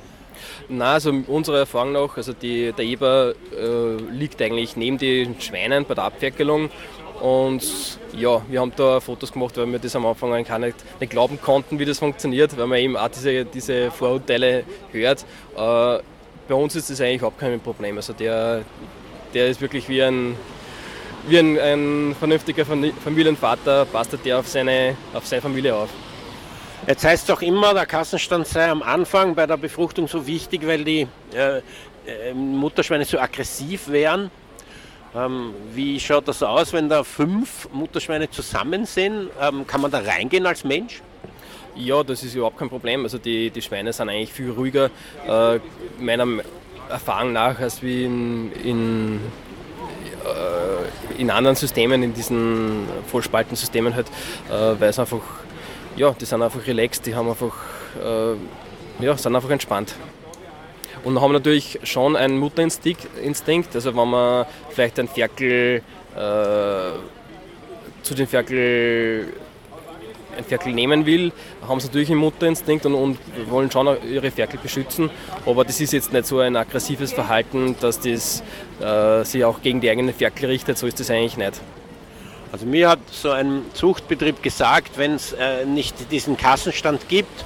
Na, 0.71 0.95
also 0.95 1.13
unserer 1.27 1.59
Erfahrung 1.59 1.93
nach, 1.93 2.17
also 2.17 2.33
die, 2.33 2.73
der 2.73 2.85
Eber 2.87 3.35
äh, 3.55 3.97
liegt 4.11 4.41
eigentlich 4.41 4.75
neben 4.75 4.97
den 4.97 5.39
Schweinen 5.39 5.85
bei 5.85 5.95
der 5.95 6.05
Abferkelung 6.05 6.71
und 7.21 7.99
ja, 8.15 8.43
wir 8.49 8.61
haben 8.61 8.73
da 8.77 9.01
Fotos 9.01 9.33
gemacht, 9.33 9.57
weil 9.57 9.71
wir 9.71 9.79
das 9.79 9.97
am 9.97 10.07
Anfang 10.07 10.45
gar 10.45 10.59
nicht, 10.59 10.77
nicht 11.01 11.11
glauben 11.11 11.41
konnten, 11.41 11.79
wie 11.79 11.85
das 11.85 11.99
funktioniert, 11.99 12.57
weil 12.57 12.67
man 12.67 12.79
eben 12.79 12.97
auch 12.97 13.09
diese, 13.09 13.45
diese 13.45 13.91
Vorurteile 13.91 14.65
hört. 14.93 15.25
Äh, 15.57 15.99
bei 16.49 16.55
uns 16.55 16.77
ist 16.77 16.91
das 16.91 17.01
eigentlich 17.01 17.17
überhaupt 17.17 17.39
kein 17.39 17.59
Problem. 17.61 17.97
Also 17.97 18.13
der, 18.13 18.63
der 19.35 19.49
ist 19.49 19.61
wirklich 19.61 19.89
wie 19.89 20.03
ein, 20.03 20.37
wie 21.27 21.39
ein, 21.39 21.59
ein 21.59 22.17
vernünftiger 22.19 22.65
Familienvater, 22.65 23.85
passt 23.87 24.17
der 24.25 24.39
auf 24.39 24.49
seine, 24.49 24.97
auf 25.13 25.27
seine 25.27 25.43
Familie 25.43 25.75
auf. 25.75 25.89
Jetzt 26.87 27.05
heißt 27.05 27.23
es 27.23 27.35
doch 27.35 27.43
immer, 27.43 27.75
der 27.75 27.87
Kassenstand 27.87 28.47
sei 28.47 28.71
am 28.71 28.83
Anfang 28.83 29.35
bei 29.35 29.47
der 29.47 29.57
Befruchtung 29.57 30.07
so 30.07 30.27
wichtig, 30.27 30.65
weil 30.67 30.85
die 30.85 31.09
äh, 31.35 31.59
äh, 32.07 32.33
Mutterschweine 32.33 33.05
so 33.05 33.19
aggressiv 33.19 33.89
wären. 33.89 34.31
Ähm, 35.17 35.55
wie 35.73 35.99
schaut 35.99 36.29
das 36.29 36.43
aus, 36.43 36.73
wenn 36.73 36.89
da 36.89 37.03
fünf 37.03 37.69
Mutterschweine 37.73 38.31
zusammen 38.31 38.85
sind? 38.85 39.31
Ähm, 39.41 39.67
kann 39.67 39.81
man 39.81 39.91
da 39.91 39.99
reingehen 39.99 40.47
als 40.47 40.65
Mensch? 40.65 41.03
Ja, 41.75 42.03
das 42.03 42.23
ist 42.23 42.35
überhaupt 42.35 42.59
kein 42.59 42.69
Problem. 42.69 43.03
Also 43.05 43.19
die, 43.19 43.51
die 43.51 43.63
Schweine 43.63 43.93
sind 43.93 44.09
eigentlich 44.09 44.33
viel 44.33 44.51
ruhiger. 44.51 44.91
Äh, 45.27 45.61
meiner, 45.99 46.27
Erfahrung 46.89 47.33
nach 47.33 47.59
als 47.59 47.83
wie 47.83 48.05
in, 48.05 48.53
in, 48.53 49.21
äh, 50.25 51.21
in 51.21 51.31
anderen 51.31 51.57
Systemen, 51.57 52.03
in 52.03 52.15
diesen 52.15 52.87
Vollspaltensystemen 53.07 53.95
halt, 53.95 54.07
äh, 54.49 54.81
weil 54.81 54.91
es 54.91 54.99
einfach, 54.99 55.23
ja, 55.97 56.13
die 56.13 56.25
sind 56.25 56.43
einfach 56.43 56.67
relaxed, 56.67 57.07
die 57.07 57.15
haben 57.15 57.29
einfach, 57.29 57.55
äh, 58.03 59.05
ja, 59.05 59.17
sind 59.17 59.35
einfach 59.35 59.51
entspannt. 59.51 59.95
Und 61.07 61.21
haben 61.21 61.33
natürlich 61.33 61.79
schon 61.85 62.17
einen 62.17 62.37
Mutterinstinkt, 62.37 63.77
also 63.77 63.97
wenn 63.97 64.09
man 64.09 64.45
vielleicht 64.71 64.99
ein 64.99 65.07
Ferkel 65.07 65.81
äh, 66.17 66.21
zu 68.03 68.15
den 68.17 68.27
Ferkel 68.27 69.33
ein 70.37 70.45
Ferkel 70.45 70.73
nehmen 70.73 71.07
will, 71.07 71.31
haben 71.69 71.79
sie 71.79 71.87
natürlich 71.87 72.11
einen 72.11 72.19
Mutterinstinkt 72.19 72.87
und, 72.87 72.95
und, 72.95 73.19
wollen 73.49 73.71
schon 73.71 73.87
ihre 74.11 74.33
Ferkel 74.33 74.59
beschützen. 74.61 75.09
Aber 75.47 75.65
das 75.65 75.81
ist 75.81 75.93
jetzt 75.93 76.13
nicht 76.13 76.27
so 76.27 76.41
ein 76.41 76.57
aggressives 76.57 77.13
Verhalten, 77.13 77.77
dass 77.81 78.01
das 78.01 78.43
äh, 78.81 79.25
sich 79.25 79.45
auch 79.45 79.63
gegen 79.63 79.81
die 79.81 79.89
eigenen 79.89 80.13
Ferkel 80.13 80.47
richtet. 80.47 80.77
So 80.77 80.89
ist 80.89 80.99
das 80.99 81.09
eigentlich 81.09 81.37
nicht. 81.37 81.61
Also 82.51 82.67
mir 82.67 82.89
hat 82.89 82.99
so 83.13 83.31
ein 83.31 83.63
Zuchtbetrieb 83.75 84.43
gesagt, 84.43 84.99
wenn 84.99 85.15
es 85.15 85.35
äh, 85.35 85.65
nicht 85.67 86.11
diesen 86.11 86.37
Kassenstand 86.37 87.09
gibt 87.09 87.45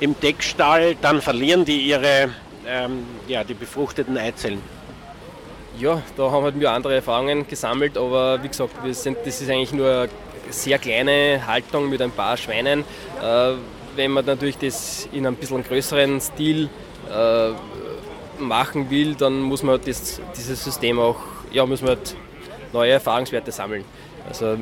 im 0.00 0.18
Deckstall, 0.18 0.96
dann 1.02 1.20
verlieren 1.20 1.66
die 1.66 1.82
ihre 1.82 2.30
ähm, 2.66 3.04
ja, 3.28 3.44
die 3.44 3.54
befruchteten 3.54 4.16
Eizellen. 4.16 4.62
Ja, 5.78 6.02
da 6.16 6.30
haben 6.30 6.44
halt 6.44 6.60
wir 6.60 6.70
andere 6.70 6.96
Erfahrungen 6.96 7.46
gesammelt, 7.48 7.96
aber 7.96 8.42
wie 8.42 8.48
gesagt, 8.48 8.72
wir 8.84 8.94
sind, 8.94 9.18
das 9.24 9.40
ist 9.40 9.50
eigentlich 9.50 9.72
nur 9.72 9.90
eine 9.90 10.08
sehr 10.50 10.78
kleine 10.78 11.46
Haltung 11.46 11.88
mit 11.88 12.02
ein 12.02 12.10
paar 12.10 12.36
Schweinen. 12.36 12.84
Äh, 13.22 13.52
wenn 13.96 14.10
man 14.10 14.24
natürlich 14.24 14.58
das 14.58 15.08
in 15.12 15.26
einem 15.26 15.36
bisschen 15.36 15.64
größeren 15.64 16.20
Stil 16.20 16.68
äh, 17.10 17.50
machen 18.38 18.90
will, 18.90 19.14
dann 19.14 19.40
muss 19.40 19.62
man 19.62 19.80
das, 19.84 20.20
dieses 20.36 20.62
System 20.62 20.98
auch, 20.98 21.16
ja, 21.52 21.64
muss 21.66 21.80
man 21.80 21.96
halt 21.96 22.16
neue 22.72 22.92
Erfahrungswerte 22.92 23.52
sammeln. 23.52 23.84
Also 24.28 24.56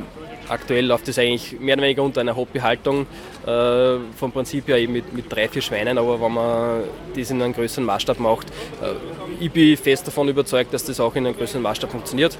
aktuell 0.51 0.87
läuft 0.87 1.09
das 1.09 1.19
eigentlich 1.19 1.59
mehr 1.61 1.75
oder 1.75 1.85
weniger 1.85 2.03
unter 2.03 2.21
einer 2.21 2.37
Hobbyhaltung, 2.37 3.07
äh, 3.47 3.97
vom 4.17 4.33
Prinzip 4.33 4.69
her 4.69 4.79
eben 4.79 4.93
mit, 4.93 5.13
mit 5.13 5.33
drei, 5.33 5.49
vier 5.49 5.63
Schweinen, 5.63 5.99
aber 5.99 6.21
wenn 6.21 6.33
man 6.33 6.81
das 7.17 7.31
in 7.31 7.41
einem 7.41 7.55
größeren 7.55 7.85
Maßstab 7.85 8.19
macht, 8.19 8.49
äh, 8.83 8.95
ich 9.39 9.51
bin 9.51 9.77
fest 9.77 10.07
davon 10.07 10.29
überzeugt, 10.29 10.75
dass 10.75 10.85
das 10.85 11.01
auch 11.01 11.15
in 11.17 11.27
einem 11.27 11.37
größeren 11.37 11.63
Maßstab 11.63 11.91
funktioniert. 11.91 12.37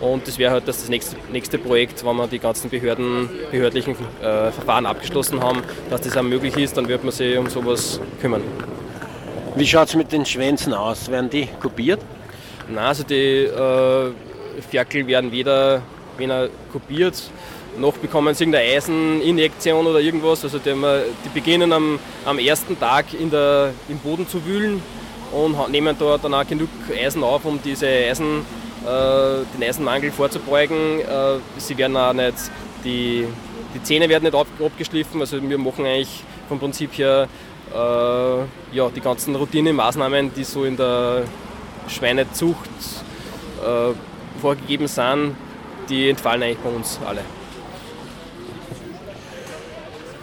Und 0.00 0.26
das 0.26 0.36
wäre 0.36 0.50
halt 0.50 0.66
das 0.66 0.88
nächste, 0.88 1.16
nächste 1.32 1.58
Projekt, 1.58 2.04
wenn 2.04 2.16
wir 2.16 2.26
die 2.26 2.40
ganzen 2.40 2.68
Behörden, 2.68 3.30
behördlichen 3.52 3.94
äh, 4.20 4.50
Verfahren 4.50 4.84
abgeschlossen 4.84 5.40
haben, 5.40 5.62
dass 5.90 6.00
das 6.00 6.16
auch 6.16 6.22
möglich 6.22 6.56
ist, 6.56 6.76
dann 6.76 6.88
wird 6.88 7.04
man 7.04 7.12
sich 7.12 7.38
um 7.38 7.48
sowas 7.48 8.00
kümmern. 8.20 8.42
Wie 9.54 9.66
schaut 9.66 9.88
es 9.88 9.94
mit 9.94 10.10
den 10.10 10.26
Schwänzen 10.26 10.74
aus? 10.74 11.08
Werden 11.08 11.30
die 11.30 11.46
kopiert? 11.60 12.00
Nein, 12.68 12.84
also 12.84 13.04
die 13.04 13.44
äh, 13.44 14.12
Ferkel 14.70 15.06
werden 15.06 15.30
weder 15.30 15.82
wenn 16.22 16.30
er 16.30 16.48
kopiert, 16.72 17.30
noch 17.78 17.94
bekommen 17.94 18.34
sie 18.34 18.44
irgendeine 18.44 18.76
Eiseninjektion 18.76 19.86
oder 19.86 20.00
irgendwas. 20.00 20.44
Also 20.44 20.58
die, 20.58 20.74
die 21.24 21.28
beginnen 21.34 21.72
am, 21.72 21.98
am, 22.24 22.38
ersten 22.38 22.78
Tag 22.78 23.06
der, 23.10 23.72
im 23.88 23.98
Boden 23.98 24.28
zu 24.28 24.44
wühlen 24.44 24.80
und 25.32 25.70
nehmen 25.70 25.96
da 25.98 26.18
dann 26.18 26.34
auch 26.34 26.46
genug 26.46 26.68
Eisen 26.94 27.24
auf, 27.24 27.44
um 27.44 27.58
diese 27.62 27.86
Eisen, 27.86 28.44
äh, 28.84 29.44
den 29.56 29.68
Eisenmangel 29.68 30.12
vorzubeugen. 30.12 31.00
Äh, 31.00 31.38
sie 31.56 31.76
werden 31.76 31.96
auch 31.96 32.12
nicht, 32.12 32.34
die, 32.84 33.26
die 33.74 33.82
Zähne 33.82 34.08
werden 34.08 34.24
nicht 34.24 34.34
ab, 34.34 34.46
abgeschliffen. 34.64 35.20
Also 35.20 35.42
wir 35.42 35.58
machen 35.58 35.86
eigentlich 35.86 36.22
vom 36.48 36.58
Prinzip 36.58 36.96
her 36.98 37.26
äh, 37.74 38.76
ja, 38.76 38.90
die 38.94 39.00
ganzen 39.00 39.34
Routinemaßnahmen, 39.34 40.32
die 40.34 40.44
so 40.44 40.64
in 40.64 40.76
der 40.76 41.22
Schweinezucht 41.88 42.68
äh, 43.64 43.94
vorgegeben 44.40 44.88
sind, 44.88 45.36
die 45.88 46.10
entfallen 46.10 46.42
eigentlich 46.42 46.58
bei 46.58 46.70
uns 46.70 46.98
alle. 47.04 47.22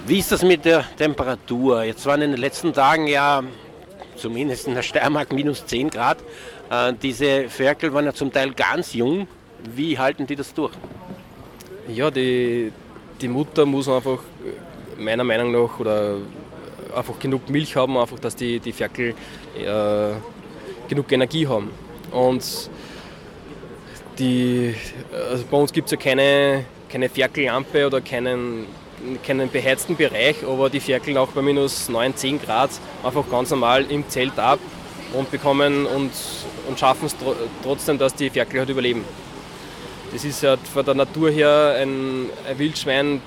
Wie 0.06 0.20
ist 0.20 0.32
das 0.32 0.44
mit 0.44 0.66
der 0.66 0.84
Temperatur? 0.98 1.84
Jetzt 1.84 2.06
waren 2.06 2.22
in 2.22 2.32
den 2.32 2.40
letzten 2.40 2.74
Tagen 2.74 3.08
ja, 3.08 3.44
zumindest 4.16 4.68
in 4.68 4.74
der 4.74 4.82
Steiermark, 4.82 5.32
minus 5.32 5.66
10 5.66 5.90
Grad. 5.90 6.18
Äh, 6.72 6.94
diese 7.02 7.48
Ferkel 7.48 7.94
waren 7.94 8.06
ja 8.06 8.14
zum 8.14 8.32
Teil 8.32 8.52
ganz 8.54 8.94
jung. 8.94 9.28
Wie 9.76 10.00
halten 10.00 10.26
die 10.26 10.36
das 10.36 10.54
durch? 10.54 10.74
Ja, 11.88 12.10
die, 12.10 12.72
die 13.22 13.28
Mutter 13.28 13.66
muss 13.66 13.88
einfach 13.88 14.20
meiner 14.98 15.24
Meinung 15.24 15.52
nach 15.52 15.80
oder 15.80 16.16
einfach 16.96 17.20
genug 17.20 17.50
Milch 17.50 17.76
haben, 17.76 17.98
einfach, 17.98 18.20
dass 18.20 18.36
die, 18.36 18.60
die 18.60 18.72
Ferkel 18.72 19.14
äh, 19.58 20.14
genug 20.88 21.12
Energie 21.12 21.48
haben. 21.48 21.70
Und 22.12 22.70
die, 24.20 24.76
also 25.32 25.44
bei 25.50 25.58
uns 25.58 25.72
gibt 25.72 25.88
es 25.88 25.92
ja 25.92 25.98
keine, 25.98 26.66
keine 26.90 27.10
Ferkellampe 27.10 27.88
oder 27.88 28.02
keinen, 28.02 28.66
keinen 29.26 29.50
beheizten 29.50 29.96
Bereich, 29.96 30.44
aber 30.46 30.70
die 30.70 30.80
ferkeln 30.80 31.18
auch 31.18 31.30
bei 31.30 31.42
minus 31.42 31.90
9, 31.90 32.16
10 32.16 32.42
Grad 32.42 32.70
einfach 33.04 33.24
ganz 33.30 33.50
normal 33.50 33.86
im 33.90 34.08
Zelt 34.10 34.38
ab 34.38 34.60
und 35.14 35.32
bekommen 35.32 35.86
und, 35.86 36.12
und 36.68 36.80
schaffen 36.80 37.06
es 37.06 37.18
tr 37.18 37.36
trotzdem, 37.64 37.98
dass 37.98 38.14
die 38.14 38.30
Ferkel 38.30 38.60
halt 38.60 38.70
überleben. 38.70 39.04
Das 40.12 40.26
ist 40.26 40.42
ja 40.42 40.58
von 40.58 40.86
der 40.86 40.96
Natur 40.96 41.30
her 41.30 41.76
ein, 41.80 42.30
ein 42.48 42.60
Wildschwein, 42.60 43.16
äh, 43.16 43.20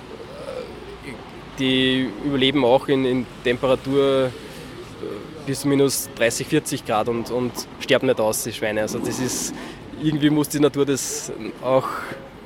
die 1.59 2.09
überleben 2.25 2.65
auch 2.65 2.89
in, 2.89 3.05
in 3.05 3.27
Temperatur 3.45 4.27
äh, 4.27 5.47
bis 5.47 5.65
minus 5.65 6.09
30, 6.17 6.47
40 6.47 6.85
Grad 6.85 7.09
und, 7.09 7.31
und 7.31 7.53
sterben 7.81 8.07
nicht 8.07 8.21
aus, 8.21 8.43
die 8.45 8.53
Schweine. 8.53 8.83
Also 8.83 8.99
das 8.99 9.19
ist 9.21 9.55
irgendwie 10.01 10.31
muss 10.31 10.49
die 10.49 10.61
Natur 10.61 10.87
das 10.87 11.33
auch 11.63 11.89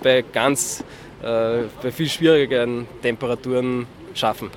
bei 0.02 0.22
ganz, 0.22 0.82
äh, 1.22 1.62
bei 1.82 1.92
viel 1.92 2.08
schwierigeren 2.08 2.86
Temperaturen 3.02 3.86
schaffen. 4.14 4.50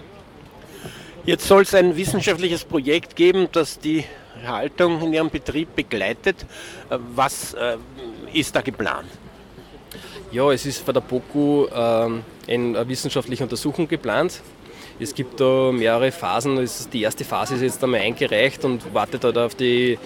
Jetzt 1.26 1.48
soll 1.48 1.64
es 1.64 1.74
ein 1.76 1.96
wissenschaftliches 1.96 2.64
Projekt 2.64 3.16
geben, 3.16 3.48
das 3.52 3.80
die 3.80 4.06
Haltung 4.46 5.02
in 5.02 5.14
Ihrem 5.14 5.30
Betrieb 5.30 5.76
begleitet. 5.76 6.46
Äh, 6.90 6.98
was 7.16 7.54
äh, 7.54 7.78
ist 8.34 8.56
da 8.56 8.62
geplant? 8.62 9.10
Ja, 10.32 10.52
es 10.52 10.66
ist 10.66 10.84
von 10.84 10.94
der 10.94 11.02
BOKU 11.02 11.66
äh, 11.66 11.72
eine 12.48 12.88
wissenschaftliche 12.88 13.44
Untersuchung 13.44 13.88
geplant. 13.88 14.42
Es 15.02 15.16
gibt 15.16 15.40
da 15.40 15.72
mehrere 15.72 16.12
Phasen. 16.12 16.68
Die 16.92 17.02
erste 17.04 17.24
Phase 17.24 17.56
ist 17.56 17.62
jetzt 17.62 17.84
einmal 17.84 18.02
eingereicht 18.02 18.66
und 18.66 18.94
wartet 18.94 19.24
halt 19.24 19.38
auf 19.38 19.56
die 19.56 19.98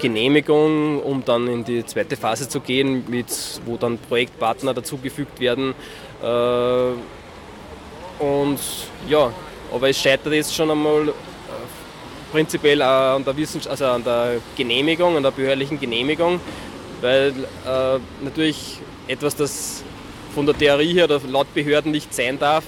Genehmigung, 0.00 1.00
um 1.00 1.24
dann 1.24 1.46
in 1.46 1.64
die 1.64 1.84
zweite 1.86 2.16
Phase 2.16 2.48
zu 2.48 2.60
gehen, 2.60 3.04
mit, 3.08 3.26
wo 3.66 3.76
dann 3.76 3.98
Projektpartner 3.98 4.74
dazugefügt 4.74 5.38
werden. 5.38 5.74
Äh, 6.22 6.92
und 8.22 8.58
ja, 9.08 9.32
aber 9.72 9.88
es 9.88 9.98
scheitert 9.98 10.32
jetzt 10.32 10.54
schon 10.54 10.70
einmal 10.70 11.08
äh, 11.08 11.12
prinzipiell 12.32 12.82
an 12.82 13.24
der, 13.24 13.34
also 13.68 13.84
an 13.86 14.02
der 14.04 14.40
Genehmigung, 14.56 15.16
an 15.16 15.22
der 15.22 15.30
behördlichen 15.30 15.78
Genehmigung, 15.78 16.40
weil 17.00 17.32
äh, 17.66 17.98
natürlich 18.24 18.78
etwas, 19.06 19.36
das 19.36 19.84
von 20.34 20.46
der 20.46 20.56
Theorie 20.56 20.94
her 20.94 21.04
oder 21.04 21.20
laut 21.28 21.52
Behörden 21.54 21.92
nicht 21.92 22.12
sein 22.14 22.38
darf, 22.38 22.64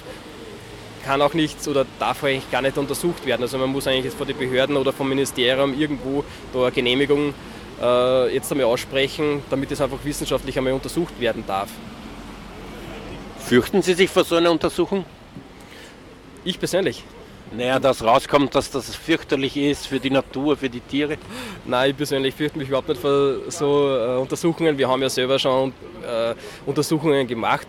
kann 1.05 1.21
auch 1.23 1.35
nicht 1.35 1.67
oder 1.67 1.87
darf 1.99 2.25
eigentlich 2.25 2.51
gar 2.51 2.63
nicht 2.63 2.79
untersucht 2.79 3.27
werden. 3.27 3.43
Also 3.43 3.59
man 3.59 3.71
muss 3.71 3.87
eigentlich 3.87 4.07
jetzt 4.07 4.17
vor 4.17 4.27
den 4.27 4.39
Behörden 4.39 4.77
oder 4.77 4.93
vom 4.93 5.09
Ministerium 5.09 5.79
irgendwo 5.79 6.25
da 6.53 6.63
eine 6.63 6.73
Genehmigung 6.73 7.35
äh, 7.81 8.35
jetzt 8.35 8.51
einmal 8.53 8.67
aussprechen, 8.67 9.43
damit 9.51 9.71
es 9.71 9.81
einfach 9.81 9.99
wissenschaftlich 10.05 10.57
einmal 10.57 10.73
untersucht 10.73 11.19
werden 11.21 11.45
darf. 11.47 11.69
Fürchten 13.39 13.83
Sie 13.83 13.95
sich 13.95 14.09
vor 14.11 14.25
so 14.25 14.37
einer 14.37 14.51
Untersuchung? 14.51 15.05
Ich 16.45 16.59
persönlich. 16.59 17.05
Naja, 17.55 17.79
dass 17.79 18.03
rauskommt, 18.03 18.55
dass 18.55 18.71
das 18.71 18.95
fürchterlich 18.95 19.59
ist 19.59 19.87
für 19.87 20.01
die 20.01 20.09
Natur, 20.09 20.57
für 20.57 20.71
die 20.71 20.81
Tiere? 20.81 21.19
Nein, 21.67 21.91
ich 21.91 21.97
persönlich 21.97 22.35
fürchte 22.35 22.59
mich 22.59 22.69
überhaupt 22.69 22.89
nicht 22.89 23.01
vor 23.01 23.35
so 23.49 23.95
äh, 23.95 24.17
Untersuchungen. 24.17 24.79
Wir 24.79 24.89
haben 24.89 25.03
ja 25.03 25.11
selber 25.11 25.39
schon 25.39 25.75
äh, 26.03 26.35
Untersuchungen 26.65 27.27
gemacht 27.27 27.69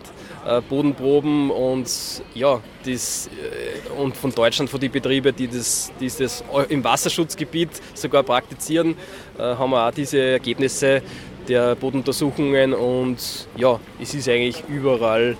Bodenproben 0.68 1.50
und 1.50 1.90
ja, 2.34 2.60
das, 2.84 3.28
äh, 3.28 3.90
und 4.00 4.16
von 4.16 4.30
Deutschland, 4.30 4.68
von 4.68 4.78
den 4.78 4.92
Betrieben, 4.92 5.34
die 5.34 5.48
das, 5.48 5.90
die 5.98 6.06
das 6.06 6.44
im 6.68 6.84
Wasserschutzgebiet 6.84 7.70
sogar 7.94 8.22
praktizieren, 8.22 8.94
äh, 9.38 9.42
haben 9.42 9.70
wir 9.70 9.88
auch 9.88 9.90
diese 9.90 10.18
Ergebnisse 10.18 11.02
der 11.48 11.74
Bodenuntersuchungen 11.74 12.74
und 12.74 13.48
ja, 13.56 13.80
es 14.00 14.14
ist 14.14 14.28
eigentlich 14.28 14.62
überall 14.68 15.36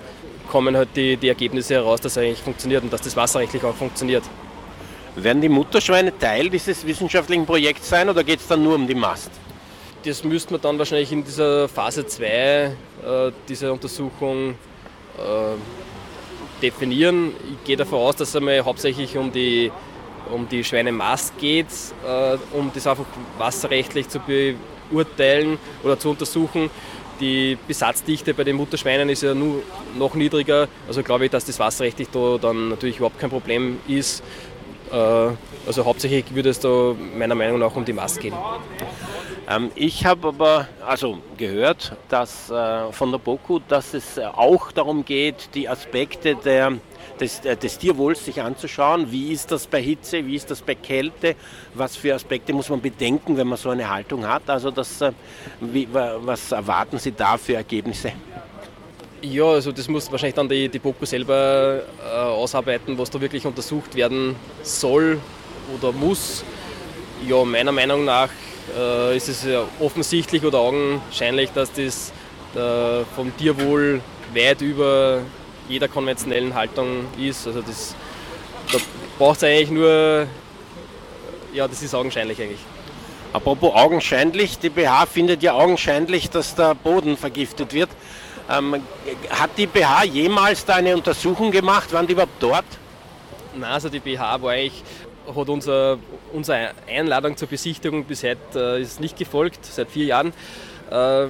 kommen 0.49 0.77
halt 0.77 0.89
die, 0.95 1.17
die 1.17 1.29
Ergebnisse 1.29 1.75
heraus, 1.75 2.01
dass 2.01 2.13
es 2.13 2.17
eigentlich 2.19 2.39
funktioniert 2.39 2.83
und 2.83 2.93
dass 2.93 3.01
das 3.01 3.15
wasserrechtlich 3.15 3.63
auch 3.63 3.75
funktioniert. 3.75 4.23
Werden 5.15 5.41
die 5.41 5.49
Mutterschweine 5.49 6.17
Teil 6.17 6.49
dieses 6.49 6.85
wissenschaftlichen 6.85 7.45
Projekts 7.45 7.89
sein 7.89 8.09
oder 8.09 8.23
geht 8.23 8.39
es 8.39 8.47
dann 8.47 8.63
nur 8.63 8.75
um 8.75 8.85
die 8.87 8.95
Mast? 8.95 9.31
Das 10.03 10.23
müsste 10.23 10.53
man 10.53 10.61
dann 10.61 10.77
wahrscheinlich 10.77 11.11
in 11.11 11.23
dieser 11.23 11.67
Phase 11.67 12.05
2 12.05 12.25
äh, 12.27 12.71
dieser 13.47 13.73
Untersuchung 13.73 14.51
äh, 14.51 14.53
definieren. 16.61 17.33
Ich 17.51 17.63
gehe 17.65 17.77
davon 17.77 17.99
aus, 17.99 18.15
dass 18.15 18.29
es 18.29 18.35
einmal 18.35 18.63
hauptsächlich 18.63 19.17
um 19.17 19.31
die 19.31 19.71
um 20.31 20.47
die 20.49 20.63
Schweinemast 20.63 21.37
geht, 21.37 21.67
äh, 22.05 22.37
um 22.51 22.71
das 22.73 22.87
einfach 22.87 23.05
wasserrechtlich 23.37 24.09
zu 24.09 24.19
beurteilen 24.19 25.57
oder 25.83 25.99
zu 25.99 26.09
untersuchen. 26.09 26.69
Die 27.19 27.57
Besatzdichte 27.67 28.33
bei 28.33 28.43
den 28.43 28.57
Mutterschweinen 28.57 29.07
ist 29.09 29.23
ja 29.23 29.33
nur 29.33 29.61
noch 29.97 30.15
niedriger, 30.15 30.67
also 30.87 31.01
glaube 31.01 31.25
ich, 31.25 31.31
dass 31.31 31.45
das 31.45 31.59
wasserrechtlich 31.59 32.09
da 32.11 32.37
dann 32.37 32.69
natürlich 32.69 32.97
überhaupt 32.97 33.19
kein 33.19 33.29
Problem 33.29 33.79
ist. 33.87 34.21
Äh, 34.91 34.95
also 34.95 35.85
hauptsächlich 35.85 36.25
würde 36.33 36.49
es 36.49 36.59
da 36.59 36.95
meiner 37.17 37.35
Meinung 37.35 37.59
nach 37.59 37.75
um 37.75 37.85
die 37.85 37.93
Mast 37.93 38.19
gehen. 38.19 38.33
Ähm, 39.47 39.71
ich 39.75 40.05
habe 40.05 40.29
aber 40.29 40.67
also 40.85 41.19
gehört, 41.37 41.95
dass 42.09 42.49
äh, 42.49 42.91
von 42.91 43.11
der 43.11 43.19
BOKU, 43.19 43.59
dass 43.67 43.93
es 43.93 44.17
auch 44.19 44.71
darum 44.71 45.05
geht, 45.05 45.49
die 45.53 45.69
Aspekte 45.69 46.35
der 46.35 46.73
des, 47.19 47.39
äh, 47.45 47.55
des 47.55 47.77
Tierwohls 47.77 48.25
sich 48.25 48.41
anzuschauen. 48.41 49.11
Wie 49.11 49.31
ist 49.31 49.51
das 49.51 49.67
bei 49.67 49.81
Hitze, 49.81 50.25
wie 50.25 50.35
ist 50.35 50.49
das 50.51 50.61
bei 50.61 50.75
Kälte, 50.75 51.35
was 51.73 51.95
für 51.95 52.13
Aspekte 52.13 52.53
muss 52.53 52.69
man 52.69 52.81
bedenken, 52.81 53.37
wenn 53.37 53.47
man 53.47 53.57
so 53.57 53.69
eine 53.69 53.89
Haltung 53.89 54.27
hat. 54.27 54.49
Also 54.49 54.71
das, 54.71 55.01
äh, 55.01 55.11
wie, 55.61 55.87
was 55.91 56.51
erwarten 56.51 56.97
Sie 56.97 57.11
da 57.11 57.37
für 57.37 57.55
Ergebnisse? 57.55 58.11
Ja, 59.21 59.45
also 59.45 59.71
das 59.71 59.87
muss 59.87 60.11
wahrscheinlich 60.11 60.35
dann 60.35 60.49
die, 60.49 60.69
die 60.69 60.79
BOKU 60.79 61.05
selber 61.05 61.81
äh, 62.03 62.17
ausarbeiten, 62.17 62.97
was 62.97 63.09
da 63.09 63.19
wirklich 63.19 63.45
untersucht 63.45 63.95
werden 63.95 64.35
soll 64.61 65.19
oder 65.77 65.91
muss. 65.91 66.43
Ja, 67.27 67.43
meiner 67.43 67.71
Meinung 67.71 68.05
nach 68.05 68.29
äh, 68.77 69.17
ist 69.17 69.29
es 69.29 69.43
ja 69.43 69.63
offensichtlich 69.79 70.43
oder 70.43 70.59
augenscheinlich, 70.59 71.51
dass 71.51 71.71
das 71.71 72.11
äh, 72.55 73.03
vom 73.15 73.35
Tierwohl 73.37 74.01
weit 74.33 74.61
über 74.61 75.21
jeder 75.67 75.87
konventionellen 75.87 76.53
Haltung 76.53 77.05
ist. 77.17 77.47
Also 77.47 77.61
das, 77.61 77.95
da 78.71 78.77
braucht 79.17 79.37
es 79.37 79.43
eigentlich 79.43 79.71
nur, 79.71 80.27
ja, 81.53 81.67
das 81.67 81.81
ist 81.81 81.93
augenscheinlich 81.93 82.41
eigentlich. 82.41 82.59
Apropos 83.33 83.73
augenscheinlich, 83.75 84.59
die 84.59 84.69
BH 84.69 85.07
findet 85.07 85.43
ja 85.43 85.53
augenscheinlich, 85.53 86.29
dass 86.29 86.55
der 86.55 86.73
Boden 86.73 87.17
vergiftet 87.17 87.73
wird. 87.73 87.89
Ähm, 88.49 88.81
hat 89.29 89.49
die 89.57 89.67
BH 89.67 90.05
jemals 90.05 90.63
da 90.63 90.75
eine 90.75 90.95
Untersuchung 90.95 91.51
gemacht? 91.51 91.91
Waren 91.91 92.07
die 92.07 92.13
überhaupt 92.13 92.41
dort? 92.41 92.65
Nein, 93.53 93.71
also 93.71 93.89
die 93.89 93.99
BH 93.99 94.41
war 94.41 94.51
eigentlich, 94.51 94.83
hat 95.33 95.49
unser, 95.49 95.97
unsere 96.33 96.71
Einladung 96.87 97.37
zur 97.37 97.47
Besichtigung 97.47 98.03
bis 98.05 98.23
heute 98.23 98.39
äh, 98.77 98.81
ist 98.81 98.99
nicht 98.99 99.17
gefolgt, 99.17 99.65
seit 99.65 99.89
vier 99.89 100.05
Jahren. 100.05 100.33
Äh, 100.91 101.27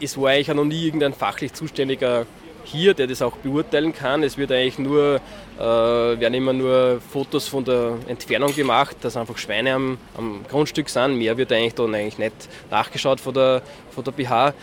es 0.00 0.18
war 0.18 0.30
eigentlich 0.30 0.48
noch 0.48 0.64
nie 0.64 0.86
irgendein 0.86 1.14
fachlich 1.14 1.52
Zuständiger 1.52 2.26
hier, 2.64 2.94
der 2.94 3.06
das 3.06 3.22
auch 3.22 3.36
beurteilen 3.36 3.92
kann. 3.92 4.22
Es 4.22 4.36
wird 4.36 4.52
eigentlich 4.52 4.78
nur, 4.78 5.20
äh, 5.58 5.60
werden 5.60 6.34
immer 6.34 6.52
nur 6.52 7.00
Fotos 7.12 7.48
von 7.48 7.64
der 7.64 7.94
Entfernung 8.08 8.54
gemacht, 8.54 8.96
dass 9.00 9.16
einfach 9.16 9.38
Schweine 9.38 9.74
am, 9.74 9.98
am 10.16 10.44
Grundstück 10.48 10.88
sind. 10.88 11.16
Mehr 11.16 11.36
wird 11.36 11.52
eigentlich 11.52 11.74
dann 11.74 11.94
eigentlich 11.94 12.18
nicht 12.18 12.34
nachgeschaut 12.70 13.20
von 13.20 13.34
der, 13.34 13.62
von 13.90 14.04
der 14.04 14.12
BH. 14.12 14.54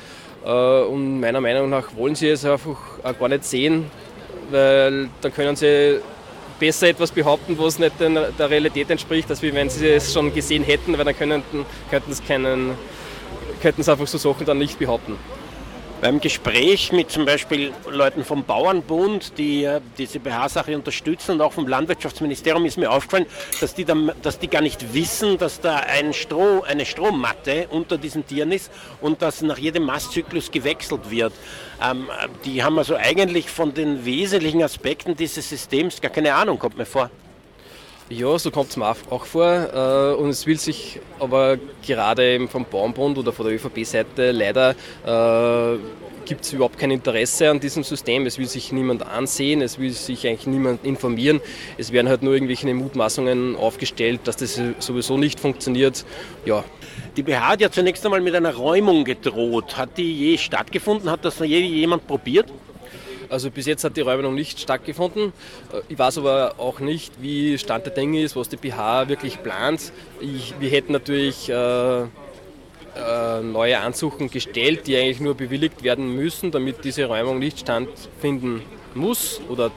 Äh, 0.46 0.50
und 0.84 1.20
meiner 1.20 1.42
Meinung 1.42 1.70
nach 1.70 1.96
wollen 1.96 2.16
sie 2.16 2.30
es 2.30 2.46
einfach 2.46 2.78
auch 3.04 3.20
gar 3.20 3.30
nicht 3.30 3.46
sehen, 3.46 3.90
weil 4.52 5.10
dann 5.22 5.34
können 5.34 5.56
sie 5.56 6.00
besser 6.64 6.88
etwas 6.88 7.12
behaupten, 7.12 7.58
was 7.60 7.78
nicht 7.78 8.00
der 8.00 8.50
Realität 8.50 8.90
entspricht, 8.90 9.30
als 9.30 9.42
wenn 9.42 9.70
sie 9.70 9.86
es 9.86 10.14
schon 10.14 10.34
gesehen 10.34 10.64
hätten, 10.64 10.98
weil 10.98 11.04
dann 11.04 11.18
könnten, 11.18 11.66
könnten, 11.90 12.10
es 12.10 12.24
keinen, 12.24 12.72
könnten 13.62 13.84
sie 13.84 13.92
einfach 13.92 14.08
so 14.08 14.18
Sachen 14.18 14.46
dann 14.46 14.60
nicht 14.60 14.80
behaupten. 14.80 15.18
Beim 16.04 16.20
Gespräch 16.20 16.92
mit 16.92 17.12
zum 17.12 17.24
Beispiel 17.24 17.72
Leuten 17.90 18.26
vom 18.26 18.44
Bauernbund, 18.44 19.38
die 19.38 19.64
äh, 19.64 19.80
diese 19.98 20.20
BH-Sache 20.20 20.76
unterstützen 20.76 21.32
und 21.32 21.42
auch 21.42 21.54
vom 21.54 21.66
Landwirtschaftsministerium 21.66 22.66
ist 22.66 22.78
mir 22.78 22.92
aufgefallen, 22.92 23.26
dass 23.62 23.74
die, 23.74 23.86
dann, 23.86 24.12
dass 24.22 24.38
die 24.38 24.50
gar 24.50 24.62
nicht 24.62 24.94
wissen, 24.94 25.38
dass 25.38 25.62
da 25.62 25.78
ein 25.78 26.12
Stroh, 26.12 26.62
eine 26.68 26.86
Strommatte 26.86 27.68
unter 27.70 27.98
diesen 27.98 28.28
Tieren 28.28 28.52
ist 28.52 28.70
und 29.00 29.22
dass 29.22 29.42
nach 29.44 29.58
jedem 29.58 29.86
Mastzyklus 29.86 30.52
gewechselt 30.52 31.10
wird. 31.10 31.32
Ähm, 31.82 32.10
die 32.44 32.62
haben 32.62 32.78
also 32.78 32.98
eigentlich 32.98 33.50
von 33.50 33.74
den 33.74 34.04
wesentlichen 34.04 34.62
Aspekten 34.62 35.16
dieses 35.16 35.48
Systems 35.48 36.02
gar 36.02 36.12
keine 36.12 36.34
Ahnung, 36.36 36.60
kommt 36.60 36.78
mir 36.78 36.86
vor. 36.86 37.12
Ja, 38.10 38.38
so 38.38 38.52
kommt 38.52 38.70
es 38.70 38.78
mir 38.78 38.86
auch 38.86 39.26
vor. 39.26 39.46
Äh, 39.46 40.22
und 40.22 40.30
es 40.30 40.46
will 40.46 40.60
sich 40.60 41.00
aber 41.20 41.58
gerade 41.86 42.34
eben 42.36 42.50
vom 42.50 42.66
Bauernbund 42.66 43.18
oder 43.18 43.32
von 43.32 43.46
der 43.46 43.56
ÖVP-Seite 43.56 44.32
leider 44.32 44.72
äh, 45.06 45.78
gibt 46.26 46.46
es 46.46 46.54
überhaupt 46.54 46.78
kein 46.78 46.92
Interesse 46.92 47.50
an 47.50 47.60
diesem 47.60 47.84
System. 47.84 48.26
Es 48.26 48.38
will 48.38 48.48
sich 48.48 48.72
niemand 48.72 49.06
ansehen, 49.06 49.62
es 49.62 49.80
will 49.80 49.92
sich 49.92 50.28
eigentlich 50.28 50.48
niemand 50.48 50.86
informieren. 50.86 51.42
Es 51.78 51.92
werden 51.92 52.10
halt 52.10 52.24
nur 52.24 52.34
irgendwelche 52.34 52.72
Mutmaßungen 52.74 53.56
aufgestellt, 53.56 54.22
dass 54.26 54.38
das 54.38 54.60
sowieso 54.80 55.18
nicht 55.18 55.40
funktioniert. 55.40 56.06
Ja. 56.46 56.64
Die 57.18 57.24
BH 57.24 57.48
hat 57.48 57.62
ja 57.62 57.72
zunächst 57.72 58.04
einmal 58.06 58.22
mit 58.22 58.36
einer 58.36 58.54
Räumung 58.54 59.06
gedroht. 59.06 59.78
Hat 59.78 59.98
die 59.98 60.14
je 60.14 60.38
stattgefunden? 60.38 61.10
Hat 61.10 61.24
das 61.24 61.40
je 61.40 61.60
jemand 61.60 62.06
probiert? 62.08 62.52
Also 63.34 63.50
bis 63.50 63.66
jetzt 63.66 63.84
hat 63.84 63.98
die 63.98 64.02
Räumung 64.02 64.36
nicht 64.36 64.60
stattgefunden. 64.60 65.34
Äh, 65.74 65.82
ich 65.90 65.98
weiß 65.98 66.20
aber 66.20 66.54
auch 66.60 66.80
nicht, 66.80 67.14
wie 67.20 67.58
Stand 67.58 67.88
der 67.88 67.94
Dinge 67.94 68.22
ist, 68.22 68.36
was 68.36 68.48
die 68.48 68.58
BH 68.58 69.10
wirklich 69.10 69.42
plant. 69.42 69.92
Ich, 70.22 70.54
wir 70.60 70.70
hätten 70.70 70.94
natürlich 70.94 71.50
äh, 71.50 72.02
äh, 72.04 72.06
neue 73.42 73.80
Ansuchen 73.80 74.30
gestellt, 74.30 74.86
die 74.86 74.96
eigentlich 74.96 75.20
nur 75.20 75.34
bewilligt 75.34 75.84
werden 75.84 76.16
müssen, 76.16 76.52
damit 76.52 76.86
diese 76.86 77.06
Räumung 77.06 77.40
nicht 77.40 77.62
stattfinden 77.62 78.62
muss 78.94 79.42
oder 79.50 79.72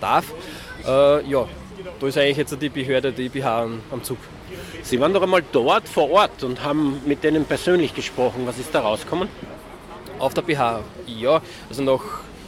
darf. 0.00 0.26
Äh, 0.86 1.28
ja, 1.28 1.48
da 1.98 2.06
ist 2.06 2.16
eigentlich 2.16 2.36
jetzt 2.36 2.56
die 2.62 2.68
Behörde, 2.68 3.10
die 3.10 3.28
BH 3.28 3.62
am 3.90 4.04
Zug. 4.04 4.18
Sie 4.82 5.00
waren 5.00 5.12
doch 5.12 5.22
einmal 5.22 5.42
dort 5.50 5.88
vor 5.88 6.08
Ort 6.12 6.44
und 6.44 6.62
haben 6.62 7.00
mit 7.06 7.24
denen 7.24 7.44
persönlich 7.44 7.92
gesprochen. 7.92 8.46
Was 8.46 8.58
ist 8.60 8.72
da 8.72 8.82
rausgekommen? 8.82 9.28
Auf 10.24 10.32
der 10.32 10.40
BH, 10.40 10.80
ja. 11.06 11.42
Also 11.68 11.82
noch, 11.82 12.02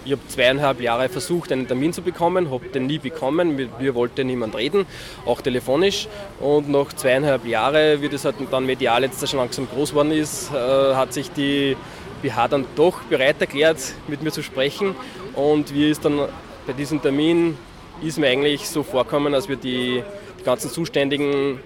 ich 0.06 0.12
habe 0.12 0.26
zweieinhalb 0.28 0.80
Jahre 0.80 1.10
versucht, 1.10 1.52
einen 1.52 1.68
Termin 1.68 1.92
zu 1.92 2.00
bekommen, 2.00 2.50
habe 2.50 2.64
den 2.68 2.86
nie 2.86 2.98
bekommen. 2.98 3.54
Mit 3.54 3.78
mir 3.78 3.94
wollte 3.94 4.24
niemand 4.24 4.56
reden, 4.56 4.86
auch 5.26 5.42
telefonisch. 5.42 6.08
Und 6.40 6.70
nach 6.70 6.94
zweieinhalb 6.94 7.44
Jahren, 7.44 8.00
wie 8.00 8.08
das 8.08 8.24
halt 8.24 8.36
dann 8.50 8.64
medial 8.64 9.02
jetzt 9.02 9.28
schon 9.28 9.40
langsam 9.40 9.68
groß 9.68 9.90
geworden 9.90 10.10
ist, 10.10 10.50
äh, 10.54 10.94
hat 10.94 11.12
sich 11.12 11.30
die 11.32 11.76
BH 12.22 12.48
dann 12.48 12.64
doch 12.76 13.02
bereit 13.10 13.36
erklärt, 13.40 13.76
mit 14.08 14.22
mir 14.22 14.32
zu 14.32 14.42
sprechen. 14.42 14.96
Und 15.34 15.74
wie 15.74 15.90
ist 15.90 16.02
dann 16.02 16.18
bei 16.66 16.72
diesem 16.72 17.02
Termin, 17.02 17.58
ist 18.00 18.18
mir 18.18 18.28
eigentlich 18.28 18.70
so 18.70 18.84
vorkommen, 18.84 19.34
als 19.34 19.50
wir 19.50 19.56
die, 19.56 20.02
die 20.40 20.44
ganzen 20.44 20.70
Zuständigen 20.70 21.60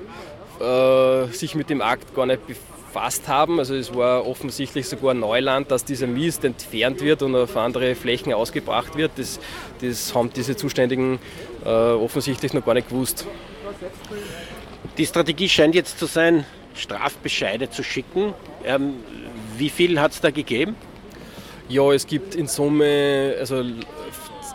äh, 0.61 1.27
sich 1.27 1.55
mit 1.55 1.71
dem 1.71 1.81
Akt 1.81 2.17
gar 2.17 2.27
nicht 2.27 2.45
befassen 2.49 2.70
befasst 2.93 3.28
haben. 3.28 3.59
Also 3.59 3.74
es 3.74 3.95
war 3.95 4.26
offensichtlich 4.26 4.88
sogar 4.88 5.14
Neuland, 5.14 5.70
dass 5.70 5.84
dieser 5.84 6.09
Mist 6.09 6.45
entfernt 6.45 7.01
wird 7.01 7.22
und 7.22 7.36
auf 7.36 7.57
andere 7.57 7.95
Flächen 7.95 8.32
ausgebracht 8.32 8.97
wird. 8.97 9.12
Das, 9.16 9.38
das 9.80 10.14
haben 10.14 10.30
diese 10.34 10.57
Zuständigen 10.57 11.20
äh, 11.64 11.68
offensichtlich 11.68 12.53
noch 12.53 12.64
gar 12.64 12.74
nicht 12.74 12.88
gewusst. 12.88 13.26
Die 14.99 15.07
Strategie 15.07 15.49
scheint 15.49 15.74
jetzt 15.74 15.99
zu 15.99 16.07
sein, 16.07 16.45
Strafbescheide 16.74 17.70
zu 17.70 17.82
schicken. 17.84 18.34
Ähm, 18.64 18.95
wie 19.57 19.70
viel 19.70 20.01
hat 20.01 20.12
es 20.12 20.20
da 20.20 20.30
gegeben? 20.30 20.74
Ja, 21.68 21.93
es 21.93 22.07
gibt 22.07 22.34
in 22.34 22.49
Summe 22.49 23.36
also 23.38 23.62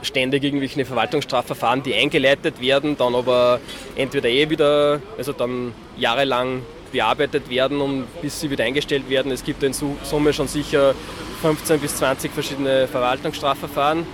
ständig 0.01 0.43
irgendwelche 0.43 0.83
Verwaltungsstrafverfahren, 0.83 1.83
die 1.83 1.95
eingeleitet 1.95 2.61
werden, 2.61 2.97
dann 2.97 3.15
aber 3.15 3.61
entweder 3.95 4.27
eh 4.27 4.49
wieder, 4.49 5.01
also 5.17 5.31
dann 5.31 5.73
jahrelang 5.97 6.61
bearbeitet 6.91 7.49
werden 7.49 7.81
und 7.81 8.05
bis 8.21 8.39
sie 8.39 8.49
wieder 8.49 8.63
eingestellt 8.63 9.09
werden. 9.09 9.31
Es 9.31 9.43
gibt 9.43 9.63
in 9.63 9.73
Summe 9.73 10.33
schon 10.33 10.47
sicher 10.47 10.93
15 11.41 11.79
bis 11.79 11.97
20 11.97 12.31
verschiedene 12.31 12.87
Verwaltungsstrafverfahren. 12.87 14.05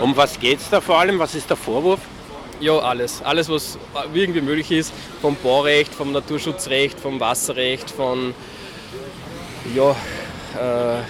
Um 0.00 0.16
was 0.16 0.40
geht 0.40 0.60
es 0.60 0.70
da 0.70 0.80
vor 0.80 0.98
allem? 0.98 1.18
Was 1.18 1.34
ist 1.34 1.50
der 1.50 1.56
Vorwurf? 1.56 2.00
Ja, 2.60 2.78
alles. 2.78 3.22
Alles, 3.22 3.48
was 3.48 3.78
irgendwie 4.14 4.40
möglich 4.40 4.70
ist. 4.70 4.92
Vom 5.20 5.36
Baurecht, 5.36 5.94
vom 5.94 6.12
Naturschutzrecht, 6.12 6.98
vom 6.98 7.20
Wasserrecht, 7.20 7.90
von. 7.90 8.34
Ja. 9.74 9.90
Äh, 9.90 11.02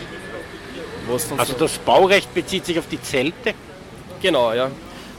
was 1.07 1.31
also 1.37 1.53
das 1.53 1.79
Baurecht 1.79 2.33
bezieht 2.35 2.65
sich 2.65 2.79
auf 2.79 2.89
die 2.89 3.01
Zelte? 3.01 3.55
Genau, 4.23 4.53
ja. 4.55 4.71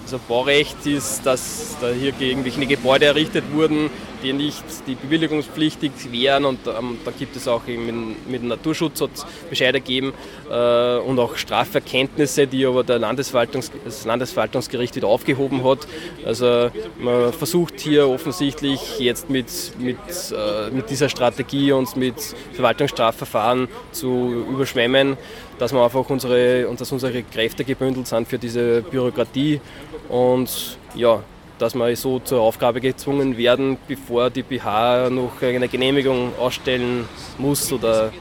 Also 0.05 0.19
Baurecht 0.27 0.85
ist, 0.85 1.25
dass 1.25 1.77
da 1.81 1.89
hier 1.89 2.13
irgendwelche 2.19 2.63
Gebäude 2.67 3.05
errichtet 3.05 3.43
wurden, 3.51 3.89
die 4.21 4.33
nicht 4.33 4.63
die 4.85 4.93
bewilligungspflichtig 4.93 5.91
wären 6.11 6.45
und 6.45 6.59
ähm, 6.67 6.99
da 7.03 7.09
gibt 7.09 7.35
es 7.35 7.47
auch 7.47 7.67
eben 7.67 8.15
mit 8.27 8.43
dem 8.43 8.49
Naturschutz 8.49 9.25
Bescheide 9.49 9.81
geben 9.81 10.13
äh, 10.47 10.97
und 10.97 11.17
auch 11.17 11.37
Strafverkenntnisse, 11.37 12.45
die 12.45 12.67
aber 12.67 12.83
der 12.83 12.99
Landesverwaltungs 12.99 13.71
das 13.83 14.05
Landesverwaltungsgericht 14.05 14.95
wieder 14.95 15.07
aufgehoben 15.07 15.63
hat. 15.63 15.87
Also 16.23 16.69
man 16.99 17.33
versucht 17.33 17.79
hier 17.79 18.07
offensichtlich 18.07 18.99
jetzt 18.99 19.31
mit, 19.31 19.47
mit, 19.79 19.97
äh, 20.31 20.69
mit 20.69 20.91
dieser 20.91 21.09
Strategie 21.09 21.71
uns 21.71 21.95
mit 21.95 22.15
Verwaltungsstrafverfahren 22.53 23.69
zu 23.91 24.45
überschwemmen, 24.51 25.17
dass 25.57 25.73
wir 25.73 25.83
einfach 25.83 26.09
unsere, 26.09 26.67
dass 26.77 26.91
unsere 26.91 27.23
Kräfte 27.23 27.63
gebündelt 27.63 28.07
sind 28.07 28.27
für 28.27 28.37
diese 28.37 28.81
Bürokratie 28.81 29.61
und 30.09 30.77
ja, 30.95 31.23
dass 31.57 31.73
wir 31.73 31.95
so 31.95 32.19
zur 32.19 32.41
Aufgabe 32.41 32.81
gezwungen 32.81 33.37
werden, 33.37 33.77
bevor 33.87 34.29
die 34.29 34.43
BH 34.43 35.09
noch 35.09 35.41
eine 35.41 35.67
Genehmigung 35.67 36.33
ausstellen 36.37 37.07
muss 37.37 37.71
oder 37.71 38.11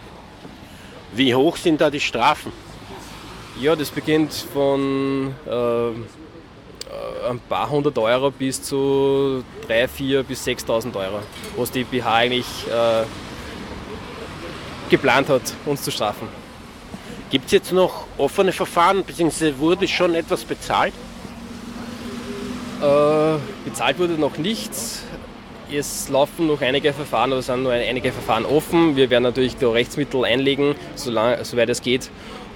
Wie 1.16 1.32
hoch 1.32 1.56
sind 1.56 1.80
da 1.80 1.90
die 1.90 2.00
Strafen? 2.00 2.52
Ja, 3.60 3.76
das 3.76 3.90
beginnt 3.90 4.32
von 4.32 5.32
äh, 5.46 5.90
ein 7.30 7.38
paar 7.48 7.70
hundert 7.70 7.96
Euro 7.98 8.32
bis 8.32 8.60
zu 8.60 9.44
3, 9.68 9.86
4 9.86 10.22
bis 10.24 10.44
6.000 10.44 10.96
Euro, 10.96 11.20
was 11.56 11.70
die 11.70 11.84
BH 11.84 12.12
eigentlich 12.12 12.46
äh, 12.68 13.04
geplant 14.90 15.28
hat, 15.28 15.42
uns 15.66 15.82
zu 15.82 15.92
strafen. 15.92 16.26
Gibt 17.34 17.46
es 17.46 17.50
jetzt 17.50 17.72
noch 17.72 18.06
offene 18.16 18.52
Verfahren, 18.52 19.02
beziehungsweise 19.02 19.58
wurde 19.58 19.88
schon 19.88 20.14
etwas 20.14 20.44
bezahlt? 20.44 20.94
Äh, 22.80 23.38
bezahlt 23.64 23.98
wurde 23.98 24.12
noch 24.12 24.38
nichts. 24.38 25.02
Es 25.68 26.08
laufen 26.08 26.46
noch 26.46 26.60
einige 26.60 26.92
Verfahren 26.92 27.32
oder 27.32 27.42
sind 27.42 27.64
noch 27.64 27.72
einige 27.72 28.12
Verfahren 28.12 28.44
offen. 28.44 28.94
Wir 28.94 29.10
werden 29.10 29.24
natürlich 29.24 29.56
da 29.56 29.68
Rechtsmittel 29.68 30.24
einlegen, 30.24 30.76
solange, 30.94 31.44
soweit 31.44 31.70
es 31.70 31.82
geht, 31.82 32.08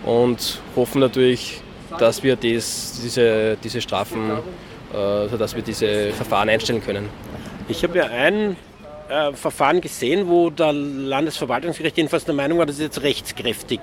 und 0.05 0.61
hoffen 0.77 1.01
natürlich, 1.01 1.61
dass 1.99 2.23
wir 2.23 2.37
dies, 2.37 3.01
diese, 3.03 3.57
diese 3.57 3.81
Strafen, 3.81 4.31
äh, 4.31 5.29
sodass 5.29 5.57
wir 5.57 5.63
diese 5.65 6.13
Verfahren 6.13 6.49
einstellen 6.49 6.85
können. 6.85 7.09
Ich 7.69 7.83
habe 7.83 7.99
ja 7.99 8.05
ein 8.05 8.57
äh, 9.09 9.33
Verfahren 9.33 9.81
gesehen, 9.81 10.29
wo 10.29 10.51
der 10.51 10.73
Landesverwaltungsgericht 10.73 11.97
jedenfalls 11.97 12.25
der 12.25 12.35
Meinung 12.35 12.59
war, 12.59 12.67
das 12.67 12.77
ist 12.77 12.83
jetzt 12.83 13.03
rechtskräftig 13.03 13.81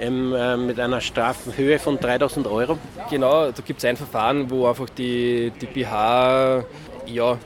ähm, 0.00 0.34
äh, 0.34 0.56
mit 0.56 0.80
einer 0.80 1.00
Strafenhöhe 1.00 1.78
von 1.78 1.98
3000 1.98 2.46
Euro. 2.46 2.78
Genau, 3.10 3.50
da 3.50 3.62
gibt 3.64 3.78
es 3.78 3.84
ein 3.84 3.96
Verfahren, 3.96 4.50
wo 4.50 4.66
einfach 4.66 4.88
die, 4.90 5.52
die 5.60 5.66
BH, 5.66 6.64
ja, 7.06 7.38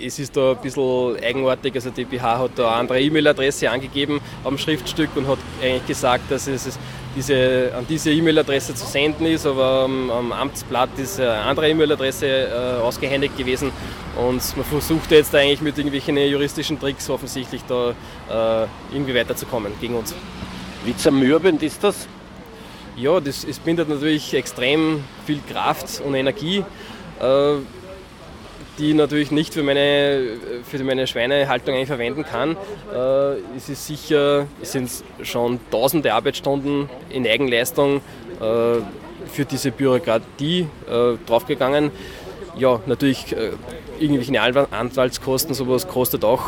es 0.00 0.18
ist 0.18 0.36
da 0.36 0.52
ein 0.52 0.58
bisschen 0.58 1.16
eigenartig. 1.22 1.74
Also 1.74 1.90
die 1.90 2.04
BH 2.04 2.38
hat 2.38 2.50
da 2.56 2.68
eine 2.68 2.76
andere 2.76 3.00
E-Mail-Adresse 3.00 3.70
angegeben 3.70 4.20
am 4.44 4.58
Schriftstück 4.58 5.10
und 5.16 5.26
hat 5.28 5.38
eigentlich 5.62 5.86
gesagt, 5.86 6.30
dass 6.30 6.46
es 6.46 6.78
diese, 7.16 7.72
an 7.76 7.86
diese 7.88 8.10
E-Mail-Adresse 8.12 8.74
zu 8.74 8.86
senden 8.86 9.26
ist, 9.26 9.46
aber 9.46 9.84
am, 9.84 10.10
am 10.10 10.32
Amtsblatt 10.32 10.90
ist 10.98 11.20
eine 11.20 11.32
andere 11.32 11.70
E-Mail-Adresse 11.70 12.26
äh, 12.26 12.82
ausgehändigt 12.82 13.36
gewesen 13.36 13.70
und 14.16 14.56
man 14.56 14.64
versucht 14.64 15.10
jetzt 15.10 15.34
eigentlich 15.34 15.60
mit 15.60 15.76
irgendwelchen 15.76 16.16
juristischen 16.16 16.78
Tricks 16.78 17.08
offensichtlich 17.10 17.62
da 17.68 17.90
äh, 18.62 18.66
irgendwie 18.92 19.14
weiterzukommen 19.14 19.72
gegen 19.80 19.94
uns. 19.94 20.14
Wie 20.84 20.96
zermürbend 20.96 21.62
ist 21.62 21.82
das? 21.82 22.06
Ja, 22.96 23.20
das, 23.20 23.44
es 23.44 23.58
bindet 23.58 23.88
natürlich 23.88 24.34
extrem 24.34 25.02
viel 25.26 25.40
Kraft 25.50 26.00
und 26.04 26.14
Energie. 26.14 26.64
Äh, 27.20 27.56
die 28.78 28.94
natürlich 28.94 29.30
nicht 29.30 29.54
für 29.54 29.62
meine, 29.62 30.36
für 30.68 30.82
meine 30.82 31.06
Schweinehaltung 31.06 31.74
eigentlich 31.74 31.88
verwenden 31.88 32.24
kann. 32.24 32.56
Äh, 32.92 33.56
es 33.56 33.68
ist 33.68 33.86
sicher, 33.86 34.46
es 34.60 34.72
sind 34.72 34.90
schon 35.22 35.60
tausende 35.70 36.12
Arbeitsstunden 36.12 36.88
in 37.10 37.26
Eigenleistung 37.26 37.98
äh, 38.40 38.80
für 39.32 39.44
diese 39.48 39.70
Bürokratie 39.70 40.66
äh, 40.88 41.16
draufgegangen. 41.26 41.90
Ja, 42.56 42.80
natürlich 42.86 43.32
äh, 43.32 43.50
irgendwelche 43.98 44.40
Anwaltskosten, 44.40 45.54
sowas 45.54 45.88
kostet 45.88 46.24
auch 46.24 46.44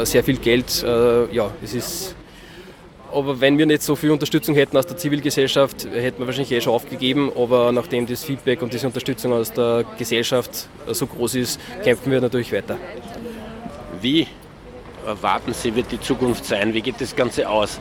äh, 0.00 0.04
sehr 0.04 0.24
viel 0.24 0.36
Geld. 0.36 0.82
Äh, 0.82 1.32
ja, 1.34 1.50
es 1.62 1.74
ist 1.74 2.14
aber 3.12 3.40
wenn 3.40 3.58
wir 3.58 3.66
nicht 3.66 3.82
so 3.82 3.96
viel 3.96 4.10
Unterstützung 4.10 4.54
hätten 4.54 4.76
aus 4.76 4.86
der 4.86 4.96
Zivilgesellschaft, 4.96 5.88
hätten 5.92 6.20
wir 6.20 6.26
wahrscheinlich 6.26 6.52
eh 6.52 6.60
schon 6.60 6.72
aufgegeben. 6.72 7.32
Aber 7.34 7.72
nachdem 7.72 8.06
das 8.06 8.24
Feedback 8.24 8.62
und 8.62 8.72
diese 8.72 8.86
Unterstützung 8.86 9.32
aus 9.32 9.52
der 9.52 9.84
Gesellschaft 9.98 10.68
so 10.86 11.06
groß 11.06 11.34
ist, 11.34 11.60
kämpfen 11.82 12.12
wir 12.12 12.20
natürlich 12.20 12.52
weiter. 12.52 12.76
Wie 14.00 14.26
erwarten 15.04 15.52
Sie, 15.52 15.74
wird 15.74 15.90
die 15.90 16.00
Zukunft 16.00 16.44
sein? 16.44 16.72
Wie 16.72 16.82
geht 16.82 17.00
das 17.00 17.16
Ganze 17.16 17.48
aus? 17.48 17.80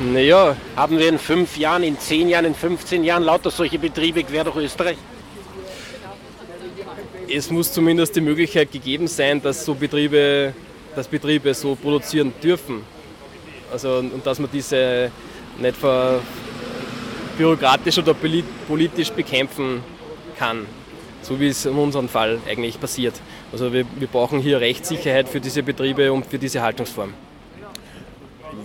Naja. 0.00 0.56
Haben 0.76 0.98
wir 0.98 1.08
in 1.08 1.18
fünf 1.18 1.56
Jahren, 1.58 1.82
in 1.82 1.98
zehn 1.98 2.28
Jahren, 2.28 2.46
in 2.46 2.54
15 2.54 3.04
Jahren 3.04 3.24
lauter 3.24 3.50
solche 3.50 3.78
Betriebe 3.78 4.22
quer 4.22 4.44
durch 4.44 4.56
Österreich? 4.56 4.96
Es 7.30 7.50
muss 7.50 7.70
zumindest 7.72 8.16
die 8.16 8.22
Möglichkeit 8.22 8.72
gegeben 8.72 9.06
sein, 9.06 9.42
dass 9.42 9.64
so 9.64 9.74
Betriebe, 9.74 10.54
dass 10.96 11.06
Betriebe 11.06 11.52
so 11.52 11.74
produzieren 11.74 12.32
dürfen. 12.42 12.82
Also, 13.70 13.98
und 13.98 14.26
dass 14.26 14.38
man 14.38 14.48
diese 14.50 15.10
nicht 15.58 15.76
bürokratisch 17.36 17.98
oder 17.98 18.14
politisch 18.66 19.10
bekämpfen 19.10 19.82
kann, 20.38 20.66
so 21.20 21.38
wie 21.38 21.48
es 21.48 21.66
in 21.66 21.74
unserem 21.74 22.08
Fall 22.08 22.38
eigentlich 22.48 22.80
passiert. 22.80 23.14
Also 23.52 23.72
wir, 23.72 23.84
wir 23.98 24.08
brauchen 24.08 24.40
hier 24.40 24.60
Rechtssicherheit 24.60 25.28
für 25.28 25.40
diese 25.40 25.62
Betriebe 25.62 26.10
und 26.12 26.24
für 26.24 26.38
diese 26.38 26.62
Haltungsform. 26.62 27.12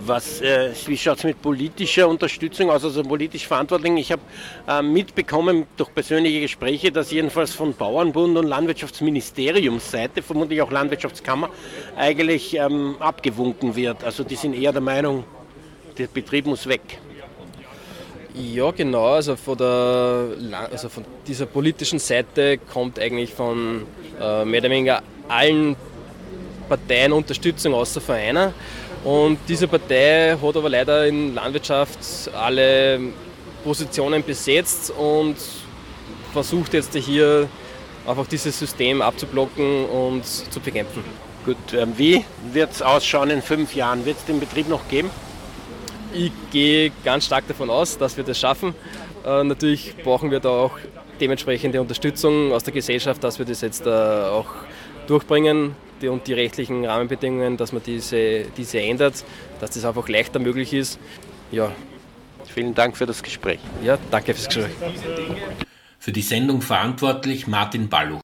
Was, 0.06 0.42
äh, 0.42 0.70
wie 0.86 0.98
schaut 0.98 1.18
es 1.18 1.24
mit 1.24 1.40
politischer 1.40 2.06
Unterstützung 2.06 2.70
aus, 2.70 2.84
also 2.84 3.02
politisch 3.02 3.46
Verantwortlichen? 3.46 3.96
Ich 3.96 4.12
habe 4.12 4.20
äh, 4.68 4.82
mitbekommen 4.82 5.66
durch 5.78 5.94
persönliche 5.94 6.42
Gespräche, 6.42 6.92
dass 6.92 7.10
jedenfalls 7.10 7.54
von 7.54 7.72
Bauernbund 7.72 8.36
und 8.36 8.46
Landwirtschaftsministeriumsseite, 8.46 10.20
vermutlich 10.22 10.60
auch 10.60 10.70
Landwirtschaftskammer, 10.70 11.48
eigentlich 11.96 12.54
ähm, 12.54 12.96
abgewunken 12.98 13.76
wird. 13.76 14.04
Also 14.04 14.24
die 14.24 14.36
sind 14.36 14.54
eher 14.54 14.72
der 14.72 14.82
Meinung, 14.82 15.24
der 15.96 16.06
Betrieb 16.08 16.44
muss 16.46 16.66
weg. 16.66 16.82
Ja, 18.34 18.70
genau. 18.72 19.06
Also 19.06 19.36
von, 19.36 19.56
der, 19.56 20.28
also 20.70 20.90
von 20.90 21.04
dieser 21.26 21.46
politischen 21.46 21.98
Seite 21.98 22.58
kommt 22.58 22.98
eigentlich 22.98 23.32
von 23.32 23.86
äh, 24.20 24.44
mehr 24.44 24.60
oder 24.60 24.70
weniger 24.70 25.02
allen 25.28 25.76
Parteien 26.68 27.12
Unterstützung 27.12 27.74
außer 27.74 28.00
von 28.00 28.16
einer. 28.16 28.52
Und 29.04 29.38
diese 29.48 29.68
Partei 29.68 30.36
hat 30.42 30.56
aber 30.56 30.70
leider 30.70 31.06
in 31.06 31.34
Landwirtschaft 31.34 31.98
alle 32.34 32.98
Positionen 33.62 34.24
besetzt 34.24 34.90
und 34.90 35.36
versucht 36.32 36.72
jetzt 36.72 36.94
hier 36.96 37.46
einfach 38.06 38.26
dieses 38.26 38.58
System 38.58 39.02
abzublocken 39.02 39.84
und 39.86 40.24
zu 40.24 40.58
bekämpfen. 40.60 41.04
Gut, 41.44 41.56
ähm, 41.74 41.92
wie 41.96 42.24
wird 42.52 42.72
es 42.72 42.80
ausschauen 42.80 43.28
in 43.28 43.42
fünf 43.42 43.74
Jahren? 43.74 44.06
Wird 44.06 44.16
es 44.16 44.24
den 44.24 44.40
Betrieb 44.40 44.68
noch 44.68 44.88
geben? 44.88 45.10
Ich 46.14 46.32
gehe 46.50 46.90
ganz 47.04 47.26
stark 47.26 47.46
davon 47.46 47.68
aus, 47.68 47.98
dass 47.98 48.16
wir 48.16 48.24
das 48.24 48.38
schaffen. 48.38 48.74
Äh, 49.26 49.44
natürlich 49.44 49.94
brauchen 50.02 50.30
wir 50.30 50.40
da 50.40 50.48
auch 50.48 50.78
dementsprechende 51.20 51.80
Unterstützung 51.80 52.52
aus 52.52 52.64
der 52.64 52.72
Gesellschaft, 52.72 53.22
dass 53.22 53.38
wir 53.38 53.44
das 53.44 53.60
jetzt 53.60 53.86
äh, 53.86 53.90
auch 53.90 54.46
durchbringen 55.06 55.76
die, 56.00 56.08
und 56.08 56.26
die 56.26 56.32
rechtlichen 56.32 56.84
Rahmenbedingungen, 56.84 57.56
dass 57.56 57.72
man 57.72 57.82
diese, 57.82 58.44
diese 58.56 58.80
ändert, 58.80 59.24
dass 59.60 59.70
das 59.70 59.84
einfach 59.84 60.08
leichter 60.08 60.38
möglich 60.38 60.72
ist. 60.72 60.98
Ja. 61.50 61.72
Vielen 62.46 62.74
Dank 62.74 62.96
für 62.96 63.06
das 63.06 63.22
Gespräch. 63.22 63.58
Ja, 63.82 63.98
danke 64.10 64.34
fürs 64.34 64.46
Gespräch. 64.46 64.74
Für 65.98 66.12
die 66.12 66.22
Sendung 66.22 66.60
verantwortlich 66.60 67.46
Martin 67.46 67.88
Balluch. 67.88 68.20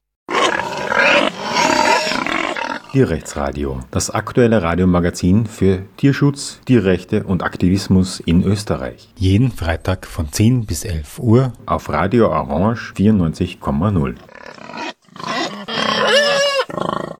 Tierrechtsradio, 2.91 3.79
das 3.89 4.09
aktuelle 4.09 4.61
Radiomagazin 4.61 5.45
für 5.45 5.83
Tierschutz, 5.95 6.59
Tierrechte 6.65 7.23
und 7.23 7.41
Aktivismus 7.41 8.19
in 8.19 8.43
Österreich. 8.43 9.07
Jeden 9.15 9.51
Freitag 9.51 10.05
von 10.05 10.29
10 10.29 10.65
bis 10.65 10.83
11 10.83 11.19
Uhr 11.19 11.53
auf 11.65 11.87
Radio 11.87 12.27
Orange 12.27 12.93
94,0. 12.97 14.15